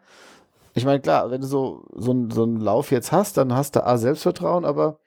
[0.77, 3.75] ich meine, klar, wenn du so, so, einen- so einen Lauf jetzt hast, dann hast
[3.77, 4.99] du A, Selbstvertrauen, aber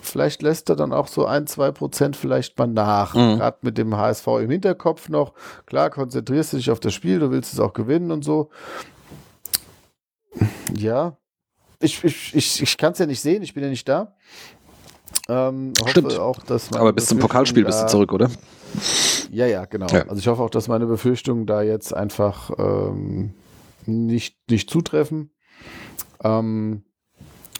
[0.00, 3.14] vielleicht lässt du dann auch so ein, zwei Prozent vielleicht mal nach.
[3.14, 3.36] Mhm.
[3.38, 5.32] Gerade mit dem HSV im Hinterkopf noch.
[5.66, 8.50] Klar, konzentrierst du dich auf das Spiel, du willst es auch gewinnen und so.
[10.76, 11.16] Ja,
[11.80, 14.14] ich, ich, ich, ich kann es ja nicht sehen, ich bin ja nicht da.
[15.28, 16.18] Ähm, hoffe Stimmt.
[16.18, 16.36] Auch,
[16.74, 18.30] Aber bis zum Pokalspiel bist du zurück, oder?
[19.30, 19.86] ja, ja, genau.
[19.88, 20.02] Ja.
[20.02, 23.34] Also ich hoffe auch, dass meine Befürchtungen da jetzt einfach ähm,
[23.86, 25.30] nicht, nicht zutreffen.
[26.22, 26.82] Ähm,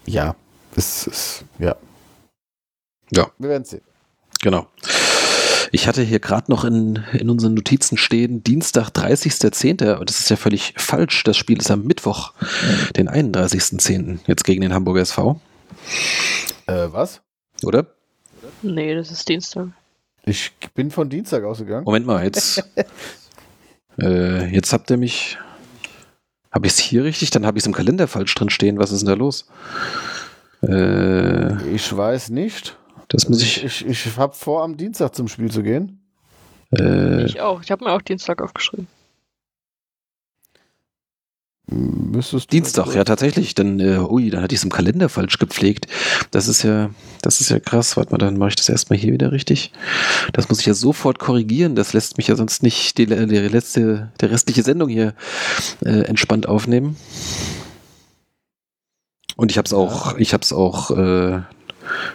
[0.07, 0.35] ja,
[0.77, 1.77] es ist, ja.
[3.13, 3.31] Ja.
[3.39, 3.83] Wir werden sehen.
[4.43, 4.67] Genau.
[5.73, 9.95] Ich hatte hier gerade noch in, in unseren Notizen stehen, Dienstag, 30.10.
[9.99, 11.23] Und das ist ja völlig falsch.
[11.25, 12.33] Das Spiel ist am Mittwoch,
[12.97, 14.19] den 31.10.
[14.27, 15.41] Jetzt gegen den Hamburger SV,
[16.67, 17.21] Äh, was?
[17.63, 17.87] oder?
[18.63, 19.69] Nee, das ist Dienstag.
[20.25, 21.85] Ich bin von Dienstag ausgegangen.
[21.85, 22.65] Moment mal, jetzt.
[24.01, 25.39] äh, jetzt habt ihr mich.
[26.53, 27.31] Habe ich es hier richtig?
[27.31, 28.79] Dann habe ich es im Kalender falsch drin stehen.
[28.79, 29.47] Was ist denn da los?
[30.63, 32.77] Äh, Ich weiß nicht.
[33.09, 33.65] das muss ich.
[33.65, 36.01] Ich, ich, ich habe vor, am Dienstag zum Spiel zu gehen.
[36.77, 37.63] Äh, Ich auch.
[37.63, 38.89] Ich habe mir auch Dienstag aufgeschrieben.
[41.71, 43.55] Müsstest Dienstag, ja tatsächlich.
[43.55, 45.87] Dann, äh, ui, dann hatte ich es im Kalender falsch gepflegt.
[46.33, 46.91] Das ist ja,
[47.23, 47.97] das ist ja krass.
[47.97, 49.73] Warte mal, dann mache ich das erstmal hier wieder richtig.
[50.33, 51.77] Das muss ich ja sofort korrigieren.
[51.77, 55.15] Das lässt mich ja sonst nicht die, die letzte, der restliche Sendung hier
[55.85, 56.97] äh, entspannt aufnehmen.
[59.37, 61.41] Und ich habe es auch, ich habe es auch äh,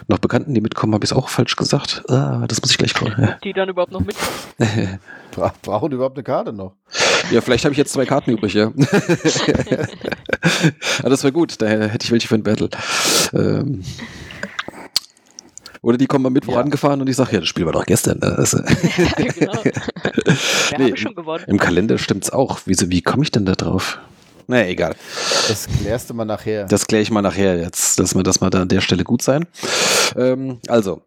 [0.07, 2.03] noch Bekannten, die mitkommen, habe ich es auch falsch gesagt.
[2.09, 3.35] Ah, das muss ich gleich korrigieren.
[3.43, 4.99] Die dann überhaupt noch mitkommen.
[5.31, 6.73] Bra brauchen die überhaupt eine Karte noch?
[7.31, 8.67] Ja, vielleicht habe ich jetzt zwei Karten übrig, ja.
[11.03, 12.69] ah, das wäre gut, da hätte ich welche für ein Battle.
[13.33, 13.83] Ähm.
[15.81, 16.61] Oder die kommen mal Mittwoch Ja.
[16.61, 18.19] angefahren und ich sage, ja, das Spiel war doch gestern.
[18.19, 18.43] ne?
[18.97, 19.63] Ja, genau.
[20.77, 21.43] Nee, schon gewonnen.
[21.47, 22.61] Im Kalender stimmt's auch.
[22.65, 23.99] Wieso, wie komme ich denn da drauf?
[24.47, 24.95] Naja, egal.
[25.47, 26.65] Das klärst du mal nachher.
[26.65, 29.21] Das kläre ich mal nachher jetzt, dass wir das mal da an der Stelle gut
[29.21, 29.45] sein.
[30.15, 31.01] Ähm, also,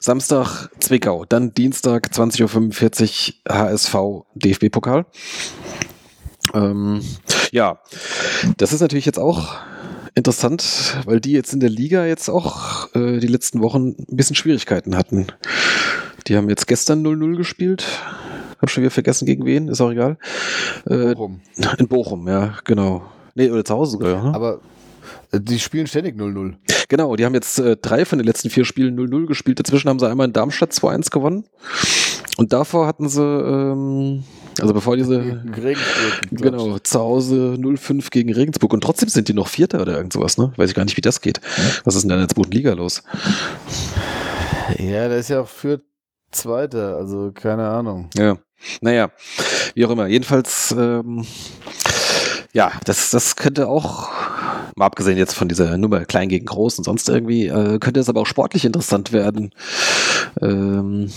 [0.00, 3.94] Samstag Zwickau, dann Dienstag 20.45 Uhr HSV
[4.34, 5.06] DFB-Pokal.
[6.52, 7.00] Ähm,
[7.52, 7.80] ja,
[8.56, 9.56] das ist natürlich jetzt auch
[10.14, 14.36] interessant, weil die jetzt in der Liga jetzt auch äh, die letzten Wochen ein bisschen
[14.36, 15.26] Schwierigkeiten hatten.
[16.26, 17.84] Die haben jetzt gestern 0-0 gespielt.
[18.64, 20.16] Hab schon wieder vergessen, gegen wen, ist auch egal.
[20.86, 21.42] Äh, Bochum.
[21.78, 23.02] in Bochum, ja, genau.
[23.34, 24.22] Nee, oder zu Hause sogar, ja.
[24.22, 24.34] ne?
[24.34, 24.60] Aber
[25.32, 26.54] äh, die spielen ständig 0-0.
[26.88, 29.60] Genau, die haben jetzt äh, drei von den letzten vier Spielen 0-0 gespielt.
[29.60, 31.44] Dazwischen haben sie einmal in Darmstadt 2-1 gewonnen.
[32.38, 34.24] Und davor hatten sie, ähm,
[34.58, 38.72] also bevor diese, Regensburg genau, zu Hause 0-5 gegen Regensburg.
[38.72, 40.54] Und trotzdem sind die noch Vierter oder irgend sowas, ne?
[40.56, 41.42] Weiß ich gar nicht, wie das geht.
[41.84, 43.02] Was ist denn da in der zweiten Liga los?
[44.78, 45.82] Ja, der ist ja auch für
[46.34, 48.08] Zweiter, also keine Ahnung.
[48.16, 48.36] Ja,
[48.80, 49.10] naja,
[49.74, 50.06] wie auch immer.
[50.06, 51.26] Jedenfalls, ähm,
[52.52, 54.10] ja, das, das könnte auch,
[54.76, 58.08] mal abgesehen jetzt von dieser Nummer klein gegen groß und sonst irgendwie, äh, könnte es
[58.08, 59.52] aber auch sportlich interessant werden.
[60.40, 61.10] Ähm,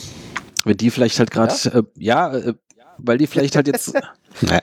[0.65, 1.53] wenn die vielleicht halt gerade,
[1.97, 2.53] ja, äh, ja äh,
[2.97, 3.93] weil die vielleicht halt jetzt,
[4.41, 4.61] naja,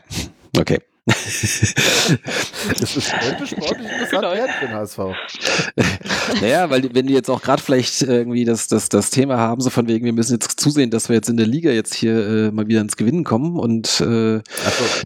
[0.58, 0.80] okay.
[2.80, 4.32] Das ist könnte sportlich interessant Genau.
[4.32, 4.98] werden für den HSV.
[6.40, 9.68] Naja, weil wenn die jetzt auch gerade vielleicht irgendwie das, das, das Thema haben, so
[9.68, 12.50] von wegen, wir müssen jetzt zusehen, dass wir jetzt in der Liga jetzt hier äh,
[12.50, 14.42] mal wieder ins Gewinnen kommen und äh, so.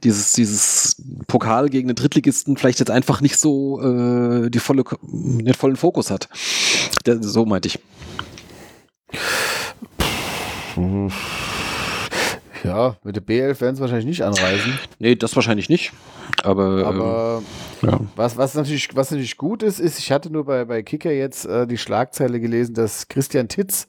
[0.04, 5.54] dieses, dieses Pokal gegen den Drittligisten vielleicht jetzt einfach nicht so äh, die volle, den
[5.54, 6.28] vollen Fokus hat.
[7.04, 7.78] So meinte ich.
[12.64, 14.78] Ja, mit der B11 werden sie wahrscheinlich nicht anreisen.
[14.98, 15.92] Nee, das wahrscheinlich nicht.
[16.42, 17.42] Aber, Aber
[17.82, 18.00] ähm, ja.
[18.16, 21.46] was, was, natürlich, was natürlich gut ist, ist, ich hatte nur bei, bei Kicker jetzt
[21.46, 23.88] äh, die Schlagzeile gelesen, dass Christian Titz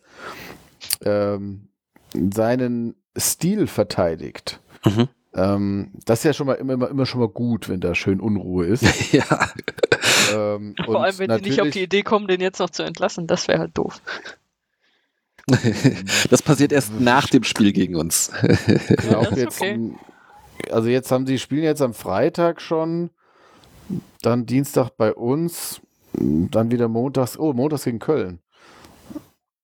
[1.04, 1.70] ähm,
[2.14, 4.60] seinen Stil verteidigt.
[4.86, 5.10] Mhm.
[5.34, 8.20] Ähm, das ist ja schon mal immer, immer, immer schon mal gut, wenn da schön
[8.20, 8.84] Unruhe ist.
[9.14, 9.24] ja.
[10.34, 12.84] ähm, Vor und allem, wenn sie nicht auf die Idee kommen, den jetzt noch zu
[12.84, 14.02] entlassen, das wäre halt doof.
[16.30, 18.32] Das passiert erst nach dem Spiel gegen uns.
[18.44, 19.92] Ist jetzt, okay.
[20.72, 23.10] Also jetzt haben die spielen jetzt am Freitag schon,
[24.22, 25.82] dann Dienstag bei uns,
[26.14, 28.40] dann wieder montags, oh, montags gegen Köln.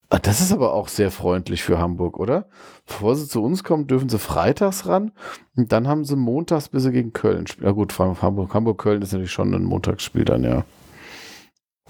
[0.09, 2.47] Ah, Das ist aber auch sehr freundlich für Hamburg, oder?
[2.85, 5.11] Bevor sie zu uns kommen, dürfen sie freitags ran
[5.55, 7.65] und dann haben sie montags, bis sie gegen Köln spielen.
[7.67, 10.63] Ja gut, Fra- Hamburg, Hamburg-Köln ist natürlich schon ein Montagsspiel dann, ja.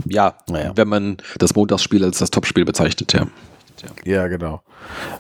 [0.06, 0.72] ja, Naja.
[0.76, 3.28] wenn man das Montagsspiel als das Topspiel bezeichnet, ja.
[4.04, 4.62] Ja, genau.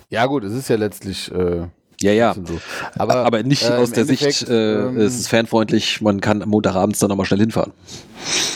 [0.10, 1.68] Ja gut, es ist ja letztlich äh,
[2.02, 2.34] Ja, ja.
[2.34, 2.60] so.
[2.98, 6.41] Aber, Aber, nicht äh, aus der Sicht, Endeffekt, äh, ähm, es ist fanfreundlich, man kann
[6.41, 7.73] am Montagabends dann nochmal schnell hinfahren.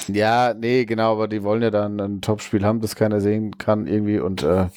[0.08, 3.88] Ja, nee, genau, aber die wollen ja dann ein Topspiel haben, das keiner sehen kann
[3.88, 4.68] irgendwie und äh,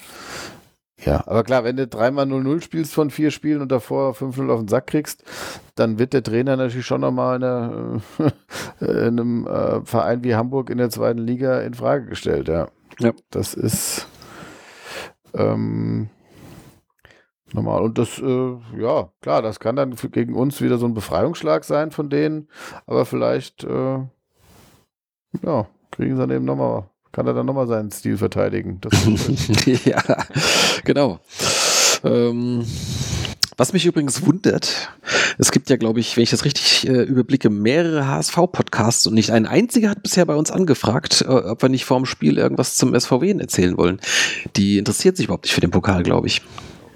[1.05, 4.61] ja, aber klar, wenn du dreimal 0-0 spielst von vier Spielen und davor 5-0 auf
[4.61, 5.24] den Sack kriegst,
[5.74, 8.01] dann wird der Trainer natürlich schon nochmal in, einer,
[8.81, 12.69] äh, in einem äh, Verein wie Hamburg in der zweiten Liga in Frage gestellt, ja.
[13.01, 13.12] Ja.
[13.31, 14.07] Das ist
[15.34, 16.09] ähm,
[17.52, 17.82] normal.
[17.82, 21.90] Und das, äh, ja, klar, das kann dann gegen uns wieder so ein Befreiungsschlag sein
[21.90, 22.48] von denen,
[22.86, 23.98] aber vielleicht, äh,
[25.42, 28.80] ja, kriegen sie dann eben nochmal, kann er dann nochmal seinen Stil verteidigen.
[29.84, 30.02] Ja,
[30.84, 31.20] genau.
[32.04, 32.64] Ähm,
[33.57, 34.91] was mich übrigens wundert,
[35.39, 39.31] es gibt ja, glaube ich, wenn ich das richtig äh, überblicke, mehrere HSV-Podcasts und nicht
[39.31, 42.99] ein einziger hat bisher bei uns angefragt, äh, ob wir nicht vorm Spiel irgendwas zum
[42.99, 44.01] SVW erzählen wollen.
[44.57, 46.43] Die interessiert sich überhaupt nicht für den Pokal, glaube ich.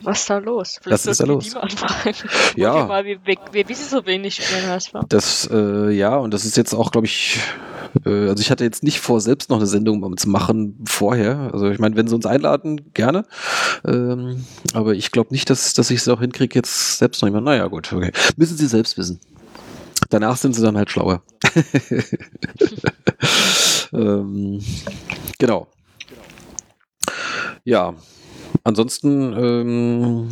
[0.03, 0.81] Was ist da los?
[0.85, 1.55] Was ist da los?
[2.57, 2.87] Ja.
[2.87, 4.93] Mal, wir, wir, wir wissen so wenig über den HSV.
[5.09, 7.41] Das, äh, ja, und das ist jetzt auch, glaube ich,
[8.05, 11.51] äh, also ich hatte jetzt nicht vor, selbst noch eine Sendung zu machen vorher.
[11.53, 13.25] Also ich meine, wenn sie uns einladen, gerne.
[13.85, 17.45] Ähm, aber ich glaube nicht, dass, dass ich es auch hinkriege, jetzt selbst noch jemand.
[17.45, 18.13] Naja, gut, okay.
[18.37, 19.21] Müssen sie selbst wissen.
[20.11, 21.23] Danach sind sie dann halt schlauer.
[23.93, 24.63] ähm,
[25.39, 25.67] genau.
[27.65, 27.95] Ja.
[28.65, 30.29] Ansonsten ähm,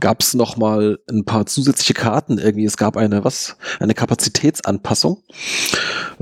[0.00, 2.38] gab es noch mal ein paar zusätzliche Karten.
[2.38, 5.22] Irgendwie, es gab eine was, eine Kapazitätsanpassung.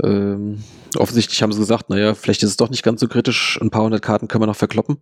[0.03, 0.63] Ähm,
[0.97, 3.59] offensichtlich haben sie gesagt, naja, vielleicht ist es doch nicht ganz so kritisch.
[3.61, 4.97] Ein paar hundert Karten können wir noch verkloppen.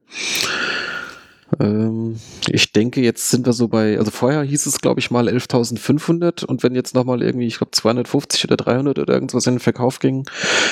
[1.59, 2.17] Ähm,
[2.49, 6.43] ich denke, jetzt sind wir so bei, also vorher hieß es, glaube ich, mal 11.500
[6.45, 9.99] und wenn jetzt nochmal irgendwie, ich glaube, 250 oder 300 oder irgendwas in den Verkauf
[9.99, 10.27] ging,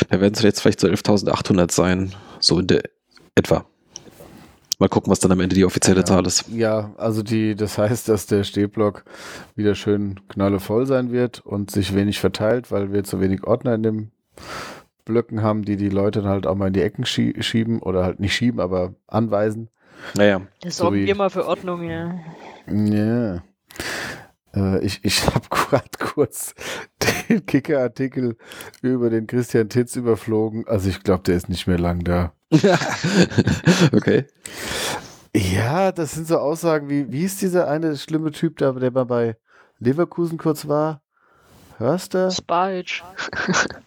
[0.10, 2.84] dann werden es jetzt vielleicht so 11.800 sein, so in der
[3.36, 3.66] etwa.
[4.80, 6.06] Mal gucken, was dann am Ende die offizielle Ja.
[6.06, 6.46] Zahl ist.
[6.50, 9.06] Ja, also die, das heißt, dass der Stehblock
[9.56, 13.84] wieder schön knallevoll sein wird und sich wenig verteilt, weil wir zu wenig Ordner in
[13.84, 14.12] den
[15.06, 18.04] Blöcken haben, die die Leute dann halt auch mal in die Ecken schie schieben oder
[18.04, 19.70] halt nicht schieben, aber anweisen.
[20.16, 22.16] Naja, Da So sorgen wie- wir mal für Ordnung, ja.
[22.68, 23.36] Ja.
[23.36, 23.40] Äh,
[24.82, 26.54] ich ich habe gerade kurz
[27.30, 28.38] den Kicker-Artikel
[28.82, 30.68] über den Christian Titz überflogen.
[30.68, 32.34] Also ich glaube, der ist nicht mehr lang da.
[33.92, 34.26] okay.
[35.36, 39.06] Ja, das sind so Aussagen wie, wie ist dieser eine schlimme Typ da, der mal
[39.06, 39.38] bei
[39.80, 41.02] Leverkusen kurz war?
[41.78, 42.30] Hörst du?
[42.32, 43.02] Spike.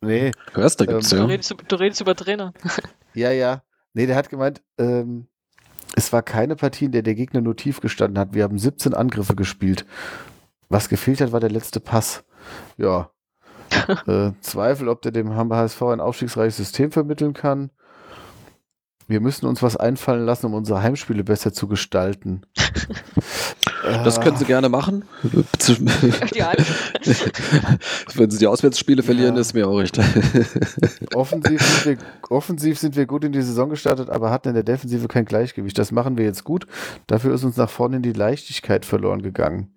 [0.00, 1.28] Nee, Hörst du, gibt's Ähm, Du, ja.
[1.28, 2.52] redest, du redest über Trainer.
[3.14, 3.62] ja, ja.
[3.94, 5.26] Nee, der hat gemeint, ähm,
[5.94, 8.34] es war keine Partie, in der der Gegner nur tief gestanden hat.
[8.34, 9.84] Wir haben 17 Angriffe gespielt.
[10.68, 12.24] Was gefehlt hat, war der letzte Pass.
[12.76, 13.10] Ja.
[14.06, 17.70] äh, Zweifel, ob der dem HSV ein aufstiegsreiches System vermitteln kann.
[19.06, 22.42] Wir müssen uns was einfallen lassen, um unsere Heimspiele besser zu gestalten.
[24.04, 25.04] Das können sie gerne machen.
[28.14, 29.40] Wenn sie die Auswärtsspiele verlieren, Ja.
[29.40, 29.98] ist mir auch recht.
[31.14, 31.96] Offensiv sind, wir,
[32.30, 35.78] offensiv sind wir gut in die Saison gestartet, aber hatten in der Defensive kein Gleichgewicht.
[35.78, 36.66] Das machen wir jetzt gut.
[37.06, 39.72] Dafür ist uns nach vorne in die Leichtigkeit verloren gegangen.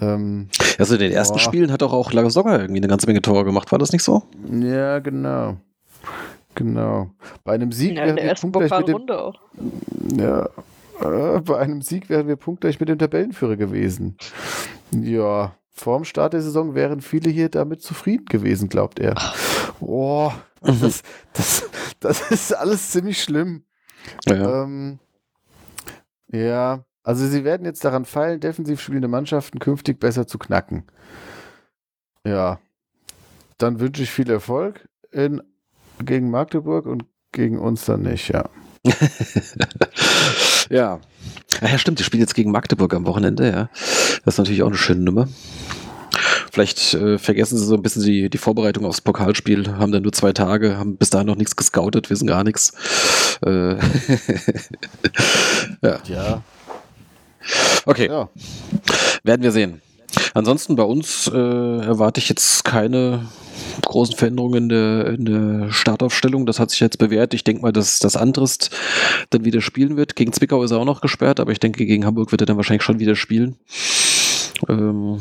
[0.00, 0.48] Ähm,
[0.78, 1.40] Also in den ersten Boah.
[1.40, 4.22] Spielen hat doch auch Lagesogger irgendwie eine ganze Menge Tore gemacht, war das nicht so?
[4.50, 5.56] ja, genau.
[6.54, 7.10] Genau.
[7.44, 9.40] Bei einem Sieg Ja, in der ersten punktgleich mit dem, Pokalrunde auch.
[10.18, 10.48] ja,
[11.04, 14.16] äh, bei einem Sieg wären wir punktgleich mit dem Tabellenführer gewesen.
[14.90, 19.14] Ja, vorm Start der Saison wären viele hier damit zufrieden gewesen, glaubt er.
[19.80, 21.02] Oh, das,
[21.32, 21.68] das,
[22.00, 23.64] das ist alles ziemlich schlimm.
[24.26, 24.62] Ja, ja.
[24.64, 24.98] Ähm,
[26.28, 30.84] ja, also sie werden jetzt daran feilen, defensiv spielende Mannschaften künftig besser zu knacken.
[32.24, 32.60] Ja,
[33.58, 35.42] dann wünsche ich viel Erfolg in,
[36.04, 38.48] gegen Magdeburg und gegen uns dann nicht, ja.
[40.72, 41.00] ja.
[41.60, 43.68] Ah ja, stimmt, die spielen jetzt gegen Magdeburg am Wochenende, ja.
[44.24, 45.28] Das ist natürlich auch eine schöne Nummer.
[46.50, 50.12] Vielleicht äh, vergessen sie so ein bisschen die, die Vorbereitung aufs Pokalspiel, haben dann nur
[50.12, 52.72] zwei Tage, haben bis dahin noch nichts gescoutet, wissen gar nichts.
[53.44, 53.76] Äh,
[55.82, 56.42] ja, Ja,
[57.86, 58.08] okay.
[58.08, 58.28] ja.
[59.22, 59.80] Werden wir sehen.
[60.34, 63.26] Ansonsten bei uns äh, erwarte ich jetzt keine
[63.82, 66.46] großen Veränderungen in der, in der Startaufstellung.
[66.46, 67.34] Das hat sich jetzt bewährt.
[67.34, 68.70] Ich denke mal, dass das Andrist
[69.30, 70.16] dann wieder spielen wird.
[70.16, 72.56] Gegen Zwickau ist er auch noch gesperrt, aber ich denke, gegen Hamburg wird er dann
[72.56, 73.56] wahrscheinlich schon wieder spielen.
[74.68, 75.18] Ähm,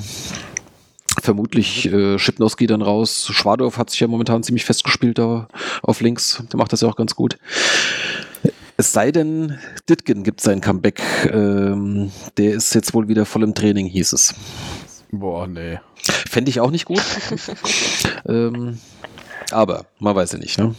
[1.21, 3.29] vermutlich äh, Schipnowski dann raus.
[3.31, 5.47] Schwadorf hat sich ja momentan ziemlich festgespielt da
[5.81, 6.43] auf links.
[6.51, 7.38] Der macht das ja auch ganz gut.
[8.77, 11.01] Es sei denn, Ditgen gibt sein Comeback.
[11.31, 14.33] Ähm, der ist jetzt wohl wieder voll im Training, hieß es.
[15.11, 15.79] Boah, nee.
[15.95, 17.01] Fände ich auch nicht gut.
[18.25, 18.79] ähm,
[19.51, 20.57] aber man weiß ja nicht.
[20.57, 20.73] Ne?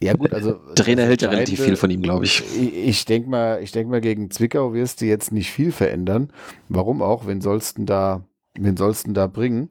[0.00, 2.44] Ja gut, also Trainer das hält ja relativ viel von ihm, glaube ich.
[2.56, 6.30] Ich, ich denke mal, ich denke mal, gegen Zwickau wirst du jetzt nicht viel verändern.
[6.68, 7.26] Warum auch?
[7.26, 8.24] Wen sollst du da,
[8.54, 9.68] wen sollst du da bringen?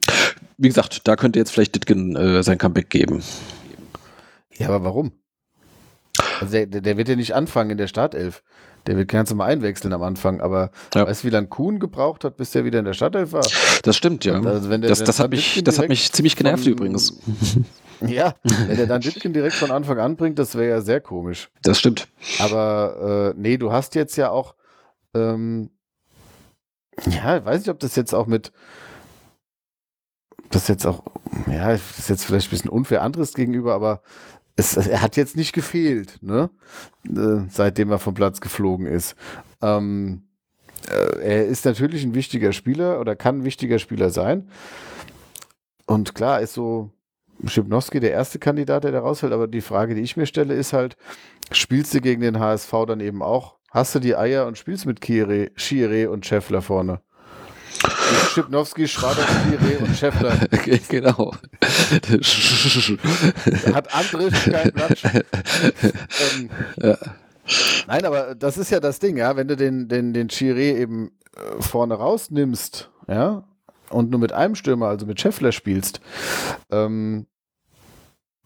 [0.58, 3.24] Wie gesagt, da könnte jetzt vielleicht Ditgen äh, sein Comeback geben.
[4.58, 5.12] Ja, aber warum?
[6.42, 8.44] Also der der wird ja nicht anfangen in der Startelf.
[8.88, 11.06] Der wird ganz normal einwechseln am Anfang, aber Ja.
[11.06, 13.46] weißt du, wie lange Kuhn gebraucht hat, bis der wieder in der Startelf war?
[13.84, 14.42] Das stimmt, ja.
[14.42, 17.20] Also der- das das, hat, mich, das hat mich ziemlich genervt von- übrigens.
[18.00, 21.50] Ja, wenn der dann Ditkin direkt von Anfang an bringt, das wäre ja sehr komisch.
[21.64, 22.08] Das stimmt.
[22.38, 24.54] Aber äh, nee, du hast jetzt ja auch,
[25.16, 25.72] ähm,
[27.10, 28.52] ja, ich weiß nicht, ob das jetzt auch mit,
[30.52, 31.04] das jetzt auch,
[31.52, 34.02] ja, das ist jetzt vielleicht ein bisschen unfair anderes gegenüber, aber
[34.58, 36.50] es, er hat jetzt nicht gefehlt, ne?
[37.08, 39.16] Äh, seitdem er vom Platz geflogen ist.
[39.62, 40.24] Ähm,
[40.90, 44.50] äh, er ist natürlich ein wichtiger Spieler oder kann ein wichtiger Spieler sein.
[45.86, 46.92] Und klar ist so
[47.46, 50.74] Schipnowski der erste Kandidat, der da rausfällt, aber die Frage, die ich mir stelle, ist
[50.74, 50.98] halt,
[51.52, 53.58] spielst du gegen den HSV dann eben auch?
[53.70, 57.02] Hast du die Eier und spielst mit Kire, Schire und Scheffler vorne?
[58.34, 60.38] Schipnowski, Schrader, Schire und Scheffler.
[60.90, 61.34] genau.
[63.64, 65.04] Da hat Andrisch keinen Platz.
[65.04, 66.50] ähm,
[66.82, 66.98] Ja.
[67.88, 71.12] Nein, aber das ist ja das Ding, ja, wenn du den, den, den Chiré eben
[71.36, 73.44] äh, vorne rausnimmst, ja,
[73.90, 76.02] und nur mit einem Stürmer, also mit Scheffler spielst,
[76.72, 77.26] ähm,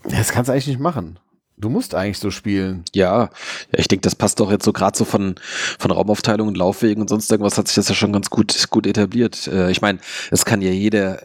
[0.03, 1.19] das kannst du eigentlich nicht machen.
[1.61, 2.83] Du musst eigentlich so spielen.
[2.93, 3.29] Ja,
[3.71, 5.35] ich denke, das passt doch jetzt so gerade so von,
[5.77, 8.87] von Raumaufteilung und Laufwegen und sonst irgendwas hat sich das ja schon ganz gut, gut
[8.87, 9.47] etabliert.
[9.47, 9.99] Äh, ich meine,
[10.31, 11.21] es kann ja jeder,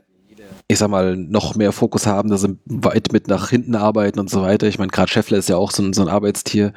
[0.68, 4.28] ich sag mal, noch mehr Fokus haben, dass sie weit mit nach hinten arbeiten und
[4.28, 4.66] so weiter.
[4.66, 6.74] Ich meine, gerade Scheffler ist ja auch so ein, so ein Arbeitstier.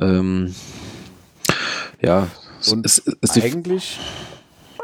[0.00, 0.54] Ähm,
[2.00, 2.28] ja,
[2.70, 3.98] Und es, es, es eigentlich,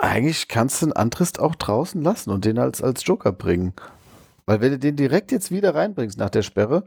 [0.01, 3.73] eigentlich kannst du einen Antrist auch draußen lassen und den als, als Joker bringen.
[4.47, 6.82] Weil wenn du den direkt jetzt wieder reinbringst nach der Sperre,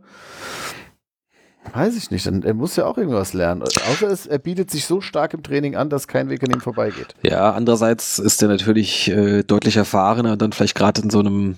[1.74, 3.64] weiß ich nicht, dann er muss ja auch irgendwas lernen.
[3.64, 6.62] Außer es, er bietet sich so stark im Training an, dass kein Weg an ihm
[6.62, 7.16] vorbeigeht.
[7.24, 11.58] Ja, andererseits ist er natürlich äh, deutlich erfahrener, dann vielleicht gerade in so einem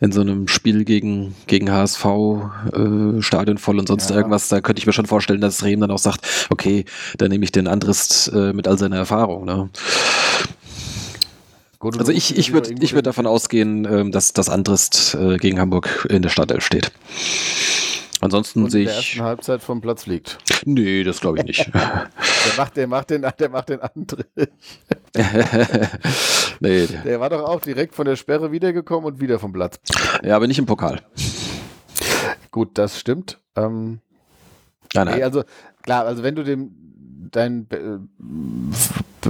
[0.00, 4.16] in so einem Spiel gegen gegen HSV äh, Stadion voll und sonst Ja.
[4.16, 4.48] irgendwas.
[4.48, 6.84] Da könnte ich mir schon vorstellen, dass Rehm dann auch sagt, okay,
[7.18, 9.44] dann nehme ich den Andrist äh, mit all seiner Erfahrung.
[9.44, 9.68] Ne?
[11.78, 15.60] Gut, Also ich ich würde ich würde davon ausgehen, ähm, dass das Andrist äh, gegen
[15.60, 16.90] Hamburg in der Startelf steht.
[18.24, 20.38] Ansonsten und in sehe der ersten Halbzeit vom Platz liegt.
[20.64, 21.70] nee, das glaube ich nicht.
[21.74, 24.28] Der macht, der macht den, der macht den Antritt.
[26.60, 29.78] nee, Der war doch auch direkt von der Sperre wiedergekommen und wieder vom Platz.
[30.22, 31.00] ja, aber nicht im Pokal.
[32.50, 33.40] Gut, das stimmt.
[33.56, 34.00] Ähm,
[34.94, 35.16] Nein, nein.
[35.18, 35.42] Nee, also
[35.82, 36.70] klar, also wenn du dem
[37.30, 37.98] deinen äh,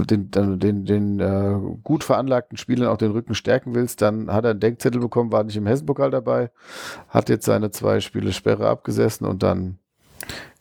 [0.03, 4.45] den, den, den, den äh, gut veranlagten Spielern auch den Rücken stärken willst, dann hat
[4.45, 6.51] er einen Denkzettel bekommen, war nicht im Hessenpokal dabei,
[7.09, 9.79] hat jetzt seine zwei Spiele Sperre abgesessen und dann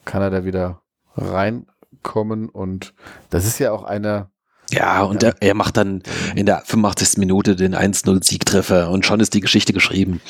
[0.05, 0.81] kann er da wieder
[1.15, 2.93] reinkommen und
[3.30, 4.30] das ist ja auch einer,
[4.72, 6.03] Ja, und Er, er macht dann
[6.35, 7.18] in der 85.
[7.18, 10.22] Minute den 1-0-Siegtreffer und schon ist die Geschichte geschrieben.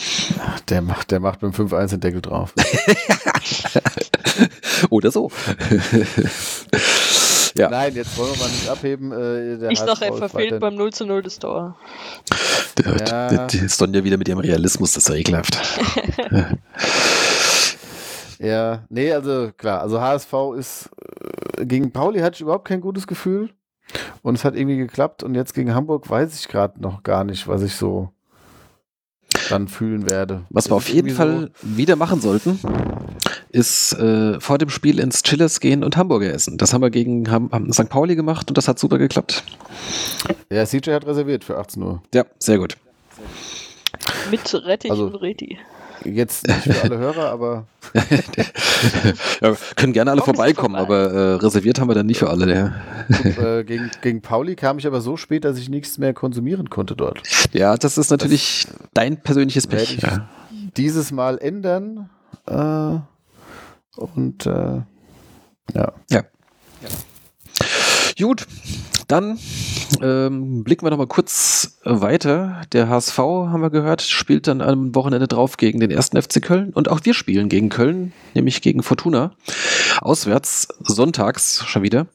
[0.70, 2.54] der macht, der macht mit dem 5-1 den Deckel drauf.
[4.94, 5.32] Oder so.
[7.56, 9.12] ja, Nein, jetzt wollen wir mal nicht abheben.
[9.12, 11.76] Äh, der Ich HSV er verfehlt beim 0 zu 0 das Tor.
[12.86, 13.32] ja.
[13.32, 13.48] Ja.
[13.48, 15.58] die Sonja wieder mit ihrem Realismus, das ist ja ekelhaft.
[18.40, 20.90] Ja, nee, also klar, also HSV ist
[21.58, 23.52] äh, gegen Pauli hatte ich überhaupt kein gutes Gefühl
[24.22, 27.48] und es hat irgendwie geklappt und jetzt gegen Hamburg weiß ich gerade noch gar nicht,
[27.48, 28.10] was ich so
[29.54, 30.46] dann fühlen werde.
[30.50, 32.60] Was wir auf jeden Fall wieder machen sollten,
[33.52, 36.58] ist äh, vor dem Spiel ins Chillers gehen und Hamburger essen.
[36.58, 37.88] Das haben wir gegen Ham haben St.
[37.90, 39.44] Pauli gemacht und das hat super geklappt.
[40.50, 42.02] So, ja, CJ hat reserviert für 18 Uhr.
[42.14, 42.78] Ja, sehr gut.
[44.32, 45.58] Mit Rettich Also- und Reti.
[46.06, 47.66] Jetzt nicht für alle Hörer, aber
[49.42, 51.06] ja, können gerne alle vorbeikommen, vorbei.
[51.08, 52.54] aber äh, reserviert haben wir dann nicht für alle.
[52.54, 56.70] Ja, äh, gegen, gegen Pauli kam ich aber so spät, dass ich nichts mehr konsumieren
[56.70, 57.22] konnte dort.
[57.54, 59.98] ja das ist natürlich dein persönliches werde Pech.
[59.98, 60.30] ich- Ja.
[60.78, 62.10] Dieses Mal ändern
[62.48, 62.98] äh,
[64.00, 64.82] und äh,
[65.74, 65.94] ja.
[68.20, 68.46] Gut,
[69.08, 69.40] dann
[70.02, 72.62] ähm, blicken wir noch mal kurz weiter.
[72.72, 76.72] Der HSV, haben wir gehört, spielt dann am Wochenende drauf gegen den ersten FC Köln.
[76.74, 79.32] Und auch wir spielen gegen Köln, nämlich gegen Fortuna.
[80.02, 82.08] Auswärts, sonntags schon wieder.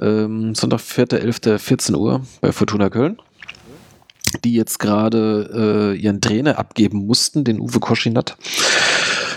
[0.00, 3.18] Ähm, Sonntag, 4.11., 14 Uhr bei Fortuna Köln.
[4.44, 8.36] Die jetzt gerade äh, ihren Trainer abgeben mussten, den Uwe Koschinat,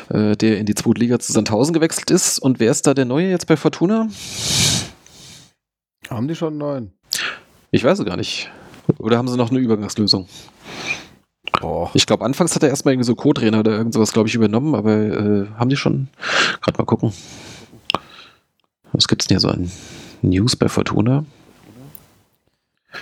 [0.10, 2.40] äh, der in die zweite Liga zu Sandhausen gewechselt ist.
[2.40, 4.10] Und wer ist da der Neue jetzt bei Fortuna?
[6.10, 6.92] Haben die schon einen neuen?
[7.72, 8.50] Ich weiß es gar nicht.
[8.98, 10.28] Oder haben sie noch eine Übergangslösung?
[11.62, 11.92] Boah.
[11.94, 14.74] Ich glaube, anfangs hat er erstmal irgendwie so Co-Trainer oder irgend sowas, glaube ich, übernommen,
[14.74, 16.08] aber äh, haben die schon.
[16.62, 17.14] Gerade mal gucken.
[18.94, 19.72] Was gibt's denn hier so an
[20.22, 21.26] News bei Fortuna?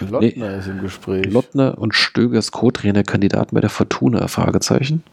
[0.01, 1.31] Lottner ist im Gespräch.
[1.31, 4.27] Lottner und Stögers Co-Trainer-Kandidaten bei der Fortuna?
[4.27, 5.03] Fragezeichen.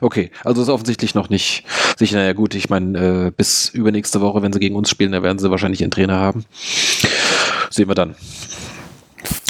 [0.00, 1.64] Okay, also ist offensichtlich noch nicht
[1.96, 2.16] sicher.
[2.16, 5.38] Naja, gut, ich meine, äh, bis übernächste Woche, wenn sie gegen uns spielen, da werden
[5.38, 6.44] sie wahrscheinlich ihren Trainer haben.
[7.70, 8.14] Sehen wir dann.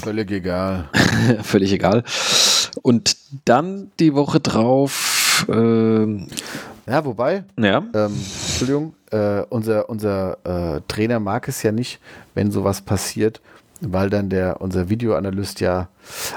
[0.02, 0.88] Völlig egal.
[1.42, 2.02] Völlig egal.
[2.82, 6.28] Und dann die Woche drauf, ähm,
[6.86, 8.12] Ja, wobei, ja, ähm,
[8.48, 10.38] Entschuldigung, äh, unser, unser
[10.76, 12.00] äh, Trainer mag es ja nicht,
[12.34, 13.40] wenn sowas passiert,
[13.80, 15.88] weil dann der, unser Videoanalyst ja,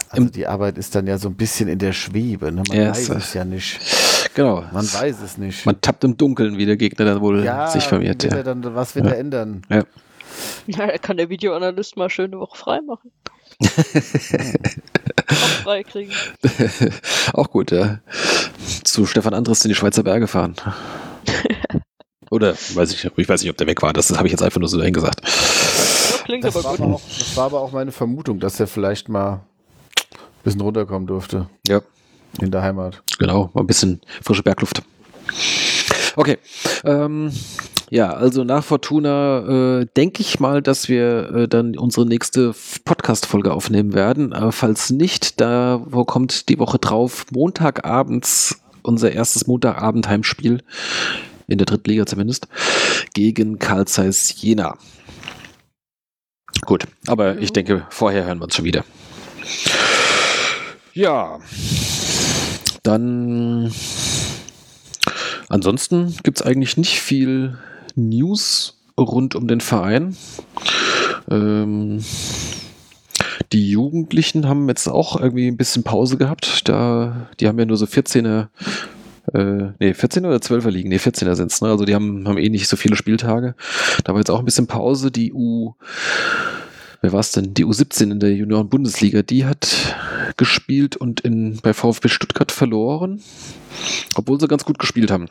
[0.09, 2.51] also Im- die Arbeit ist dann ja so ein bisschen in der Schwebe.
[2.51, 2.63] Ne?
[2.67, 3.79] Man Ja, weiß es- ja nicht.
[4.33, 4.63] genau.
[4.73, 5.65] Man weiß es nicht.
[5.65, 8.23] Man tappt im Dunkeln, wie der Gegner dann wohl ja, sich vermehrt.
[8.23, 8.43] Ja.
[8.43, 9.11] dann, was wird Ja.
[9.13, 9.61] er ändern?
[9.69, 9.83] Ja.
[10.67, 13.11] Na, da kann der Videoanalyst mal schön eine Woche frei machen.
[15.29, 16.11] Auch frei kriegen.
[17.33, 17.99] Auch gut, ja.
[18.83, 20.55] Zu Stefan Andres in die Schweizer Berge fahren.
[22.29, 23.93] Oder weiß ich, ich weiß nicht, ob der weg war.
[23.93, 25.21] Das habe ich jetzt einfach nur so dahin gesagt.
[25.21, 26.85] Ja, klingt Das aber war gut.
[26.85, 29.41] aber, auch, das war aber auch meine Vermutung, dass er vielleicht mal ein
[30.43, 31.81] bisschen runterkommen durfte Ja,
[32.39, 33.01] in der Heimat.
[33.19, 33.49] genau.
[33.53, 34.81] Mal ein bisschen frische Bergluft.
[36.15, 36.37] Okay.
[36.83, 37.31] Ähm,
[37.89, 42.55] ja, also nach Fortuna äh, denke ich mal, dass wir äh, dann unsere nächste
[42.85, 44.33] Podcast-Folge aufnehmen werden.
[44.33, 50.63] Aber falls nicht, da wo kommt die Woche drauf, Montagabends unser erstes Montagabend-Heimspiel
[51.47, 52.47] in der dritten Liga zumindest,
[53.13, 54.77] gegen Karl Zeiss Jena.
[56.65, 58.85] Gut, aber ich denke, vorher hören wir uns schon wieder.
[60.93, 61.39] Ja,
[62.83, 63.71] dann
[65.51, 67.57] ansonsten gibt es eigentlich nicht viel
[67.95, 70.15] News rund um den Verein.
[71.29, 72.03] Ähm,
[73.51, 76.67] die Jugendlichen haben jetzt auch irgendwie ein bisschen Pause gehabt.
[76.69, 78.47] Da, die haben ja nur so 14er,
[79.33, 80.89] äh, nee, 14 oder 12er liegen.
[80.89, 81.61] Nee, 14er sind es.
[81.61, 81.69] Ne?
[81.69, 83.55] Also die haben, haben eh nicht so viele Spieltage.
[84.03, 85.11] Da war jetzt auch ein bisschen Pause.
[85.11, 85.73] Die U,
[87.01, 87.53] wer war es denn?
[87.53, 89.95] Die U17 in der Junioren-Bundesliga, die hat
[90.37, 93.21] gespielt und in, bei VfB Stuttgart verloren.
[94.15, 95.27] Obwohl sie ganz gut gespielt haben.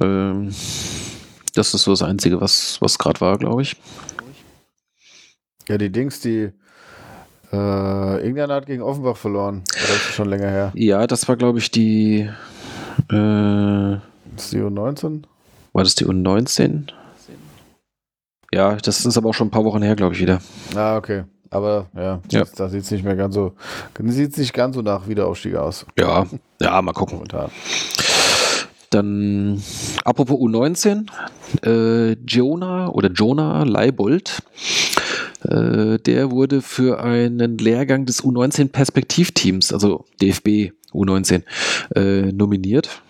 [0.00, 0.52] Ähm,
[1.54, 3.76] das ist so das Einzige, was, was gerade war, glaube ich.
[5.68, 6.50] Ja, die Dings, die
[7.52, 9.62] äh, irgendeiner hat gegen Offenbach verloren.
[9.72, 10.72] Das ist schon länger her.
[10.74, 12.28] Ja, das war, glaube ich, die.
[13.08, 15.22] Äh, Das ist die U19?
[15.72, 16.88] war das die U19?
[18.52, 20.40] Ja, das ist aber auch schon ein paar Wochen her, glaube ich, wieder.
[20.74, 21.24] Ah, okay.
[21.50, 22.44] Aber ja, Ja.
[22.56, 23.54] Da sieht es nicht mehr ganz so,
[24.06, 25.84] sieht nicht ganz so nach Wiederaufstieg aus.
[25.98, 26.26] Ja,
[26.60, 27.16] ja, mal gucken.
[27.16, 27.50] Momentan.
[28.90, 29.62] Dann,
[30.04, 31.06] apropos U19,
[31.64, 34.42] äh, Jonah oder Jonah Leibold,
[35.44, 41.42] äh, der wurde für einen Lehrgang des U19 Perspektivteams, also DFB U19,
[41.94, 43.02] äh, nominiert.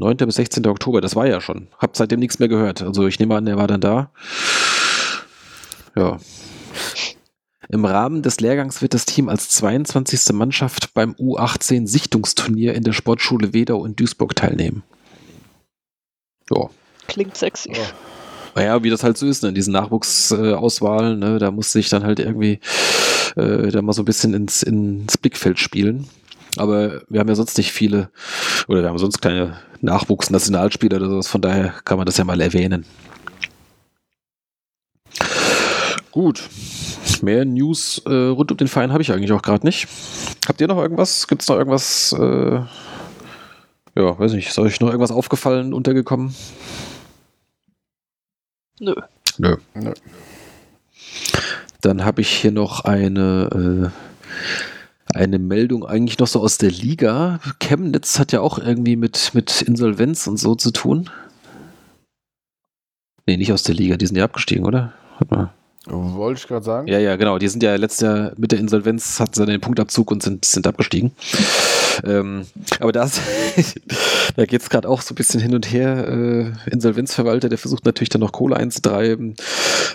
[0.00, 0.16] 9.
[0.16, 0.66] bis 16.
[0.66, 1.68] Oktober, das war ja schon.
[1.78, 2.80] Hab seitdem nichts mehr gehört.
[2.80, 4.10] Also ich nehme an, er war dann da.
[5.94, 6.18] Ja.
[7.68, 10.32] Im Rahmen des Lehrgangs wird das Team als 22.
[10.32, 14.82] Mannschaft beim U18 Sichtungsturnier in der Sportschule Wedau in Duisburg teilnehmen.
[16.50, 16.70] Ja.
[17.06, 17.72] Klingt sexy.
[17.74, 18.56] Oh.
[18.56, 19.50] Naja, wie das halt so ist, ne?
[19.50, 21.38] in diesen Nachwuchsauswahlen, ne?
[21.38, 22.58] da muss sich dann halt irgendwie
[23.36, 26.08] äh, da mal so ein bisschen ins, ins Blickfeld spielen.
[26.56, 28.10] Aber wir haben ja sonst nicht viele,
[28.66, 32.40] oder wir haben sonst keine Nachwuchsnationalspieler oder sowas, von daher kann man das ja mal
[32.40, 32.84] erwähnen.
[36.10, 36.42] Gut.
[37.22, 39.88] Mehr News äh, rund um den Verein habe ich eigentlich auch gerade nicht.
[40.48, 41.28] Habt ihr noch irgendwas?
[41.28, 42.12] Gibt es noch irgendwas?
[42.18, 42.60] Äh,
[43.96, 44.48] ja, weiß nicht.
[44.48, 46.34] Ist euch noch irgendwas aufgefallen, untergekommen?
[48.80, 48.94] Nö.
[49.38, 49.56] Nö.
[49.74, 49.92] Nö.
[51.82, 54.79] Dann habe ich hier noch eine, äh,
[55.14, 57.40] eine Meldung eigentlich noch so aus der Liga.
[57.58, 61.10] Chemnitz hat ja auch irgendwie mit, mit Insolvenz und so zu tun.
[63.26, 64.92] Nee, nicht aus der Liga, die sind ja abgestiegen, oder?
[65.18, 65.50] Warte mal.
[65.86, 66.88] Wollte ich gerade sagen.
[66.88, 67.38] Ja, ja, genau.
[67.38, 70.66] Die sind ja letztes Jahr mit der Insolvenz, hatten sie den Punktabzug und sind, sind
[70.66, 71.12] abgestiegen.
[72.04, 72.46] Ähm,
[72.78, 73.20] aber das,
[74.36, 76.08] da geht es gerade auch so ein bisschen hin und her.
[76.08, 79.36] Äh, Insolvenzverwalter, der versucht natürlich dann noch Kohle einzutreiben.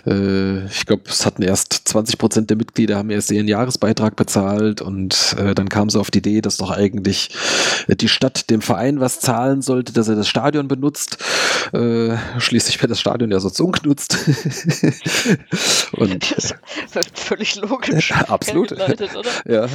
[0.05, 4.81] Äh, ich glaube, es hatten erst 20 Prozent der Mitglieder haben erst ihren Jahresbeitrag bezahlt
[4.81, 7.29] und äh, dann kam sie auf die Idee, dass doch eigentlich
[7.87, 11.17] die Stadt dem Verein was zahlen sollte, dass er das Stadion benutzt.
[11.73, 14.17] Äh, schließlich wird das Stadion ja sonst ungenutzt.
[15.93, 16.31] und
[16.93, 18.11] Das ist völlig logisch.
[18.27, 18.75] Absolut.
[19.45, 19.67] ja.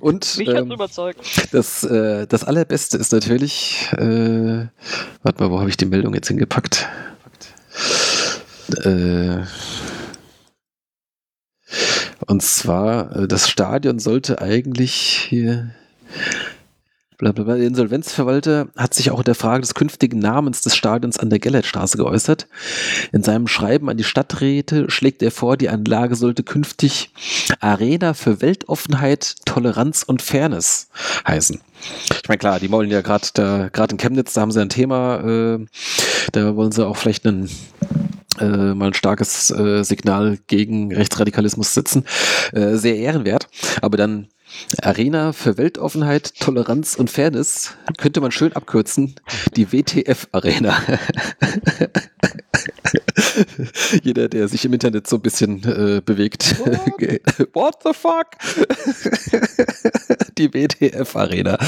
[0.00, 1.20] Und Mich ähm, überzeugt.
[1.58, 4.66] Das, äh, das Allerbeste ist natürlich, äh,
[5.22, 6.88] warte mal, wo habe ich die Meldung jetzt hingepackt?
[8.84, 9.40] Äh,
[12.26, 15.70] und zwar, äh, das Stadion sollte eigentlich hier.
[17.18, 17.56] Blablabla.
[17.56, 21.40] Der Insolvenzverwalter hat sich auch in der Frage des künftigen Namens des Stadions an der
[21.40, 22.46] Gellertstraße geäußert.
[23.12, 27.10] In seinem Schreiben an die Stadträte schlägt er vor, die Anlage sollte künftig
[27.60, 30.88] Arena für Weltoffenheit, Toleranz und Fairness
[31.26, 31.60] heißen.
[32.22, 34.68] Ich meine, klar, die wollen ja gerade da, gerade in Chemnitz, da haben sie ein
[34.68, 35.66] Thema, äh,
[36.32, 37.50] da wollen sie auch vielleicht einen
[38.40, 42.04] äh, mal ein starkes äh, Signal gegen Rechtsradikalismus setzen.
[42.52, 43.48] Äh, sehr ehrenwert.
[43.82, 44.28] Aber dann
[44.82, 49.14] Arena für Weltoffenheit, Toleranz und Fairness könnte man schön abkürzen.
[49.56, 50.76] Die WTF-Arena.
[54.02, 56.58] Jeder, der sich im Internet so ein bisschen äh, bewegt.
[57.52, 58.28] What the fuck?
[60.38, 61.58] Die WTF-Arena.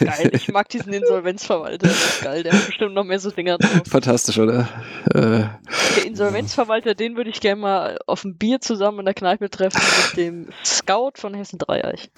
[0.00, 1.88] Geil, ich mag diesen Insolvenzverwalter.
[2.22, 3.82] Geil, der hat bestimmt noch mehr so Dinger drauf.
[3.88, 4.68] Fantastisch, oder?
[5.14, 5.44] Äh,
[5.96, 9.80] Der Insolvenzverwalter, den würde ich gerne mal auf ein Bier zusammen in der Kneipe treffen
[10.08, 12.10] mit dem Scout von Hessen Dreieich.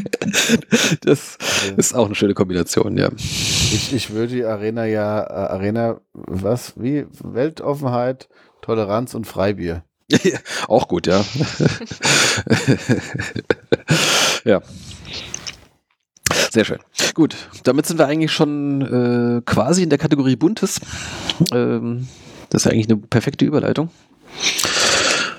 [1.02, 1.38] das
[1.76, 3.10] ist auch eine schöne Kombination, ja.
[3.16, 7.06] Ich, ich würde die Arena ja, äh, Arena, was, wie?
[7.22, 8.28] Weltoffenheit,
[8.60, 9.84] Toleranz und Freibier.
[10.68, 11.24] auch gut, ja.
[14.44, 14.60] ja.
[16.50, 16.78] Sehr schön.
[17.14, 20.80] Gut, damit sind wir eigentlich schon äh, quasi in der Kategorie Buntes.
[21.52, 22.08] Ähm,
[22.50, 23.90] das ist eigentlich eine perfekte Überleitung.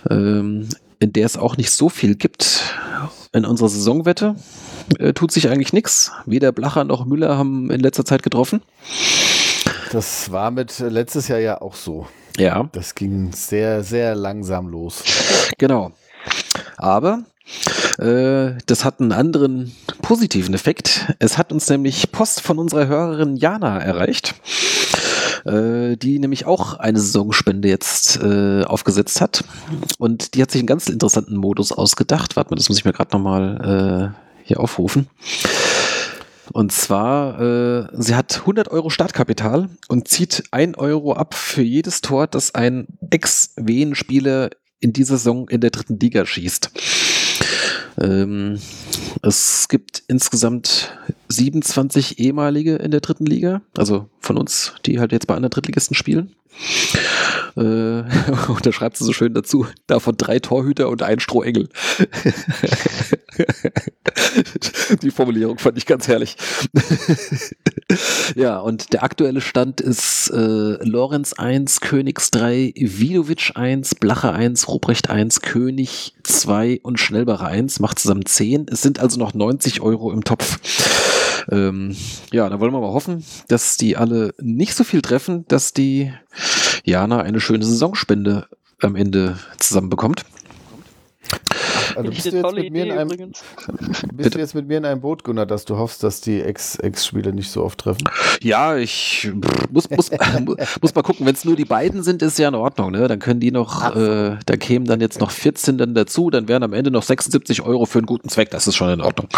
[0.09, 0.67] Ähm,
[0.99, 2.61] in der es auch nicht so viel gibt.
[3.33, 4.35] In unserer Saisonwette
[4.99, 6.11] äh, tut sich eigentlich nichts.
[6.25, 8.61] Weder Blacher noch Müller haben in letzter Zeit getroffen.
[9.91, 12.07] Das war mit äh, letztes Jahr ja auch so.
[12.37, 15.03] Ja, Das ging sehr, sehr langsam los.
[15.57, 15.91] genau.
[16.77, 17.23] Aber
[17.99, 21.13] äh, das hat einen anderen positiven Effekt.
[21.19, 24.33] Es hat uns nämlich Post von unserer Hörerin Jana erreicht,
[25.45, 29.43] äh, die nämlich auch eine Saisonspende jetzt äh, aufgesetzt hat.
[29.97, 32.35] Und die hat sich einen ganz interessanten Modus ausgedacht.
[32.35, 35.07] Warte mal, das muss ich mir gerade nochmal äh, hier aufrufen.
[36.51, 42.01] Und zwar, äh, sie hat 100 Euro Startkapital und zieht 1 Euro ab für jedes
[42.01, 44.49] Tor, das ein Ex-Wien-Spieler
[44.79, 46.71] in dieser Saison in der dritten Liga schießt.
[48.01, 48.59] Ähm,
[49.21, 50.97] es gibt insgesamt
[51.33, 55.95] 27 ehemalige in der dritten Liga, also von uns, die halt jetzt bei anderen Drittligisten
[55.95, 56.35] spielen.
[57.55, 57.61] Äh,
[58.47, 61.69] und da schreibt sie so schön dazu, davon drei Torhüter und ein Strohengel.
[65.01, 66.35] Die Formulierung fand ich ganz herrlich.
[68.35, 74.67] ja, und der aktuelle Stand ist äh, Lorenz 1, Königs 3, Vidovic 1, Blacher 1,
[74.67, 78.67] Ruprecht 1, König 2 und Schnellbacher 1, macht zusammen 10.
[78.69, 80.59] Es sind also noch 90 Euro im Topf.
[81.49, 81.95] Ähm,
[82.31, 86.13] ja, da wollen wir mal hoffen, dass die alle nicht so viel treffen, dass die
[86.83, 88.47] Jana eine schöne Saisonspende
[88.81, 90.25] am Ende zusammenbekommt.
[91.95, 93.43] Also bist du, jetzt mit mir in einem, übrigens.
[93.67, 94.29] bist Bitte?
[94.31, 97.31] du jetzt mit mir in einem Boot, Gunnar, dass du hoffst, dass die Ex- Ex-Spieler
[97.31, 98.03] nicht so oft treffen?
[98.41, 99.31] Ja, ich
[99.71, 100.11] muss, muss,
[100.81, 103.07] muss mal gucken, wenn es nur die beiden sind, ist ja in Ordnung, ne?
[103.07, 106.63] Dann können die noch, äh, da kämen dann jetzt noch 14 dann dazu, dann wären
[106.63, 109.27] am Ende noch 76 Euro für einen guten Zweck, das ist schon in Ordnung.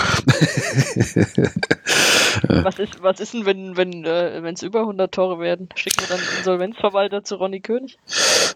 [2.50, 5.70] Was ist, was ist denn, wenn wenn äh, es über 100 Tore werden?
[5.76, 7.98] Schicken wir dann Insolvenzverwalter zu Ronny König?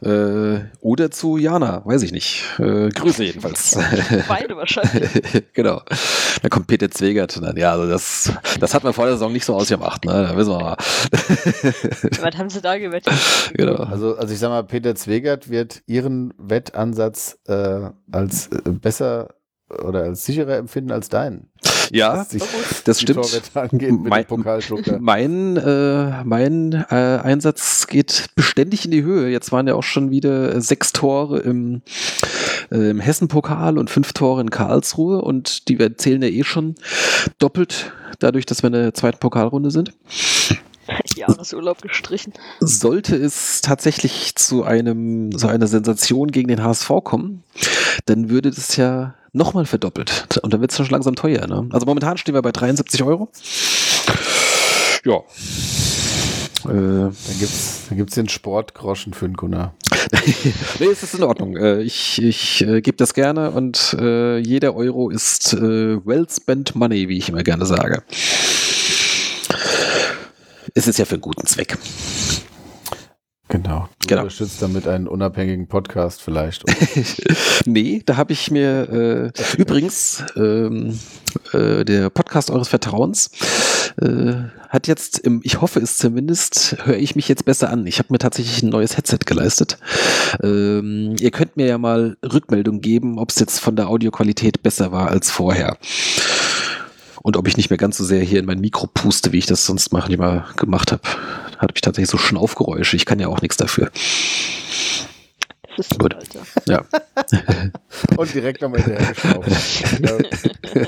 [0.02, 2.44] äh, oder zu Jana, weiß ich nicht.
[2.60, 3.78] Äh, Grüße jedenfalls.
[4.28, 5.44] Beide wahrscheinlich.
[5.54, 5.82] genau.
[6.42, 7.36] Da kommt Peter Zwegert.
[7.38, 10.28] und Dann, ja, also das, das hat man vor der Saison nicht so ausgemacht, ne?
[10.30, 10.78] Da wissen wir mal.
[12.22, 13.14] Was haben sie da gewettet?
[13.54, 13.76] genau.
[13.84, 19.30] Also, also ich sag mal, Peter Zwegert wird ihren Wettansatz äh, als äh, besser
[19.84, 21.50] oder als sicherer empfinden als deinen.
[21.92, 22.40] Ja, die-
[22.86, 23.18] das die stimmt.
[24.10, 24.26] Mein-.
[25.00, 29.30] Mein, äh, mein äh, Einsatz geht beständig in die Höhe.
[29.30, 31.82] Jetzt waren ja auch schon wieder äh, sechs Tore im,
[32.72, 36.76] äh, im Hessen-Pokal und fünf Tore in Karlsruhe und die wir zählen ja eh schon
[37.38, 39.94] doppelt, dadurch, dass wir in der zweiten Pokalrunde sind.
[41.16, 42.34] Jahresurlaub gestrichen.
[42.60, 47.44] Sollte es tatsächlich zu einem, so einer Sensation gegen den HSV kommen,
[48.06, 50.40] dann würde das ja nochmal verdoppelt.
[50.42, 51.46] Und dann wird es schon langsam teuer.
[51.48, 51.70] Ne?
[51.72, 53.30] Also momentan stehen wir bei 73 Euro.
[55.06, 55.22] Ja.
[56.66, 59.74] Äh, Dann gibt's, dann gibt's den Sportgroschen für den Gunnar.
[60.80, 61.58] nee, es ist in Ordnung.
[61.58, 66.76] Äh, ich ich äh, gebe das gerne und äh, jeder Euro ist äh, well spent
[66.76, 68.04] money, wie ich immer gerne sage.
[70.74, 71.78] Es ist ja für einen guten Zweck.
[73.50, 73.90] Genau.
[74.02, 74.22] Du Genau.
[74.22, 76.64] unterstützt damit einen unabhängigen Podcast vielleicht.
[77.66, 80.98] nee, da habe ich mir äh, übrigens ähm,
[81.54, 83.32] äh, der Podcast eures Vertrauens
[84.02, 84.34] äh,
[84.70, 87.88] hat jetzt, im, ich hoffe es zumindest, höre ich mich jetzt besser an.
[87.88, 89.80] Ich habe mir tatsächlich ein neues Headset geleistet.
[90.44, 94.92] Ähm, ihr könnt mir ja mal Rückmeldung geben, ob es jetzt von der Audioqualität besser
[94.92, 95.78] war als vorher.
[97.24, 99.46] Und ob ich nicht mehr ganz so sehr hier in mein Mikro puste, wie ich
[99.48, 101.02] das sonst manchmal gemacht habe.
[101.60, 102.96] Habe ich tatsächlich so Schnaufgeräusche.
[102.96, 103.92] Ich kann ja auch nichts dafür.
[105.78, 106.16] Das ist Gut.
[106.16, 106.40] Alter.
[106.66, 106.84] Ja.
[108.18, 110.00] Und direkt nochmal hinterher geschnauft.
[110.74, 110.84] ja.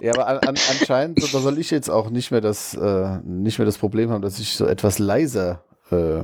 [0.02, 3.18] ja, aber an, an, anscheinend, so- da soll ich jetzt auch nicht mehr das, äh,
[3.24, 6.22] nicht mehr das Problem haben, dass ich so etwas leiser äh,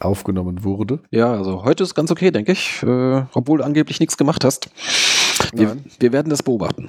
[0.00, 0.98] aufgenommen wurde.
[1.10, 4.68] Ja, also heute ist ganz okay, denke ich, äh, obwohl du angeblich nichts gemacht hast.
[5.52, 6.88] Wir, wir werden das beobachten.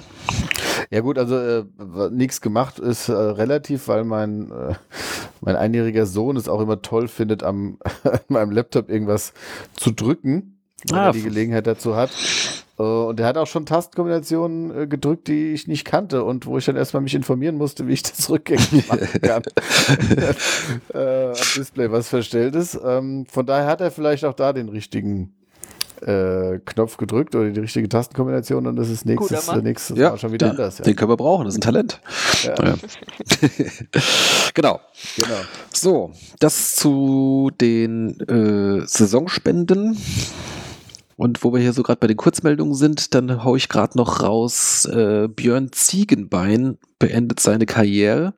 [0.90, 1.64] Ja gut, also äh,
[2.10, 4.74] nichts gemacht ist äh, relativ, weil mein, äh,
[5.40, 9.32] mein einjähriger Sohn es auch immer toll findet, am an meinem Laptop irgendwas
[9.74, 10.58] zu drücken,
[10.88, 12.10] wenn Ah, er die Gelegenheit dazu hat.
[12.78, 16.58] Äh, und er hat auch schon Tastenkombinationen äh, gedrückt, die ich nicht kannte und wo
[16.58, 19.42] ich dann erstmal mich informieren musste, wie ich das rückgängig machen kann.
[20.94, 22.78] äh, am Display was verstellt ist.
[22.84, 25.34] Ähm, von daher hat er vielleicht auch da den richtigen
[26.02, 30.18] äh, Knopf gedrückt oder die richtige Tastenkombination und das ist nächstes, äh, nächstes Ja, Mal
[30.18, 30.78] schon wieder den, anders.
[30.78, 30.84] Ja.
[30.84, 32.00] den können wir brauchen, das ist ein Talent.
[32.42, 32.54] Ja,
[34.54, 34.80] genau.
[35.16, 35.40] genau.
[35.72, 39.96] So, das zu den äh, Saisonspenden.
[41.16, 44.22] Und wo wir hier so gerade bei den Kurzmeldungen sind, dann hau ich gerade noch
[44.22, 48.34] raus, äh, Björn Ziegenbein beendet seine Karriere.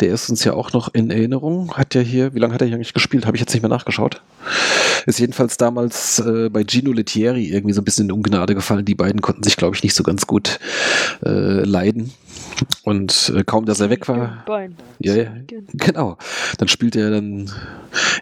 [0.00, 1.74] Der ist uns ja auch noch in Erinnerung.
[1.74, 3.26] Hat ja hier, wie lange hat er hier eigentlich gespielt?
[3.26, 4.22] Habe ich jetzt nicht mehr nachgeschaut.
[5.06, 8.84] Ist jedenfalls damals äh, bei Gino Lettieri irgendwie so ein bisschen in Ungnade gefallen.
[8.84, 10.58] Die beiden konnten sich, glaube ich, nicht so ganz gut
[11.24, 12.12] äh, leiden.
[12.82, 14.44] Und äh, kaum, dass er weg war,
[14.98, 15.32] ja, ja,
[15.72, 16.18] genau.
[16.58, 17.50] Dann spielte er dann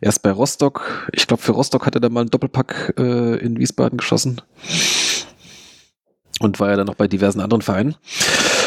[0.00, 1.08] erst bei Rostock.
[1.12, 4.40] Ich glaube, für Rostock hat er dann mal einen Doppelpack äh, in Wiesbaden geschossen.
[6.40, 7.96] Und war ja dann noch bei diversen anderen Vereinen.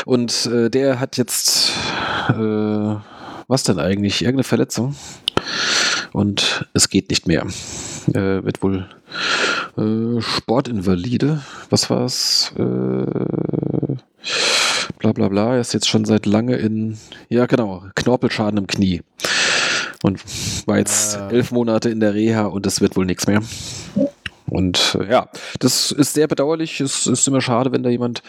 [0.05, 1.71] Und äh, der hat jetzt,
[2.29, 2.95] äh,
[3.47, 4.21] was denn eigentlich?
[4.21, 4.95] Irgendeine Verletzung.
[6.11, 7.45] Und es geht nicht mehr.
[8.13, 8.87] Äh, wird wohl
[9.77, 11.41] äh, Sportinvalide.
[11.69, 12.51] Was war's?
[12.57, 13.05] Äh,
[14.99, 15.55] bla bla bla.
[15.55, 16.97] Er ist jetzt schon seit lange in,
[17.29, 19.01] ja genau, Knorpelschaden im Knie.
[20.01, 20.19] Und
[20.65, 21.29] war jetzt Ah.
[21.29, 23.41] elf Monate in der Reha und es wird wohl nichts mehr.
[24.49, 26.79] Und äh, ja, das ist sehr bedauerlich.
[26.81, 28.23] Es ist immer schade, wenn da jemand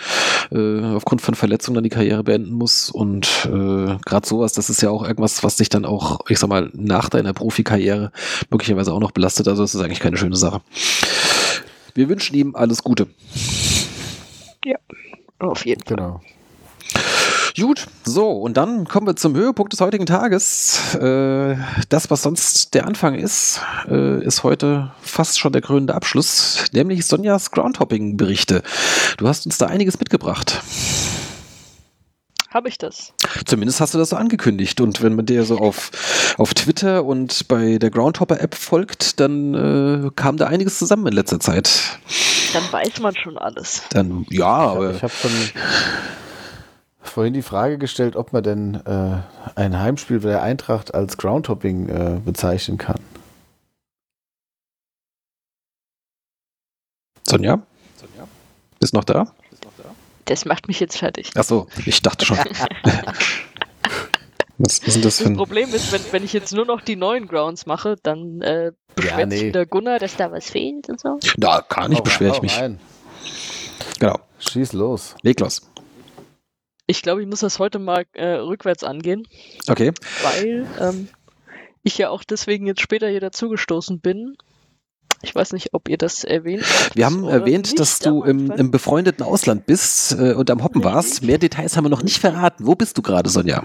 [0.50, 2.90] äh, aufgrund von Verletzungen dann die Karriere beenden muss.
[2.90, 6.48] Und äh, gerade sowas, das ist ja auch irgendwas, was dich dann auch, ich sag
[6.48, 8.12] mal, nach deiner Profikarriere
[8.50, 9.48] möglicherweise auch noch belastet.
[9.48, 10.60] Also es ist eigentlich keine schöne Sache.
[11.94, 13.08] Wir wünschen ihm alles Gute.
[15.38, 15.96] Auf jeden Fall.
[15.96, 16.20] Genau.
[17.58, 20.94] Gut, so, und dann kommen wir zum Höhepunkt des heutigen Tages.
[20.94, 21.56] Äh,
[21.88, 27.06] das, was sonst der Anfang ist, äh, ist heute fast schon der krönende Abschluss, nämlich
[27.06, 28.62] Sonjas Groundhopping-Berichte.
[29.16, 30.62] Du hast uns da einiges mitgebracht.
[32.52, 33.12] Habe ich das?
[33.46, 34.80] Zumindest hast du das so angekündigt.
[34.80, 40.10] Und wenn man dir so auf, auf Twitter und bei der Groundhopper-App folgt, dann äh,
[40.16, 41.70] kam da einiges zusammen in letzter Zeit.
[42.52, 43.82] Dann weiß man schon alles.
[43.90, 45.30] Dann, ja, aber Ich habe schon
[47.02, 49.18] vorhin die Frage gestellt, ob man denn äh,
[49.54, 53.00] ein Heimspiel der Eintracht als Groundhopping äh, bezeichnen kann.
[57.26, 57.62] Sonja?
[58.80, 59.32] Ist noch da?
[60.24, 61.32] Das macht mich jetzt fertig.
[61.36, 62.38] Ach so, ich dachte schon.
[64.58, 65.36] Was ist denn das für Das ein...
[65.36, 69.32] Problem ist, wenn, wenn ich jetzt nur noch die neuen Grounds mache, dann äh, beschwert
[69.32, 69.48] sich nee.
[69.48, 71.18] wieder Gunnar, dass da was fehlt und so.
[71.38, 72.58] Da nicht Hau- beschwere ich mich.
[72.58, 72.78] rein.
[73.98, 74.18] Genau.
[74.38, 75.14] Schieß los.
[75.22, 75.69] Leg los.
[76.90, 79.22] Ich glaube, ich muss das heute mal äh, rückwärts angehen,
[79.68, 79.92] Okay.
[80.24, 81.08] weil ähm,
[81.84, 84.36] ich ja auch deswegen jetzt später hier dazugestoßen bin.
[85.22, 86.96] Ich weiß nicht, ob ihr das erwähnt habt.
[86.96, 90.82] Wir haben erwähnt, nicht dass du im, im befreundeten Ausland bist äh, und am Hoppen
[90.82, 91.22] warst.
[91.22, 92.66] Mehr Details haben wir noch nicht verraten.
[92.66, 93.62] Wo bist du gerade, Sonja?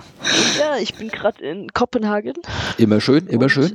[0.60, 2.36] Ja, ich bin gerade in Kopenhagen.
[2.78, 3.74] Immer schön, immer schön.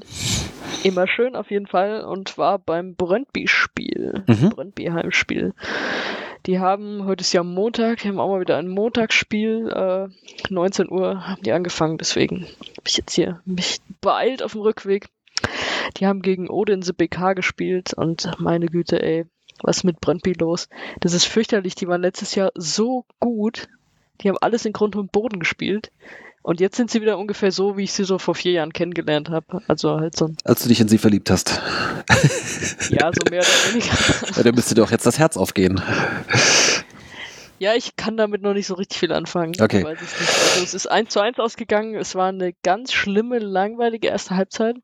[0.85, 4.23] Immer schön auf jeden Fall und war beim Brøndby-Spiel.
[4.29, 4.51] Mhm.
[4.51, 5.55] Brøndby-Heimspiel.
[6.47, 9.69] Die haben, heute ist ja Montag, die haben auch mal wieder ein Montagsspiel.
[9.69, 10.09] Äh,
[10.53, 15.09] 19 Uhr haben die angefangen, deswegen habe ich jetzt hier mich beeilt auf dem Rückweg.
[15.97, 19.27] Die haben gegen Odense BK gespielt und meine Güte, ey,
[19.63, 20.69] was mit Brøndby los?
[21.01, 23.69] Das ist fürchterlich, die waren letztes Jahr so gut.
[24.21, 25.91] Die haben alles in Grund und Boden gespielt.
[26.43, 29.29] Und jetzt sind sie wieder ungefähr so, wie ich sie so vor vier Jahren kennengelernt
[29.29, 29.61] habe.
[29.69, 31.61] Also halt so Als du dich in sie verliebt hast.
[32.91, 33.93] ja, so mehr oder weniger.
[34.37, 35.81] Ja, dann müsste doch jetzt das Herz aufgehen.
[37.59, 39.53] Ja, ich kann damit noch nicht so richtig viel anfangen.
[39.61, 39.85] Okay.
[39.85, 40.03] Also
[40.63, 41.95] es ist 1 zu 1 ausgegangen.
[41.95, 44.77] Es war eine ganz schlimme, langweilige erste Halbzeit.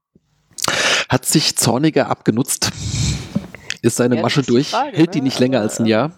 [1.09, 2.71] Hat sich Zorniger abgenutzt?
[3.81, 4.69] Ist seine Ja, Masche ist die durch?
[4.71, 5.25] Frage, Hält die ne?
[5.25, 6.13] nicht länger Aber, als ein Jahr?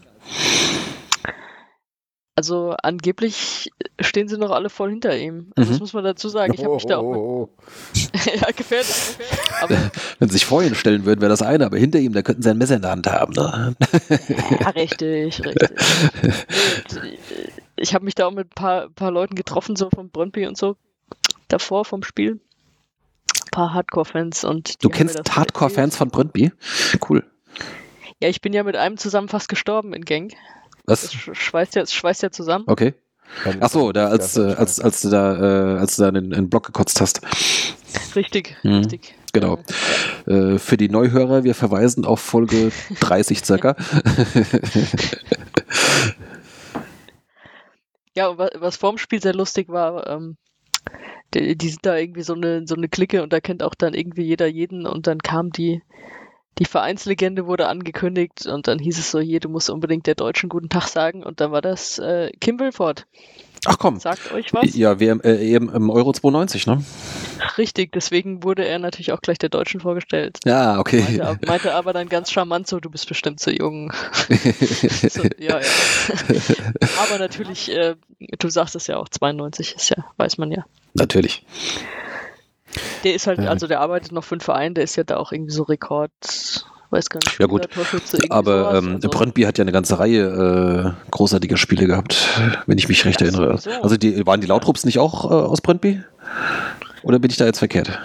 [2.38, 5.50] Also angeblich stehen sie noch alle voll hinter ihm.
[5.56, 5.82] Also Das Mhm.
[5.82, 6.54] muss man dazu sagen.
[6.54, 7.98] Ich habe mich da auch mit, oh, oh.
[8.32, 9.16] ja, gefährlich.
[9.60, 9.74] Aber
[10.20, 12.42] Wenn sie sich vor ihn stellen würden, wäre das eine, aber hinter ihm, da könnten
[12.42, 13.32] sie ein Messer in der Hand haben.
[13.32, 13.74] Ne?
[14.60, 15.70] ja, richtig, richtig.
[16.22, 17.18] Äh,
[17.74, 20.56] ich habe mich da auch mit ein paar, paar Leuten getroffen, so von Brøndby und
[20.56, 20.76] so,
[21.48, 22.34] davor vom Spiel.
[22.34, 26.52] Ein paar Hardcore-Fans und Du kennst das Hardcore-Fans von Brøndby?
[27.08, 27.24] Cool.
[28.22, 30.32] Ja, ich bin ja mit einem zusammen fast gestorben in Gang.
[30.88, 31.12] Das Was?
[31.12, 32.64] sch- schweißt ja, schweißt ja zusammen.
[32.66, 32.94] Okay.
[33.60, 36.30] Ach so, da als, äh, als, als du da, äh, als du da in in
[36.30, 37.20] den Block gekotzt hast.
[38.16, 38.74] Richtig, Mhm.
[38.78, 39.14] richtig.
[39.34, 39.58] Genau.
[40.26, 43.76] Äh, für die Neuhörer, wir verweisen auf Folge 30 circa.
[48.14, 50.36] Ja, und was vorm Spiel sehr lustig war, ähm,
[51.34, 53.94] die, die sind da irgendwie so eine, so eine Clique und da kennt auch dann
[53.94, 55.82] irgendwie jeder jeden und dann kam die,
[56.58, 60.48] die Vereinslegende wurde angekündigt und dann hieß es so, hier, du musst unbedingt der Deutschen
[60.48, 63.06] guten Tag sagen und dann war das äh, Kim Wilford.
[63.66, 63.98] Ach komm.
[63.98, 64.74] Sagt euch was?
[64.76, 66.84] Ja, wir äh, eben im Euro 92, ne?
[67.56, 70.38] Richtig, deswegen wurde er natürlich auch gleich der Deutschen vorgestellt.
[70.44, 71.00] Ja, okay.
[71.00, 73.92] Meinte, meinte aber dann ganz charmant so, du bist bestimmt zu jung.
[75.08, 75.66] so, ja, ja.
[77.02, 77.96] aber natürlich, äh,
[78.38, 80.64] du sagst es ja auch, 92 ist ja, weiß man ja.
[80.94, 81.44] Natürlich.
[83.04, 85.32] Der ist halt, also der arbeitet noch für einen Verein, der ist ja da auch
[85.32, 86.10] irgendwie so Rekord,
[86.90, 87.68] weiß gar nicht, Ja, gut.
[88.30, 88.84] Aber sowas.
[88.84, 92.28] ähm, also, Brøndby hat ja eine ganze Reihe äh, großartiger Spiele gehabt,
[92.66, 93.58] wenn ich mich recht Ja, erinnere.
[93.58, 93.82] sowieso.
[93.82, 96.02] Also die, waren die Lautrups nicht auch äh, aus Brøndby?
[97.02, 97.98] Oder bin ich da jetzt verkehrt?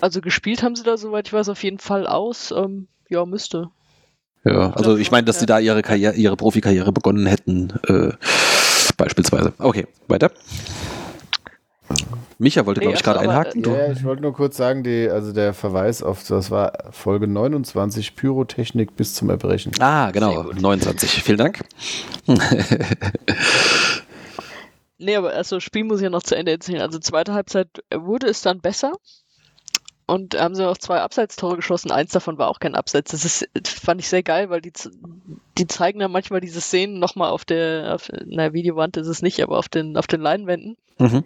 [0.00, 2.52] Also gespielt haben sie da, soweit ich weiß, auf jeden Fall aus.
[2.56, 3.68] Ähm, ja, müsste.
[4.44, 8.12] Ja, also ich meine, dass sie da ihre Karriere, ihre Profikarriere begonnen hätten, äh,
[8.98, 9.54] beispielsweise.
[9.58, 10.30] Okay, weiter.
[12.38, 13.62] Micha wollte, Nee, glaube ich, gerade einhaken.
[13.62, 13.76] Ja, Du?
[13.76, 18.16] ja, ich wollte nur kurz sagen, die, also der Verweis auf, das war Folge 29,
[18.16, 19.72] Pyrotechnik bis zum Erbrechen.
[19.80, 21.22] Ah, genau, 29.
[21.22, 21.60] Vielen Dank.
[24.96, 26.80] Nee, aber also Spiel muss ich ja noch zu Ende erzählen.
[26.80, 28.92] Also zweite Halbzeit wurde es dann besser.
[30.06, 31.90] Und haben sie noch zwei Abseitstore geschossen.
[31.90, 33.10] Eins davon war auch kein Abseits.
[33.10, 34.72] Das ist, fand ich sehr geil, weil die,
[35.56, 39.42] die zeigen dann manchmal diese Szenen nochmal auf der, auf, na, Videowand ist es nicht,
[39.42, 40.76] aber auf den, auf den Leinwänden.
[40.98, 41.24] Mhm.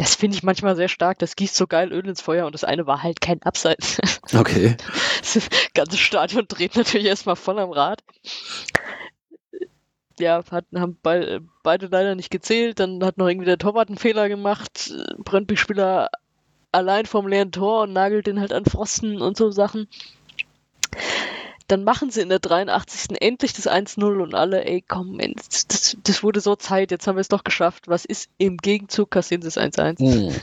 [0.00, 1.18] Das finde ich manchmal sehr stark.
[1.18, 4.00] Das gießt so geil Öl ins Feuer und das eine war halt kein Abseits.
[4.32, 4.76] Okay.
[5.34, 8.00] Das ganze Stadion dreht natürlich erstmal voll am Rad.
[10.20, 12.78] Ja, hatten, haben bei, beide leider nicht gezählt.
[12.78, 14.94] Dann hat noch irgendwie der Torwart einen Fehler gemacht.
[15.18, 16.10] Brøndby-Spieler
[16.70, 19.88] allein vorm leeren Tor und nagelt den halt an Pfosten und so Sachen.
[21.70, 23.22] Dann machen sie in der 83.
[23.22, 27.20] endlich das 1-0 und alle, ey, komm, das, das wurde so Zeit, jetzt haben wir
[27.20, 27.86] es doch geschafft.
[27.86, 29.12] Was ist im Gegenzug?
[29.12, 30.02] Kassieren sie das 1-1.
[30.02, 30.34] Mhm.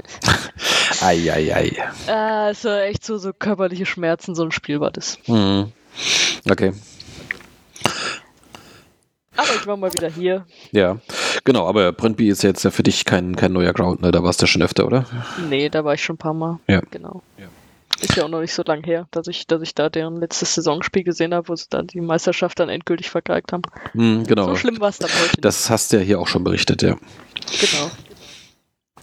[1.01, 1.83] Eieiei.
[2.07, 5.19] Ah, es war echt so, so körperliche Schmerzen, so ein Spiel war das.
[5.27, 5.73] Mhm.
[6.49, 6.71] Okay.
[9.35, 10.45] Aber ich war mal wieder hier.
[10.71, 10.99] Ja,
[11.43, 14.11] genau, aber Brøndby ist jetzt ja für dich kein, kein neuer Ground, ne?
[14.11, 15.05] Da warst du schon öfter, oder?
[15.49, 16.59] Nee, da war ich schon ein paar Mal.
[16.69, 16.81] Ja.
[16.89, 17.21] Genau.
[18.01, 20.53] Ist ja auch noch nicht so lang her, dass ich, dass ich da deren letztes
[20.53, 23.63] Saisonspiel gesehen habe, wo sie dann die Meisterschaft dann endgültig vergeigt haben.
[23.93, 24.49] Mhm, genau.
[24.49, 25.41] So schlimm war es dann heute.
[25.41, 26.91] Das hast du ja hier auch schon berichtet, ja.
[26.91, 27.71] nicht.
[27.71, 27.89] Genau.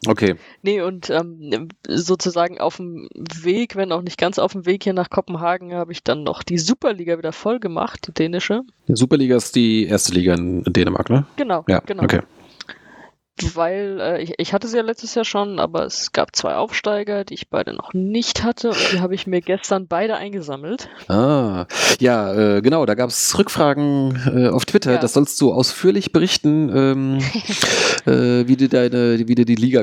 [0.06, 0.36] Okay.
[0.62, 4.92] Nee, und ähm, sozusagen auf dem Weg, wenn auch nicht ganz auf dem Weg hier
[4.92, 8.62] nach Kopenhagen, habe ich dann noch die Superliga wieder voll gemacht, die dänische.
[8.88, 11.26] Die Superliga ist die erste Liga in Dänemark, ne?
[11.36, 12.04] Genau, Ja, genau.
[12.04, 12.20] okay.
[13.42, 17.24] Weil äh, ich, ich hatte sie ja letztes Jahr schon, aber es gab zwei Aufsteiger,
[17.24, 20.88] die ich beide noch nicht hatte und die habe ich mir gestern beide eingesammelt.
[21.08, 21.66] Ah,
[21.98, 24.92] ja, äh, genau, da gab es Rückfragen äh, auf Twitter.
[24.92, 24.98] Ja.
[24.98, 27.18] Das sollst du ausführlich berichten, ähm,
[28.06, 29.82] äh, wie du deine, wie du die Liga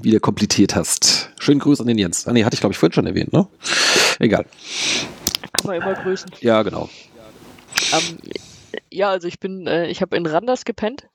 [0.00, 1.30] wieder komplettiert hast.
[1.38, 2.26] Schönen Gruß an den Jens.
[2.26, 3.46] Ah, nee, hatte ich glaube ich vorhin schon erwähnt, ne?
[4.20, 4.46] Egal.
[5.52, 6.30] Kann man immer grüßen.
[6.40, 6.88] Ja, genau.
[7.92, 8.18] Ähm,
[8.90, 11.08] ja, also ich bin, äh, ich habe in Randers gepennt.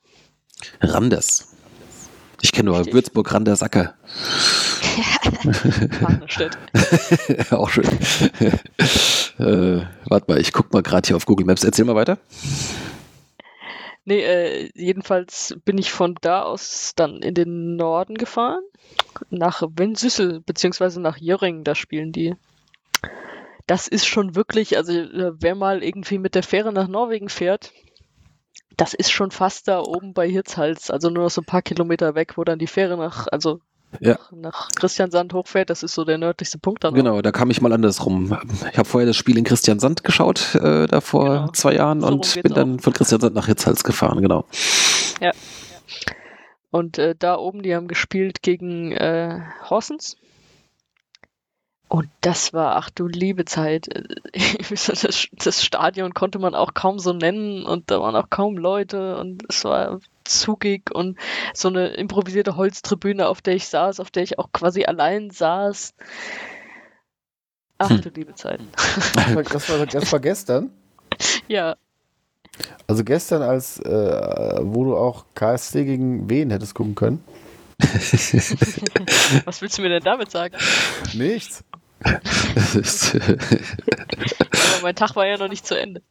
[0.79, 1.47] Randers.
[2.41, 2.85] Ich kenne nur.
[2.91, 3.95] Würzburg, Randers, Acker.
[5.99, 6.57] Partnerstedt.
[7.51, 7.85] auch schön.
[9.39, 11.63] äh, warte mal, ich guck mal gerade hier auf Google Maps.
[11.63, 12.17] Erzähl mal weiter.
[14.03, 18.63] Nee, äh, jedenfalls bin ich von da aus dann in den Norden gefahren.
[19.29, 22.35] Nach Wensüssel, beziehungsweise nach Jöring, da spielen die.
[23.67, 27.71] Das ist schon wirklich, also äh, wer mal irgendwie mit der Fähre nach Norwegen fährt,
[28.77, 32.15] das ist schon fast da oben bei Hirtshals, also nur noch so ein paar Kilometer
[32.15, 33.59] weg, wo dann die Fähre nach, also
[33.99, 34.17] Ja.
[34.31, 35.69] nach, Christiansand hochfährt.
[35.69, 36.93] Das ist so der nördlichste Punkt dann.
[36.93, 38.37] Genau, da kam ich mal andersrum.
[38.71, 41.51] Ich habe vorher das Spiel in Christiansand geschaut, äh, da vor Genau.
[41.51, 44.45] zwei Jahren So rum und bin dann von Christiansand nach Hitzhals gefahren, genau.
[46.71, 50.15] Und äh, da oben, die haben gespielt gegen äh, Horsens.
[51.91, 53.89] Und das war, ach du liebe Zeit.
[54.69, 59.17] Das, das Stadion konnte man auch kaum so nennen und da waren auch kaum Leute
[59.17, 61.19] und es war zugig und
[61.53, 65.93] so eine improvisierte Holztribüne, auf der ich saß, auf der ich auch quasi allein saß.
[67.79, 68.01] Ach Hm.
[68.01, 68.61] du liebe Zeit.
[69.13, 70.71] Das war, das war, das war gestern.
[71.49, 71.75] Ja,
[72.87, 77.21] Also gestern, als äh, wo du auch KSC gegen wen hättest gucken können.
[79.45, 80.55] was willst du mir denn damit sagen?
[81.13, 81.65] Nichts.
[82.55, 86.01] Das ist, Aber mein Tag war ja noch nicht zu Ende.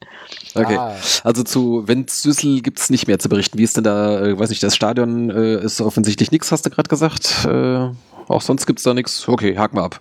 [0.55, 0.77] okay.
[0.77, 0.95] Ah,
[1.25, 3.59] Also zu Wenzsüssel gibt es nicht mehr zu berichten.
[3.59, 6.71] Wie ist denn da, äh, weiß nicht, das Stadion äh, ist offensichtlich nichts, hast du
[6.71, 7.45] gerade gesagt.
[7.47, 7.89] Äh,
[8.29, 9.27] auch sonst gibt es da nichts.
[9.27, 9.99] Okay, haken wir ab.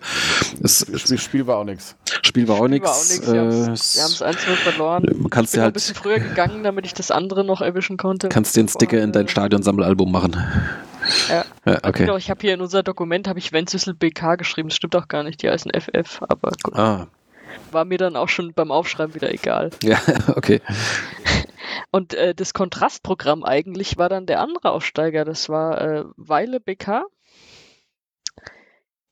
[0.60, 1.96] Das Spiel, Spiel war auch nichts.
[2.22, 3.20] Spiel war auch nichts.
[3.26, 5.04] Wir Äh, haben es 1-0 verloren.
[5.30, 7.60] kannst Ich dir bin noch ein halt bisschen früher gegangen, damit ich das andere noch
[7.60, 8.28] erwischen konnte.
[8.28, 10.36] kannst den Sticker in dein äh, Stadionsammelalbum machen.
[11.28, 11.44] Ja.
[11.64, 12.04] ja okay.
[12.04, 14.68] Genau, ich habe hier in unser Dokument habe ich Wenzüssel BK geschrieben.
[14.68, 15.42] Das stimmt auch gar nicht.
[15.42, 16.76] Die heißen FF, aber gut.
[16.76, 17.06] Ah,
[17.72, 19.70] War mir dann auch schon beim Aufschreiben wieder egal.
[19.82, 20.00] ja,
[20.36, 20.60] okay.
[21.90, 25.24] Und äh, das Kontrastprogramm eigentlich war dann der andere Aufsteiger.
[25.24, 27.04] Das war äh, Weile BK.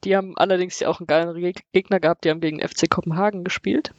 [0.04, 2.24] Die haben allerdings ja auch einen geilen Geg- Gegner gehabt.
[2.24, 3.92] Die haben gegen FC Kopenhagen gespielt.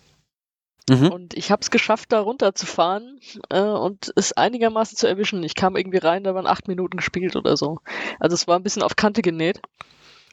[0.87, 1.11] Mhm.
[1.11, 3.19] Und ich habe es geschafft, da runterzufahren
[3.49, 5.43] äh, und es einigermaßen zu erwischen.
[5.43, 7.79] Ich kam irgendwie rein, da waren acht Minuten gespielt oder so.
[8.19, 9.61] Also es war ein bisschen auf Kante genäht.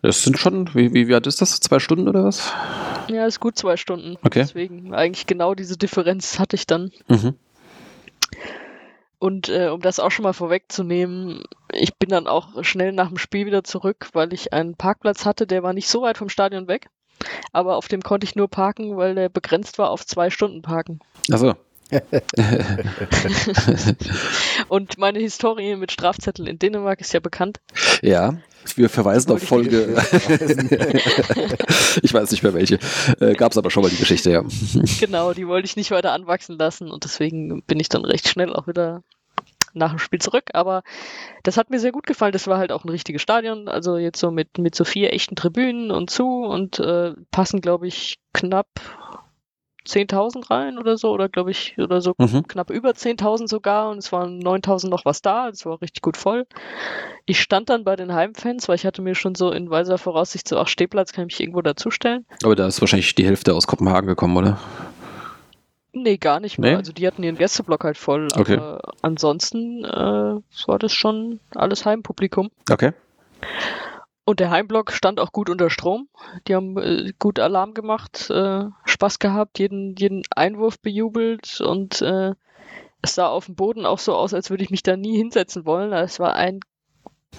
[0.02, 1.58] Das sind schon, wie, wie, wie alt ist das?
[1.60, 2.52] Zwei Stunden oder was?
[3.08, 4.16] Ja, ist gut zwei Stunden.
[4.22, 4.40] Okay.
[4.40, 6.90] Deswegen eigentlich genau diese Differenz hatte ich dann.
[7.08, 7.34] Mhm.
[9.18, 11.42] Und äh, um das auch schon mal vorwegzunehmen,
[11.72, 15.46] ich bin dann auch schnell nach dem Spiel wieder zurück, weil ich einen Parkplatz hatte,
[15.46, 16.88] der war nicht so weit vom Stadion weg.
[17.52, 21.00] Aber auf dem konnte ich nur parken, weil der begrenzt war auf zwei Stunden parken.
[21.30, 21.54] Achso.
[24.68, 27.60] Und meine Historie mit Strafzetteln in Dänemark ist ja bekannt.
[28.02, 28.38] Ja,
[28.74, 29.94] wir verweisen auf Folge.
[32.02, 32.80] ich weiß nicht mehr welche.
[33.20, 34.42] Äh, Gab es aber schon mal die Geschichte, ja.
[34.98, 38.52] Genau, die wollte ich nicht weiter anwachsen lassen und deswegen bin ich dann recht schnell
[38.52, 39.04] auch wieder
[39.76, 40.44] nach dem Spiel zurück.
[40.52, 40.82] Aber
[41.42, 42.32] das hat mir sehr gut gefallen.
[42.32, 43.68] Das war halt auch ein richtiges Stadion.
[43.68, 47.86] Also jetzt so mit, mit so vier echten Tribünen und zu und äh, passen, glaube
[47.86, 48.66] ich, knapp
[49.86, 51.10] 10.000 rein oder so.
[51.12, 52.48] Oder glaube ich, oder so Mhm.
[52.48, 53.90] knapp über 10.000 sogar.
[53.90, 55.48] Und es waren 9.000 noch was da.
[55.48, 56.46] Es war richtig gut voll.
[57.24, 60.48] Ich stand dann bei den Heimfans, weil ich hatte mir schon so in weiser Voraussicht
[60.48, 62.26] so, ach, Stehplatz kann ich mich irgendwo dazustellen.
[62.42, 64.58] Aber da ist wahrscheinlich die Hälfte aus Kopenhagen gekommen, oder?
[65.98, 66.72] Nee, gar nicht mehr.
[66.72, 66.76] Nee?
[66.76, 68.28] Also die hatten ihren Gästeblock halt voll.
[68.36, 68.58] Okay.
[68.58, 69.88] Aber ansonsten äh,
[70.66, 72.50] war das schon alles Heimpublikum.
[72.70, 72.92] Okay.
[74.26, 76.08] Und der Heimblock stand auch gut unter Strom.
[76.46, 82.34] Die haben äh, gut Alarm gemacht, äh, Spaß gehabt, jeden, jeden Einwurf bejubelt und äh,
[83.00, 85.64] es sah auf dem Boden auch so aus, als würde ich mich da nie hinsetzen
[85.64, 85.94] wollen.
[85.94, 86.60] Es war ein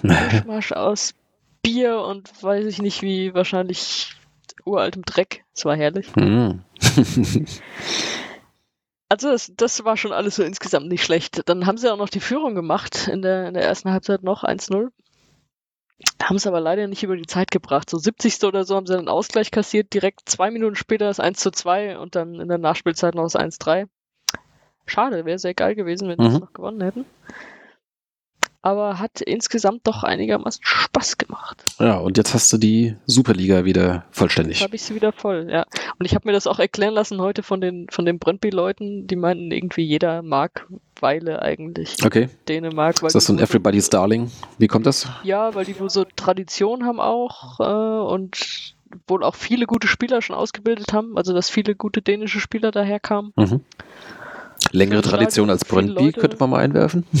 [0.02, 1.14] Mischmasch aus
[1.62, 4.16] Bier und weiß ich nicht wie, wahrscheinlich
[4.64, 5.44] uraltem Dreck.
[5.54, 6.08] Es war herrlich.
[6.16, 6.64] Hm.
[9.08, 11.48] Also das, das war schon alles so insgesamt nicht schlecht.
[11.48, 14.44] Dann haben sie auch noch die Führung gemacht in der, in der ersten Halbzeit noch
[14.44, 14.88] 1-0.
[16.22, 17.88] Haben es aber leider nicht über die Zeit gebracht.
[17.88, 18.44] So 70.
[18.44, 21.98] oder so haben sie einen Ausgleich kassiert, direkt zwei Minuten später das 1 zu 2
[21.98, 23.88] und dann in der Nachspielzeit noch das 1-3.
[24.86, 26.34] Schade, wäre sehr geil gewesen, wenn sie Mhm.
[26.34, 27.04] es noch gewonnen hätten.
[28.60, 31.64] Aber hat insgesamt doch einigermaßen Spaß gemacht.
[31.78, 34.62] Ja, und jetzt hast du die Superliga wieder Jetzt vollständig.
[34.62, 35.64] habe ich sie wieder voll, ja.
[35.98, 39.16] Und ich habe mir das auch erklären lassen heute von den, von den Brøndby-Leuten, die
[39.16, 40.66] meinten irgendwie jeder mag
[41.00, 41.96] Weile eigentlich.
[42.04, 42.28] Okay.
[42.48, 43.00] Dänemark.
[43.02, 44.30] Weil Ist das so ein Everybody's Darling?
[44.58, 45.06] Wie kommt das?
[45.22, 48.74] Ja, weil die wohl so Tradition haben auch äh, und
[49.06, 51.16] wohl auch viele gute Spieler schon ausgebildet haben.
[51.16, 53.32] Also, dass viele gute dänische Spieler daherkamen.
[53.36, 53.60] Mhm.
[54.72, 56.20] Längere Tradition als Brøndby Leute.
[56.20, 57.04] könnte man mal einwerfen.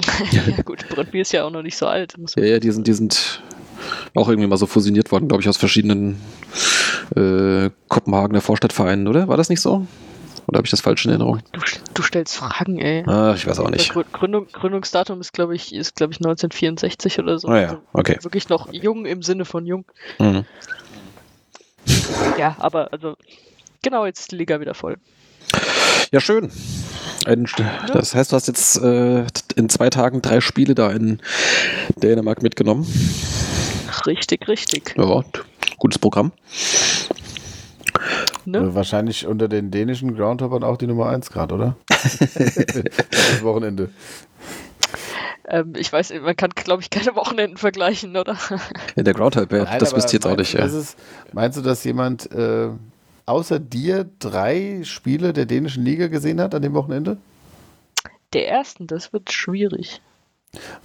[0.30, 2.14] ja, gut, Brøndby ist ja auch noch nicht so alt.
[2.36, 3.42] Ja, ja, die sind, die sind
[4.14, 6.20] auch irgendwie mal so fusioniert worden, glaube ich, aus verschiedenen
[7.16, 9.28] äh, Kopenhagener Vorstadtvereinen, oder?
[9.28, 9.86] War das nicht so?
[10.46, 11.40] Oder habe ich das falsch in Erinnerung?
[11.52, 11.60] du,
[11.94, 13.04] du stellst Fragen, ey.
[13.06, 13.90] Ah, ich weiß auch nicht.
[13.90, 17.48] Das Grü- Gründung, Gründungsdatum ist, glaube ich, ist, glaube ich, 1964 oder so.
[17.48, 18.16] Ah ja, Also okay.
[18.22, 19.84] Wirklich noch jung im Sinne von jung.
[20.18, 20.44] Mhm.
[22.38, 23.16] Ja, aber also,
[23.82, 24.96] genau, jetzt ist die Liga wieder voll.
[26.12, 26.50] Ja, schön.
[27.26, 27.46] Ein,
[27.92, 29.26] das heißt, du hast jetzt äh,
[29.56, 31.20] in zwei Tagen drei Spiele da in
[31.96, 32.86] Dänemark mitgenommen.
[34.06, 34.94] Richtig, richtig.
[34.96, 35.22] Ja,
[35.78, 36.32] gutes Programm.
[38.44, 38.58] Ne?
[38.58, 41.76] Äh, Wahrscheinlich unter den dänischen Groundhoppern auch die Nummer 1 gerade, oder?
[41.88, 43.90] das Wochenende.
[45.46, 48.36] Ähm, ich weiß, man kann, glaube ich, keine Wochenenden vergleichen, oder?
[48.96, 50.52] In der Groundhop, ja, Nein, das wisst ihr jetzt auch nicht.
[50.52, 50.64] Ja.
[50.64, 50.96] ist,
[51.32, 52.68] meinst du, dass jemand äh,
[53.28, 57.18] außer dir drei Spiele der dänischen Liga gesehen hat an dem Wochenende?
[58.32, 60.00] Der ersten, das wird schwierig.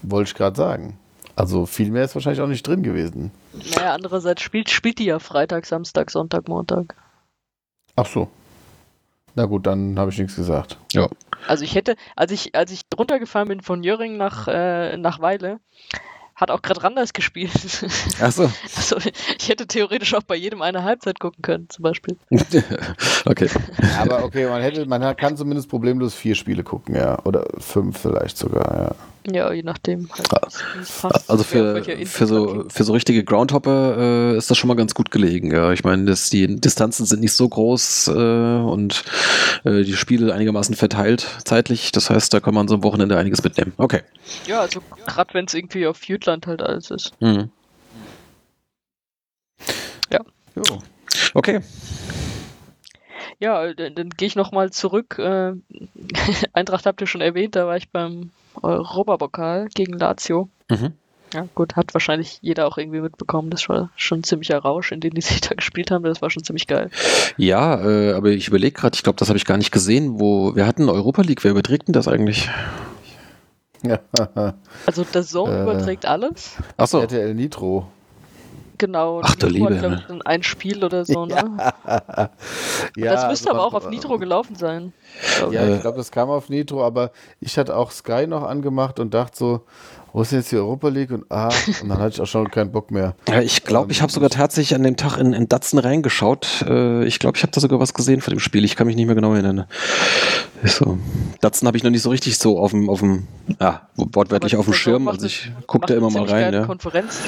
[0.02, 0.98] Wollte ich gerade sagen.
[1.36, 3.32] Also viel mehr ist wahrscheinlich auch nicht drin gewesen.
[3.54, 6.96] Naja, andererseits spielt, spielt die ja Freitag, Samstag, Sonntag, Montag.
[7.96, 8.30] Ach so.
[9.36, 10.78] Na gut, dann habe ich nichts gesagt.
[10.92, 11.10] Ja.
[11.48, 15.60] Also ich hätte, als ich, als ich runtergefahren bin von Jöring nach, äh, nach Weile,
[16.44, 17.52] hat auch gerade Randers gespielt.
[18.22, 18.98] Achso, also
[19.40, 22.18] ich hätte theoretisch auch bei jedem eine Halbzeit gucken können, zum Beispiel.
[23.26, 23.50] okay.
[24.00, 27.18] Aber okay, man hätte, man hat- kann zumindest problemlos vier Spiele gucken, ja.
[27.26, 28.96] Oder fünf vielleicht sogar, Ja,
[29.32, 30.10] je nachdem.
[30.12, 30.48] Halt, Ah,
[31.02, 33.98] passt, Also für, für, so, für so richtige Groundhopper
[34.34, 35.52] äh, ist das schon mal ganz gut gelegen.
[35.52, 35.72] Ja.
[35.72, 39.04] Ich meine, dass die Distanzen sind nicht so groß äh, und
[39.64, 41.92] äh, die Spiele einigermaßen verteilt zeitlich.
[41.92, 43.74] Das heißt, da kann man so am Wochenende einiges mitnehmen.
[43.78, 44.02] Okay.
[44.48, 47.14] Ja, also gerade wenn es irgendwie auf Jütland halt alles ist.
[47.22, 47.50] Mhm.
[50.12, 50.22] ja.
[51.34, 51.62] Okay.
[53.40, 55.18] Ja, dann, dann gehe ich nochmal zurück.
[55.20, 55.54] Äh,
[56.54, 58.32] Eintracht habt ihr schon erwähnt, da war ich beim
[58.62, 60.50] Europapokal gegen Lazio.
[60.70, 60.94] Mhm.
[61.34, 63.50] Ja, gut, hat wahrscheinlich jeder auch irgendwie mitbekommen.
[63.50, 66.04] Das war schon ein ziemlicher Rausch, in dem die sich da gespielt haben.
[66.04, 66.92] Das war schon ziemlich geil.
[67.38, 70.56] Ja, äh, aber ich überlege gerade, ich glaube, das habe ich gar nicht gesehen, wo
[70.56, 71.44] wir hatten Europa League.
[71.44, 72.50] Wer überträgt denn das eigentlich?
[73.82, 74.00] ja.
[74.86, 75.64] Also der Zone Äh.
[75.64, 76.56] überträgt alles.
[76.78, 77.00] Achso.
[77.00, 77.88] RTL Nitro.
[78.84, 79.22] Genau.
[79.24, 80.00] Ach, du hat, Liebe, ne?
[80.02, 81.36] ich, dann ein Spiel oder so, ne?
[82.98, 84.92] ja, das müsste also aber auch auf Nitro gelaufen sein.
[85.52, 89.00] Ja, Äh, ich glaube, das kam auf Nitro, aber ich hatte auch Sky noch angemacht
[89.00, 89.62] und dachte so,
[90.12, 91.12] wo ist denn jetzt die Europa League?
[91.12, 91.50] Und ah,
[91.82, 93.16] und dann hatte ich auch schon keinen Bock mehr.
[93.30, 96.66] Ja, ich glaube, ich habe sogar tatsächlich an dem Tag in, in Datsen reingeschaut.
[96.68, 98.66] Äh, ich glaube, ich habe da sogar was gesehen von dem Spiel.
[98.66, 99.66] Ich kann mich nicht mehr genau erinnern.
[100.66, 100.98] So.
[101.42, 103.28] Datsen habe ich noch nicht so richtig so auf dem, auf dem,
[103.62, 105.08] ja, wortwörtlich Aber auf dem Schirm.
[105.08, 106.54] Also ich gucke da immer mal rein.
[106.54, 106.66] Ja.
[106.66, 107.22] Konferenz.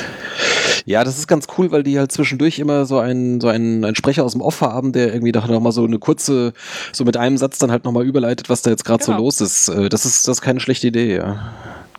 [0.85, 3.95] Ja, das ist ganz cool, weil die halt zwischendurch immer so einen, so einen, einen
[3.95, 6.53] Sprecher aus dem Off haben, der irgendwie doch noch mal so eine kurze,
[6.91, 9.17] so mit einem Satz dann halt nochmal überleitet, was da jetzt gerade Genau.
[9.17, 9.67] so los ist.
[9.69, 11.51] Äh, Das ist, das ist keine schlechte Idee, ja.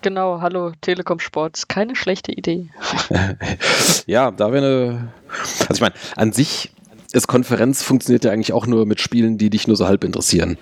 [0.03, 1.57] Genau, hallo, Telekom Sport.
[1.57, 2.69] Ist keine schlechte Idee.
[4.07, 5.09] Ja, da wäre eine.
[5.69, 6.71] Also ich meine, an sich
[7.13, 10.59] ist Konferenz funktioniert ja eigentlich auch nur mit Spielen, die dich nur so halb interessieren.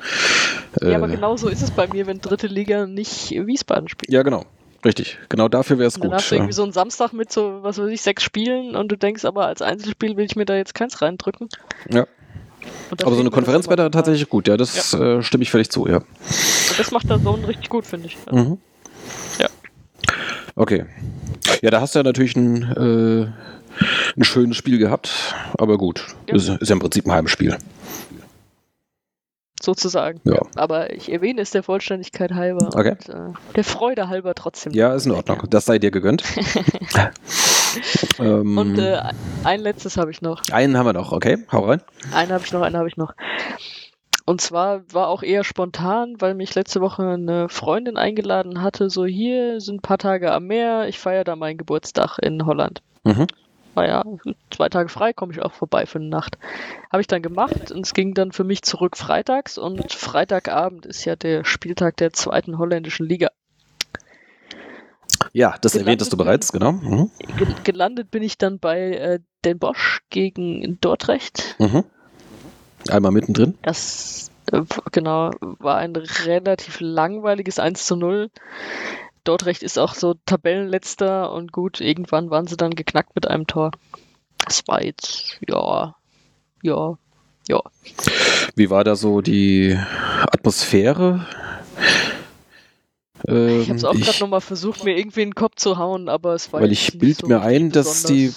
[0.80, 4.10] Ja, aber Äh, genau so ist es bei mir, wenn dritte Liga nicht Wiesbaden spielt.
[4.12, 4.44] Ja, genau.
[4.84, 5.18] Richtig.
[5.28, 6.18] Genau dafür wäre es Und dann gut.
[6.18, 6.40] hast du Ja.
[6.40, 9.46] irgendwie so einen Samstag mit so, was weiß ich, sechs Spielen und du denkst aber,
[9.46, 11.48] als Einzelspiel will ich mir da jetzt keins reindrücken.
[11.90, 12.06] Ja.
[13.02, 14.48] Aber so eine Konferenz wäre da tatsächlich gut.
[14.48, 15.96] Ja, das äh, stimme ich völlig zu, ja.
[15.98, 18.16] Und das macht der Zone richtig gut, finde ich.
[18.30, 18.58] Mhm.
[19.38, 19.48] Ja.
[20.56, 20.86] Okay.
[21.62, 23.32] Ja, da hast du ja natürlich ein, äh,
[24.16, 26.06] ein schönes Spiel gehabt, aber gut.
[26.28, 26.36] Ja.
[26.36, 27.56] Ist, ist ja im Prinzip ein Heimspiel.
[29.64, 30.20] Sozusagen.
[30.24, 30.40] Ja.
[30.56, 32.90] Aber ich erwähne es der Vollständigkeit halber Okay.
[32.90, 34.72] und äh, der Freude halber trotzdem.
[34.72, 35.42] Ja, ist in Ordnung.
[35.48, 36.22] Das sei dir gegönnt.
[38.18, 39.00] ähm, Und äh,
[39.44, 40.42] ein letztes habe ich noch.
[40.52, 41.82] einen haben wir noch, okay, hau rein.
[42.12, 43.14] Einen habe ich noch, einen habe ich noch.
[44.26, 49.04] Und zwar war auch eher spontan, weil mich letzte Woche eine Freundin eingeladen hatte, so
[49.04, 52.80] hier sind ein paar Tage am Meer, ich feiere da meinen Geburtstag in Holland.
[53.04, 53.26] Mhm.
[53.74, 54.04] War ja
[54.50, 56.38] zwei Tage frei, komme ich auch vorbei für eine Nacht.
[56.90, 61.04] Habe ich dann gemacht und es ging dann für mich zurück freitags und Freitagabend ist
[61.04, 63.28] ja der Spieltag der zweiten holländischen Liga.
[65.32, 66.72] Ja, das Gelandet erwähntest du bereits, genau.
[66.72, 67.10] Mhm.
[67.36, 71.56] Ge gelandet bin ich dann bei äh, Den Bosch gegen Dordrecht.
[71.58, 71.84] Mhm.
[72.88, 73.58] Einmal mittendrin.
[73.62, 78.30] Das äh, genau war ein relativ langweiliges 1 zu 0.
[79.24, 83.72] Dordrecht ist auch so Tabellenletzter und gut, irgendwann waren sie dann geknackt mit einem Tor.
[84.44, 85.94] Das war jetzt, ja,
[86.62, 86.98] ja,
[87.48, 87.60] ja.
[88.54, 89.78] Wie war da so die
[90.30, 91.26] Atmosphäre?
[93.26, 96.08] Ähm, Ich habe es auch gerade nochmal versucht, mir irgendwie in den Kopf zu hauen,
[96.08, 98.32] aber es war Weil ich nicht bild so mir ein, dass die.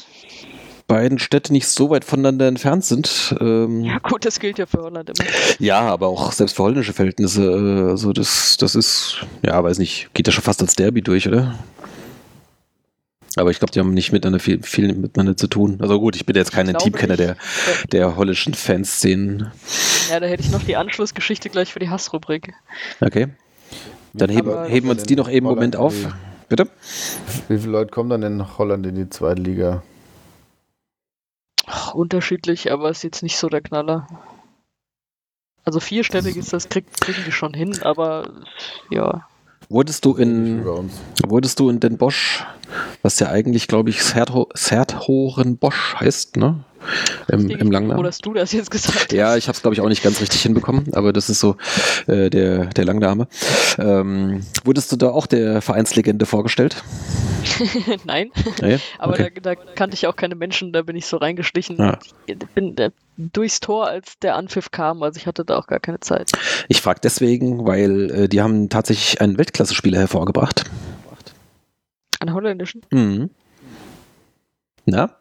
[0.88, 3.36] Beiden Städte nicht so weit voneinander entfernt sind.
[3.40, 5.30] Ähm, Ja, gut, das gilt ja für Holland immer.
[5.60, 10.10] Ja, aber auch selbst für holländische Verhältnisse, äh, also das, das ist, ja, weiß nicht,
[10.14, 11.56] geht ja schon fast als Derby durch, oder?
[13.36, 15.78] Aber ich glaube, die haben nicht miteinander viel, viel miteinander zu tun.
[15.80, 17.36] Also gut, ich bin jetzt kein Intimkenner der,
[17.92, 19.52] der holländischen Fanszenen.
[20.10, 22.54] Ja, da hätte ich noch die Anschlussgeschichte gleich für die Hassrubrik.
[23.00, 23.28] Okay.
[24.14, 25.94] Dann heben, heben wir uns die noch eben einen Moment auf.
[26.50, 26.68] Bitte?
[27.48, 29.84] Wie viele Leute kommen dann in Holland in die zweite Liga?
[31.68, 34.08] Ach, unterschiedlich, aber ist jetzt nicht so der Knaller.
[35.64, 38.32] Also vierstellig ist das, krieg, kriegen die schon hin, aber
[38.90, 39.28] ja.
[39.70, 40.66] Wurdest du in,
[41.28, 42.46] wurdest du in Den Bosch,
[43.02, 46.64] was ja eigentlich, glaube ich, Sertho- Serthoren Bosch heißt, ne?
[47.28, 48.00] Im, im Langnamen.
[48.00, 49.12] Oder hast du das jetzt gesagt?
[49.14, 51.56] Ja, ich habe es, glaube ich, auch nicht ganz richtig hinbekommen, aber das ist so
[52.08, 53.28] äh, der, der Langname.
[53.78, 56.84] Ähm, wurdest du da auch der Vereinslegende vorgestellt?
[58.06, 58.32] Nein,
[58.62, 58.80] Nee?
[59.00, 59.32] aber okay.
[59.42, 61.78] da, da kannte ich auch keine Menschen, da bin ich so reingeschlichen.
[61.78, 62.00] Ja.
[62.26, 65.80] Ich bin äh, durchs Tor, als der Anpfiff kam, also ich hatte da auch gar
[65.80, 66.32] keine Zeit.
[66.68, 70.66] Ich frage deswegen, weil äh, die haben tatsächlich einen Weltklasse-Spieler hervorgebracht.
[72.20, 72.82] An holländischen?
[72.92, 73.30] Mhm.
[74.86, 75.12] Na?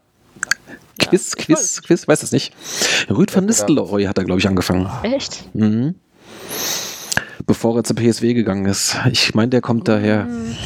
[1.01, 1.83] Ja, Quiz, ich Quiz, weiß.
[1.83, 2.55] Quiz, weiß es nicht.
[3.11, 4.89] Rüd van Ja, Nistelrooy hat da, glaube ich, angefangen.
[5.03, 5.45] Echt?
[5.55, 5.95] Mhm.
[7.47, 8.97] Bevor er zur PSW gegangen ist.
[9.13, 10.25] Ich meine, der kommt daher.
[10.25, 10.57] Hm,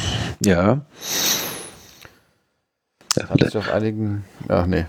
[0.43, 0.81] Ja.
[3.17, 4.23] Ja, Hat sich auf einigen.
[4.47, 4.85] Ach nee.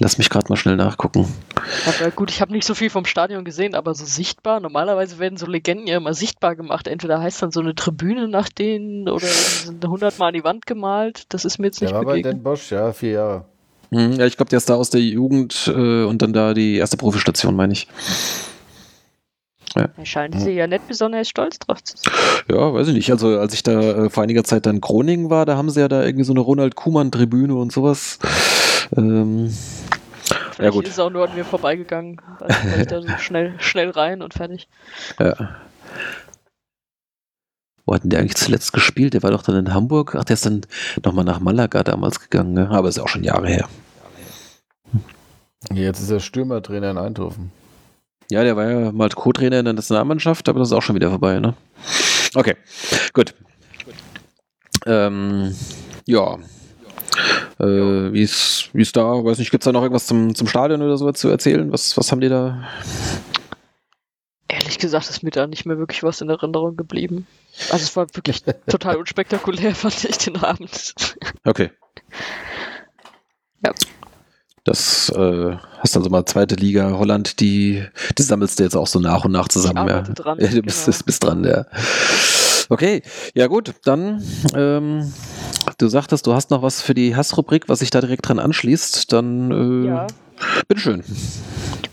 [0.00, 1.28] Lass mich gerade mal schnell nachgucken.
[1.86, 4.58] Aber gut, ich habe nicht so viel vom Stadion gesehen, aber so sichtbar.
[4.60, 6.88] Normalerweise werden so Legenden ja immer sichtbar gemacht.
[6.88, 11.24] Entweder heißt dann so eine Tribüne nach denen oder sind hundertmal an die Wand gemalt.
[11.28, 12.36] Das ist mir jetzt Der nicht war bei begegnet.
[12.38, 13.44] Den Bosch, ja, vier Jahre.
[13.90, 16.76] Hm, Ja, ich glaube, der ist da aus der Jugend äh, und dann da die
[16.76, 17.88] erste Profistation, meine ich.
[19.74, 22.12] Da scheinen sie ja nicht besonders stolz drauf zu sein.
[22.50, 23.10] Ja, weiß ich nicht.
[23.12, 25.78] Also, als ich da äh, vor einiger Zeit dann in Groningen war, da haben sie
[25.80, 28.18] ja da irgendwie so eine Ronald Kuhmann-Tribüne und sowas.
[28.96, 29.54] Ähm,
[30.52, 30.84] Vielleicht gut.
[30.86, 32.20] ist es auch nur an mir vorbeigegangen.
[32.40, 34.68] Also ich da so schnell, schnell rein und fertig.
[35.20, 35.34] ja.
[37.90, 39.14] Wo hat denn der eigentlich zuletzt gespielt?
[39.14, 40.14] Der war doch dann in Hamburg.
[40.16, 40.60] Ach, der ist dann
[41.04, 42.52] nochmal nach Malaga damals gegangen.
[42.52, 42.70] Ne?
[42.70, 43.68] Aber ist ja auch schon Jahre her.
[45.74, 47.50] Jetzt ist er Stürmertrainer in Eindhoven.
[48.30, 51.10] Ja, der war ja mal Co-Trainer in der Nationalmannschaft, aber das ist auch schon wieder
[51.10, 51.54] vorbei, ne?
[52.36, 52.54] Okay,
[53.12, 53.34] gut.
[54.86, 55.52] Ähm,
[56.06, 56.38] ja.
[57.58, 59.24] Äh, wie ist wie ist da?
[59.24, 61.72] Weiß nicht, gibt es da noch irgendwas zum, zum Stadion oder so zu erzählen?
[61.72, 62.62] Was, was haben die da?
[64.52, 67.26] Ehrlich gesagt ist mir da nicht mehr wirklich was in Erinnerung geblieben.
[67.70, 70.94] Also es war wirklich total unspektakulär, fand ich den Abend.
[71.44, 71.70] Okay.
[73.64, 73.72] Ja.
[74.64, 77.84] Das äh, hast also mal zweite Liga Holland, die,
[78.18, 79.86] die sammelst du jetzt auch so nach und nach zusammen.
[79.88, 80.14] Ich Ja.
[80.14, 80.86] dran, Ja, du bist, genau.
[80.86, 81.64] bist, bist dran, ja.
[82.68, 83.02] Okay,
[83.34, 84.22] ja gut, dann
[84.54, 85.12] ähm,
[85.78, 89.12] du sagtest, du hast noch was für die Hassrubrik, was sich da direkt dran anschließt.
[89.12, 90.06] Dann äh, Ja.
[90.68, 91.02] bitteschön.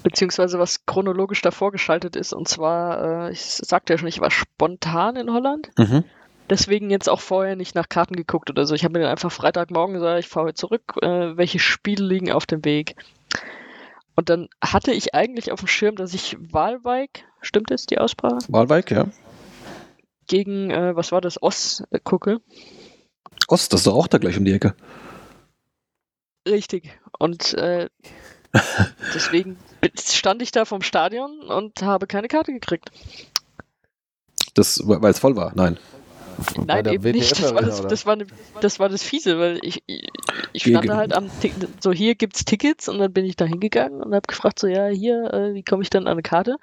[0.04, 2.34] Beziehungsweise was chronologisch davor geschaltet ist.
[2.34, 5.70] Und zwar, äh, ich sagte ja schon, ich war spontan in Holland.
[5.78, 6.04] Mhm.
[6.50, 8.74] Deswegen jetzt auch vorher nicht nach Karten geguckt oder so.
[8.74, 10.94] Ich habe mir dann einfach Freitagmorgen gesagt, ich fahre zurück.
[11.02, 12.96] Äh, welche Spiele liegen auf dem Weg?
[14.16, 18.40] Und dann hatte ich eigentlich auf dem Schirm, dass ich Walwijk, stimmt es, die Aussprache?
[18.48, 19.08] Walwijk, ja.
[20.28, 22.40] Gegen, äh, was war das, Oss äh, gucke.
[23.48, 24.76] Ost, das ist doch auch da gleich um die Ecke.
[26.48, 26.98] Richtig.
[27.20, 27.90] Und äh,
[29.14, 29.58] deswegen
[30.00, 32.90] stand ich da vom Stadion und habe keine Karte gekriegt.
[34.54, 35.52] Das, weil es voll war.
[35.56, 35.78] Nein.
[36.66, 37.32] Nein, eben nicht.
[37.32, 38.28] Das war das, das, war ne,
[38.62, 40.08] das war das Fiese, weil ich, ich,
[40.54, 41.30] ich stand Gegen- halt am
[41.80, 44.88] so hier gibt's Tickets und dann bin ich da hingegangen und habe gefragt so ja
[44.88, 46.58] hier äh, wie komme ich dann an eine Karte?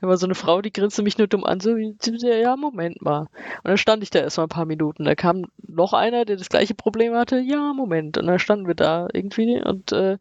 [0.00, 1.96] Da war so eine Frau, die grinste mich nur dumm an so wie,
[2.40, 3.20] ja Moment mal.
[3.20, 3.28] Und
[3.64, 5.04] dann stand ich da erstmal ein paar Minuten.
[5.04, 7.38] Da kam noch einer, der das gleiche Problem hatte.
[7.38, 8.18] Ja Moment.
[8.18, 10.18] Und dann standen wir da irgendwie und äh,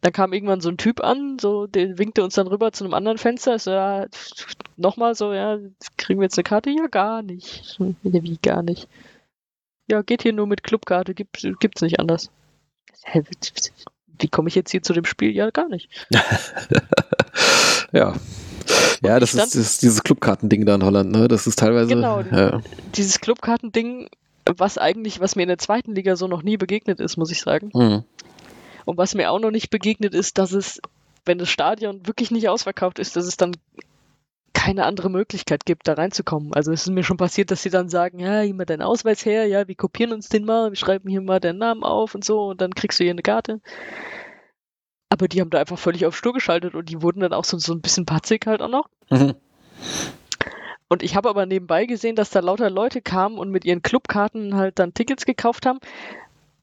[0.00, 2.94] dann kam irgendwann so ein Typ an, so, der winkte uns dann rüber zu einem
[2.94, 3.56] anderen Fenster.
[3.56, 4.06] Ich So, ja,
[4.76, 5.58] nochmal so, ja,
[5.96, 6.70] kriegen wir jetzt eine Karte?
[6.70, 7.78] Ja, gar nicht.
[8.02, 8.88] Wie gar nicht?
[9.90, 12.30] Ja, geht hier nur mit Clubkarte, gibt, gibt's nicht anders.
[14.20, 15.34] Wie komme ich jetzt hier zu dem Spiel?
[15.34, 15.88] Ja, gar nicht.
[17.92, 18.14] ja.
[19.02, 21.28] Ja, das ist, ist dieses Clubkartending da in Holland, ne?
[21.28, 21.94] Das ist teilweise.
[21.94, 22.20] Genau.
[22.20, 22.60] Ja.
[22.96, 24.08] Dieses Clubkartending,
[24.44, 27.40] was eigentlich, was mir in der zweiten Liga so noch nie begegnet ist, muss ich
[27.40, 27.70] sagen.
[27.72, 28.04] Mhm.
[28.88, 30.80] Und was mir auch noch nicht begegnet ist, dass es,
[31.26, 33.54] wenn das Stadion wirklich nicht ausverkauft ist, dass es dann
[34.54, 36.54] keine andere Möglichkeit gibt, da reinzukommen.
[36.54, 39.26] Also es ist mir schon passiert, dass sie dann sagen, ja, hier mal deinen Ausweis
[39.26, 42.24] her, ja, wir kopieren uns den mal, wir schreiben hier mal deinen Namen auf und
[42.24, 43.60] so und dann kriegst du hier eine Karte.
[45.10, 47.58] Aber die haben da einfach völlig auf Stur geschaltet und die wurden dann auch so,
[47.58, 48.88] so ein bisschen patzig halt auch noch.
[49.10, 49.34] Mhm.
[50.88, 54.56] Und ich habe aber nebenbei gesehen, dass da lauter Leute kamen und mit ihren Clubkarten
[54.56, 55.78] halt dann Tickets gekauft haben.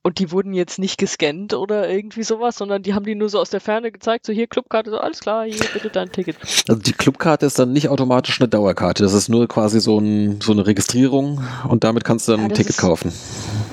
[0.06, 3.40] Und die wurden jetzt nicht gescannt oder irgendwie sowas, sondern die haben die nur so
[3.40, 6.38] aus der Ferne gezeigt, so hier Clubkarte, so alles klar, hier bitte dein Ticket.
[6.70, 9.02] Also die Clubkarte ist dann nicht automatisch eine Dauerkarte.
[9.02, 12.46] Das ist nur quasi so, ein, so eine Registrierung und damit kannst du dann Ja,
[12.50, 13.12] ein Ticket ist- kaufen.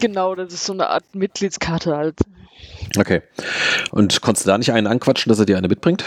[0.00, 2.16] Genau, das ist so eine Art Mitgliedskarte halt.
[2.98, 3.20] Okay.
[3.90, 6.02] Und konntest du da nicht einen anquatschen, dass er dir eine mitbringt?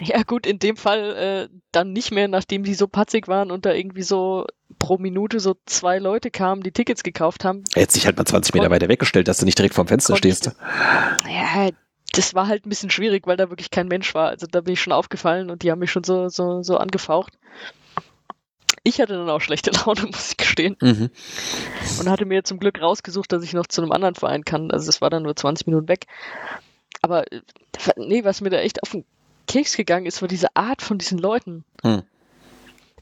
[0.04, 3.66] Ja gut, in dem Fall äh, dann nicht mehr, nachdem die so patzig waren und
[3.66, 4.46] da irgendwie so
[4.78, 7.64] pro Minute so zwei Leute kamen, die Tickets gekauft haben.
[7.74, 10.16] Er hätte sich halt mal 20 Meter weiter weggestellt, dass du nicht direkt vorm Fenster
[10.16, 10.52] stehst.
[11.28, 11.68] Ja,
[12.12, 14.28] das war halt ein bisschen schwierig, weil da wirklich kein Mensch war.
[14.28, 17.34] Also da bin ich schon aufgefallen und die haben mich schon so, so, so angefaucht.
[18.82, 20.76] Ich hatte dann auch schlechte Laune, muss ich gestehen.
[20.80, 21.10] Mhm.
[21.98, 24.70] Und hatte mir zum Glück rausgesucht, dass ich noch zu einem anderen Verein kann.
[24.70, 26.06] Also es war dann nur 20 Minuten weg.
[27.02, 27.42] Aber äh,
[27.96, 29.04] nee, was mir da echt auf den
[29.50, 31.64] Keks gegangen ist, war diese Art von diesen Leuten.
[31.82, 32.02] Hm.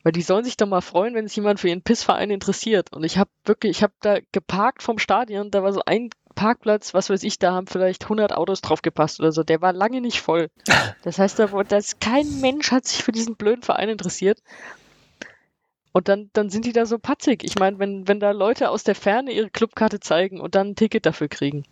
[0.03, 2.91] Weil die sollen sich doch mal freuen, wenn sich jemand für ihren Pissverein interessiert.
[2.95, 6.95] Und ich habe wirklich, ich habe da geparkt vom Stadion, da war so ein Parkplatz,
[6.95, 9.43] was weiß ich, da haben vielleicht 100 Autos drauf gepasst oder so.
[9.43, 10.49] Der war lange nicht voll.
[11.03, 14.43] Das heißt, da, da ist kein Mensch hat sich für diesen blöden Verein interessiert.
[15.93, 17.45] Und dann, dann sind die da so patzig.
[17.45, 20.77] Ich meine, wenn, wenn da Leute aus der Ferne ihre Clubkarte zeigen und dann ein
[20.77, 21.65] Ticket dafür kriegen.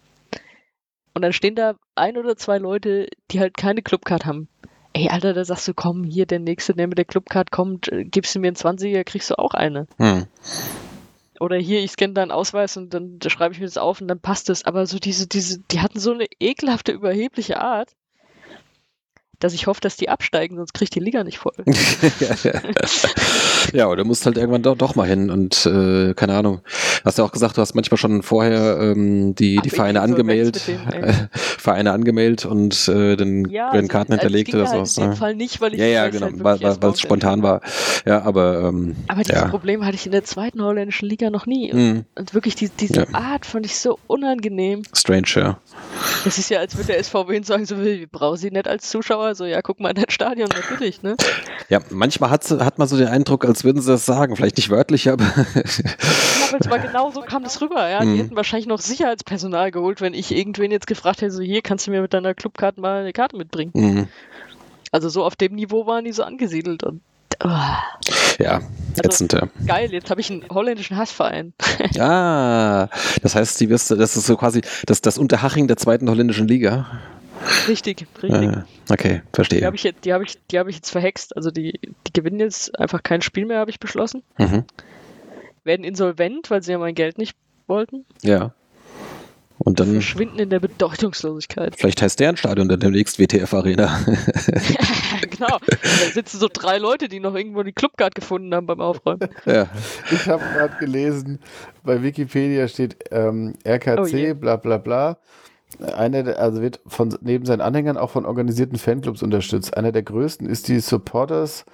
[1.14, 4.48] Und dann stehen da ein oder zwei Leute, die halt keine Clubcard haben.
[4.96, 8.04] Ey, Alter, da sagst du, komm, hier, der Nächste, der mit der Clubcard kommt, äh,
[8.04, 9.86] gibst du mir einen 20er, kriegst du auch eine.
[9.98, 10.24] Hm.
[11.38, 14.08] Oder hier, ich scanne deinen Ausweis und dann da schreibe ich mir das auf und
[14.08, 14.64] dann passt es.
[14.64, 17.92] Aber so diese, diese, die hatten so eine ekelhafte, überhebliche Art,
[19.40, 21.52] dass ich hoffe, dass die absteigen, sonst kriegt die Liga nicht voll.
[23.72, 26.60] ja, oder du musst halt irgendwann doch, doch mal hin und äh, keine Ahnung.
[27.04, 29.98] Hast ja auch gesagt, du hast manchmal schon vorher ähm, die, Ach, die ich Vereine
[30.00, 34.68] so angemeldet, äh, Vereine angemeldet und äh, dann Ja, also, Karten also hinterlegt ging oder
[34.70, 34.96] halt sowas.
[34.96, 35.16] in dem Ne?
[35.16, 37.60] Fall nicht, weil ich Ja, ja, genau, halt weil es spontan war.
[38.04, 39.48] Ja, aber ähm, Aber dieses ja.
[39.48, 41.72] Problem hatte ich in der zweiten holländischen Liga noch nie.
[41.72, 43.06] Und, Hm, und wirklich die, diese Ja.
[43.12, 44.82] Art fand ich so unangenehm.
[44.94, 45.58] strange, ja.
[46.24, 49.25] Das ist ja, als würde der SVW sagen, so, wir brauchen sie nicht als Zuschauer.
[49.34, 51.16] So, ja, guck mal in dein Stadion, natürlich, ne?
[51.68, 54.36] Ja, manchmal hat, hat man so den Eindruck, als würden sie das sagen.
[54.36, 55.32] Vielleicht nicht wörtlich, aber Ja,
[56.48, 58.00] aber es war genau so kam das rüber, ja.
[58.00, 58.16] Die Mhm.
[58.18, 61.90] hätten wahrscheinlich noch Sicherheitspersonal geholt, wenn ich irgendwen jetzt gefragt hätte, so, hier, kannst du
[61.90, 63.72] mir mit deiner Clubkarte mal eine Karte mitbringen?
[63.74, 64.08] hm,
[64.92, 67.00] Also so auf dem Niveau waren die so angesiedelt und
[67.44, 67.48] oh,
[68.38, 68.60] ja,
[69.02, 69.48] ätzend, ja.
[69.66, 71.52] geil, jetzt habe ich einen holländischen Hassverein.
[71.98, 72.88] Ah,
[73.22, 76.86] das heißt, die wirst das ist so quasi das, das Unterhaching der zweiten holländischen Liga.
[77.68, 78.42] Richtig, richtig.
[78.50, 79.64] Äh, okay, Die verstehe.
[79.66, 81.36] habe ich, die hab ich, die hab ich jetzt verhext.
[81.36, 84.22] Also die, die gewinnen jetzt einfach kein Spiel mehr, habe ich beschlossen.
[84.38, 84.64] Mhm.
[85.64, 87.36] Werden insolvent, weil sie ja mein Geld nicht
[87.66, 88.04] wollten.
[88.22, 88.52] Ja.
[89.58, 91.76] Und dann, Verschwinden in der Bedeutungslosigkeit.
[91.78, 93.98] vielleicht heißt deren Stadion dann demnächst WTF Arena.
[95.30, 95.58] genau.
[95.58, 95.78] Da
[96.12, 99.28] sitzen so drei Leute, die noch irgendwo die Clubcard gefunden haben beim Aufräumen.
[99.46, 99.66] ja.
[100.12, 101.40] Ich habe gerade gelesen,
[101.82, 105.18] bei Wikipedia steht ähm, RKC, Oh bla bla bla.
[105.80, 109.76] Einer, der, also wird von neben seinen Anhängern auch von organisierten Fanclubs unterstützt.
[109.76, 111.64] Einer der größten ist die Supporters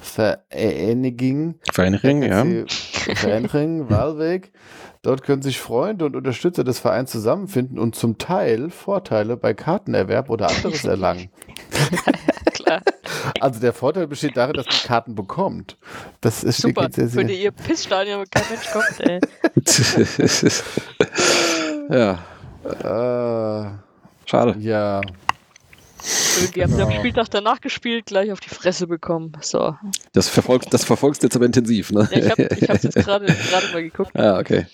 [0.00, 2.44] Vereinigung Vereinigung, ja.
[3.14, 4.50] Vereinigung Walweg.
[5.02, 10.30] Dort können sich Freunde und Unterstützer des Vereins zusammenfinden und zum Teil Vorteile bei Kartenerwerb
[10.30, 11.28] oder anderes erlangen.
[12.52, 12.82] Klar.
[13.40, 15.76] Also der Vorteil besteht darin, dass man Karten bekommt.
[16.20, 16.88] Das ist Super.
[16.90, 19.20] sehr, sehr, Für die ihr Pissstadion, kein Mensch kommt, ey.
[21.96, 22.18] ja,
[22.64, 23.70] äh,
[24.26, 24.56] schade.
[24.60, 25.00] ja.
[26.54, 26.98] Die haben sie am Genau.
[27.00, 29.32] Spieltag danach gespielt, gleich auf die Fresse bekommen.
[29.40, 29.76] So.
[30.12, 32.08] Das verfolgst, das verfolgst du jetzt aber intensiv, ne?
[32.10, 34.10] Ja, ich habe ich hab's jetzt gerade gerade mal geguckt.
[34.18, 34.66] ah, okay.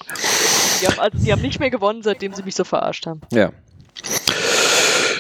[0.81, 3.21] Die haben, also, die haben nicht mehr gewonnen, seitdem sie mich so verarscht haben.
[3.31, 3.51] Ja.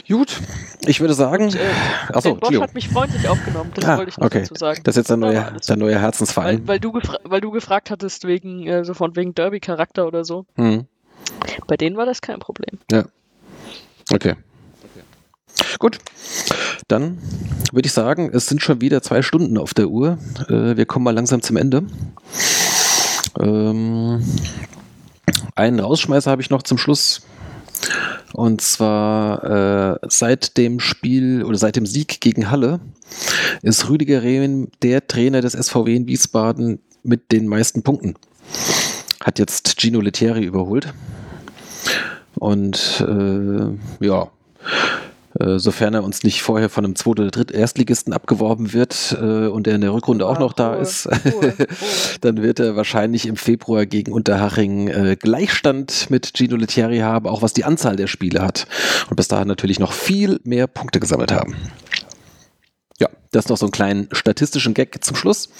[0.08, 0.40] Gut,
[0.86, 1.52] ich würde sagen.
[1.54, 1.58] Äh,
[2.14, 2.62] Achso, Bosch Gio.
[2.62, 4.40] hat mich freundlich aufgenommen, das Ah, wollte ich noch okay.
[4.40, 4.80] dazu sagen.
[4.84, 6.66] Das ist jetzt dein neuer, dein neuer Weil, Herzensverein.
[6.66, 10.46] weil, du weil du gefragt hattest wegen äh, so von wegen Derby-Charakter oder so.
[10.56, 10.86] Hm.
[11.66, 12.78] Bei denen war das kein Problem.
[14.12, 14.34] Okay.
[15.78, 15.98] Gut,
[16.88, 17.18] dann
[17.72, 20.18] würde ich sagen, es sind schon wieder zwei Stunden auf der Uhr.
[20.48, 21.84] Äh, wir kommen mal langsam zum Ende.
[23.38, 24.24] Ähm,
[25.54, 27.22] einen Rausschmeißer habe ich noch zum Schluss.
[28.32, 32.80] Und zwar äh, seit dem Spiel oder seit dem Sieg gegen Halle
[33.62, 38.14] ist Rüdiger Rehm der Trainer des SVW in Wiesbaden mit den meisten Punkten.
[39.22, 40.92] Hat jetzt Gino Lettieri überholt.
[42.36, 44.30] Und äh, ja,
[45.38, 49.46] äh, sofern er uns nicht vorher von einem Zweit- oder Dritt Erstligisten abgeworben wird äh,
[49.46, 51.14] und er in der Rückrunde auch Ach, noch da Ruhe, ist, Ruhe,
[51.58, 51.66] Ruhe.
[52.20, 57.42] dann wird er wahrscheinlich im Februar gegen Unterhaching äh, Gleichstand mit Gino Lettieri haben, auch
[57.42, 58.66] was die Anzahl der Spiele hat.
[59.10, 61.54] Und bis dahin natürlich noch viel mehr Punkte gesammelt haben.
[62.98, 65.50] Ja, das noch so einen kleinen statistischen Gag zum Schluss.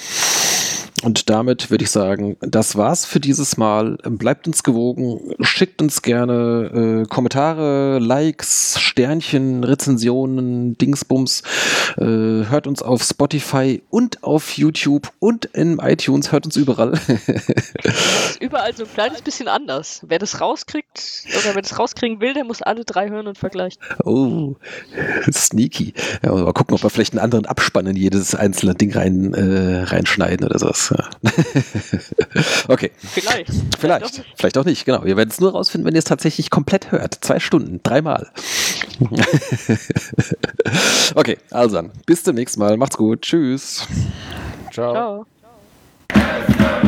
[1.02, 3.98] Und damit würde ich sagen, das war's für dieses Mal.
[4.04, 11.42] Bleibt uns gewogen, schickt uns gerne äh, Kommentare, Likes, Sternchen, Rezensionen, Dingsbums.
[11.98, 16.98] Äh, hört uns auf Spotify und auf YouTube und in iTunes, hört uns überall.
[18.40, 20.00] Überall so ein kleines bisschen anders.
[20.06, 23.80] Wer das rauskriegt oder wer das rauskriegen will, der muss alle drei hören und vergleichen.
[24.04, 24.56] oh,
[25.30, 25.92] sneaky.
[26.24, 29.82] Ja, mal gucken, ob wir vielleicht einen anderen Abspann in jedes einzelne Ding rein, äh,
[29.84, 30.87] reinschneiden oder sowas.
[32.68, 32.90] Okay.
[32.98, 33.48] Vielleicht.
[33.48, 34.24] doch Vielleicht, nicht.
[34.36, 35.04] vielleicht auch nicht, genau.
[35.04, 37.18] Wir werden es nur rausfinden, wenn ihr es tatsächlich komplett hört.
[37.20, 38.28] Zwei Stunden, dreimal.
[41.14, 42.76] okay, also dann, bis zum nächsten Mal.
[42.76, 43.22] Macht's gut.
[43.22, 43.86] Tschüss.
[44.72, 45.26] Ciao.
[46.12, 46.87] Ciao.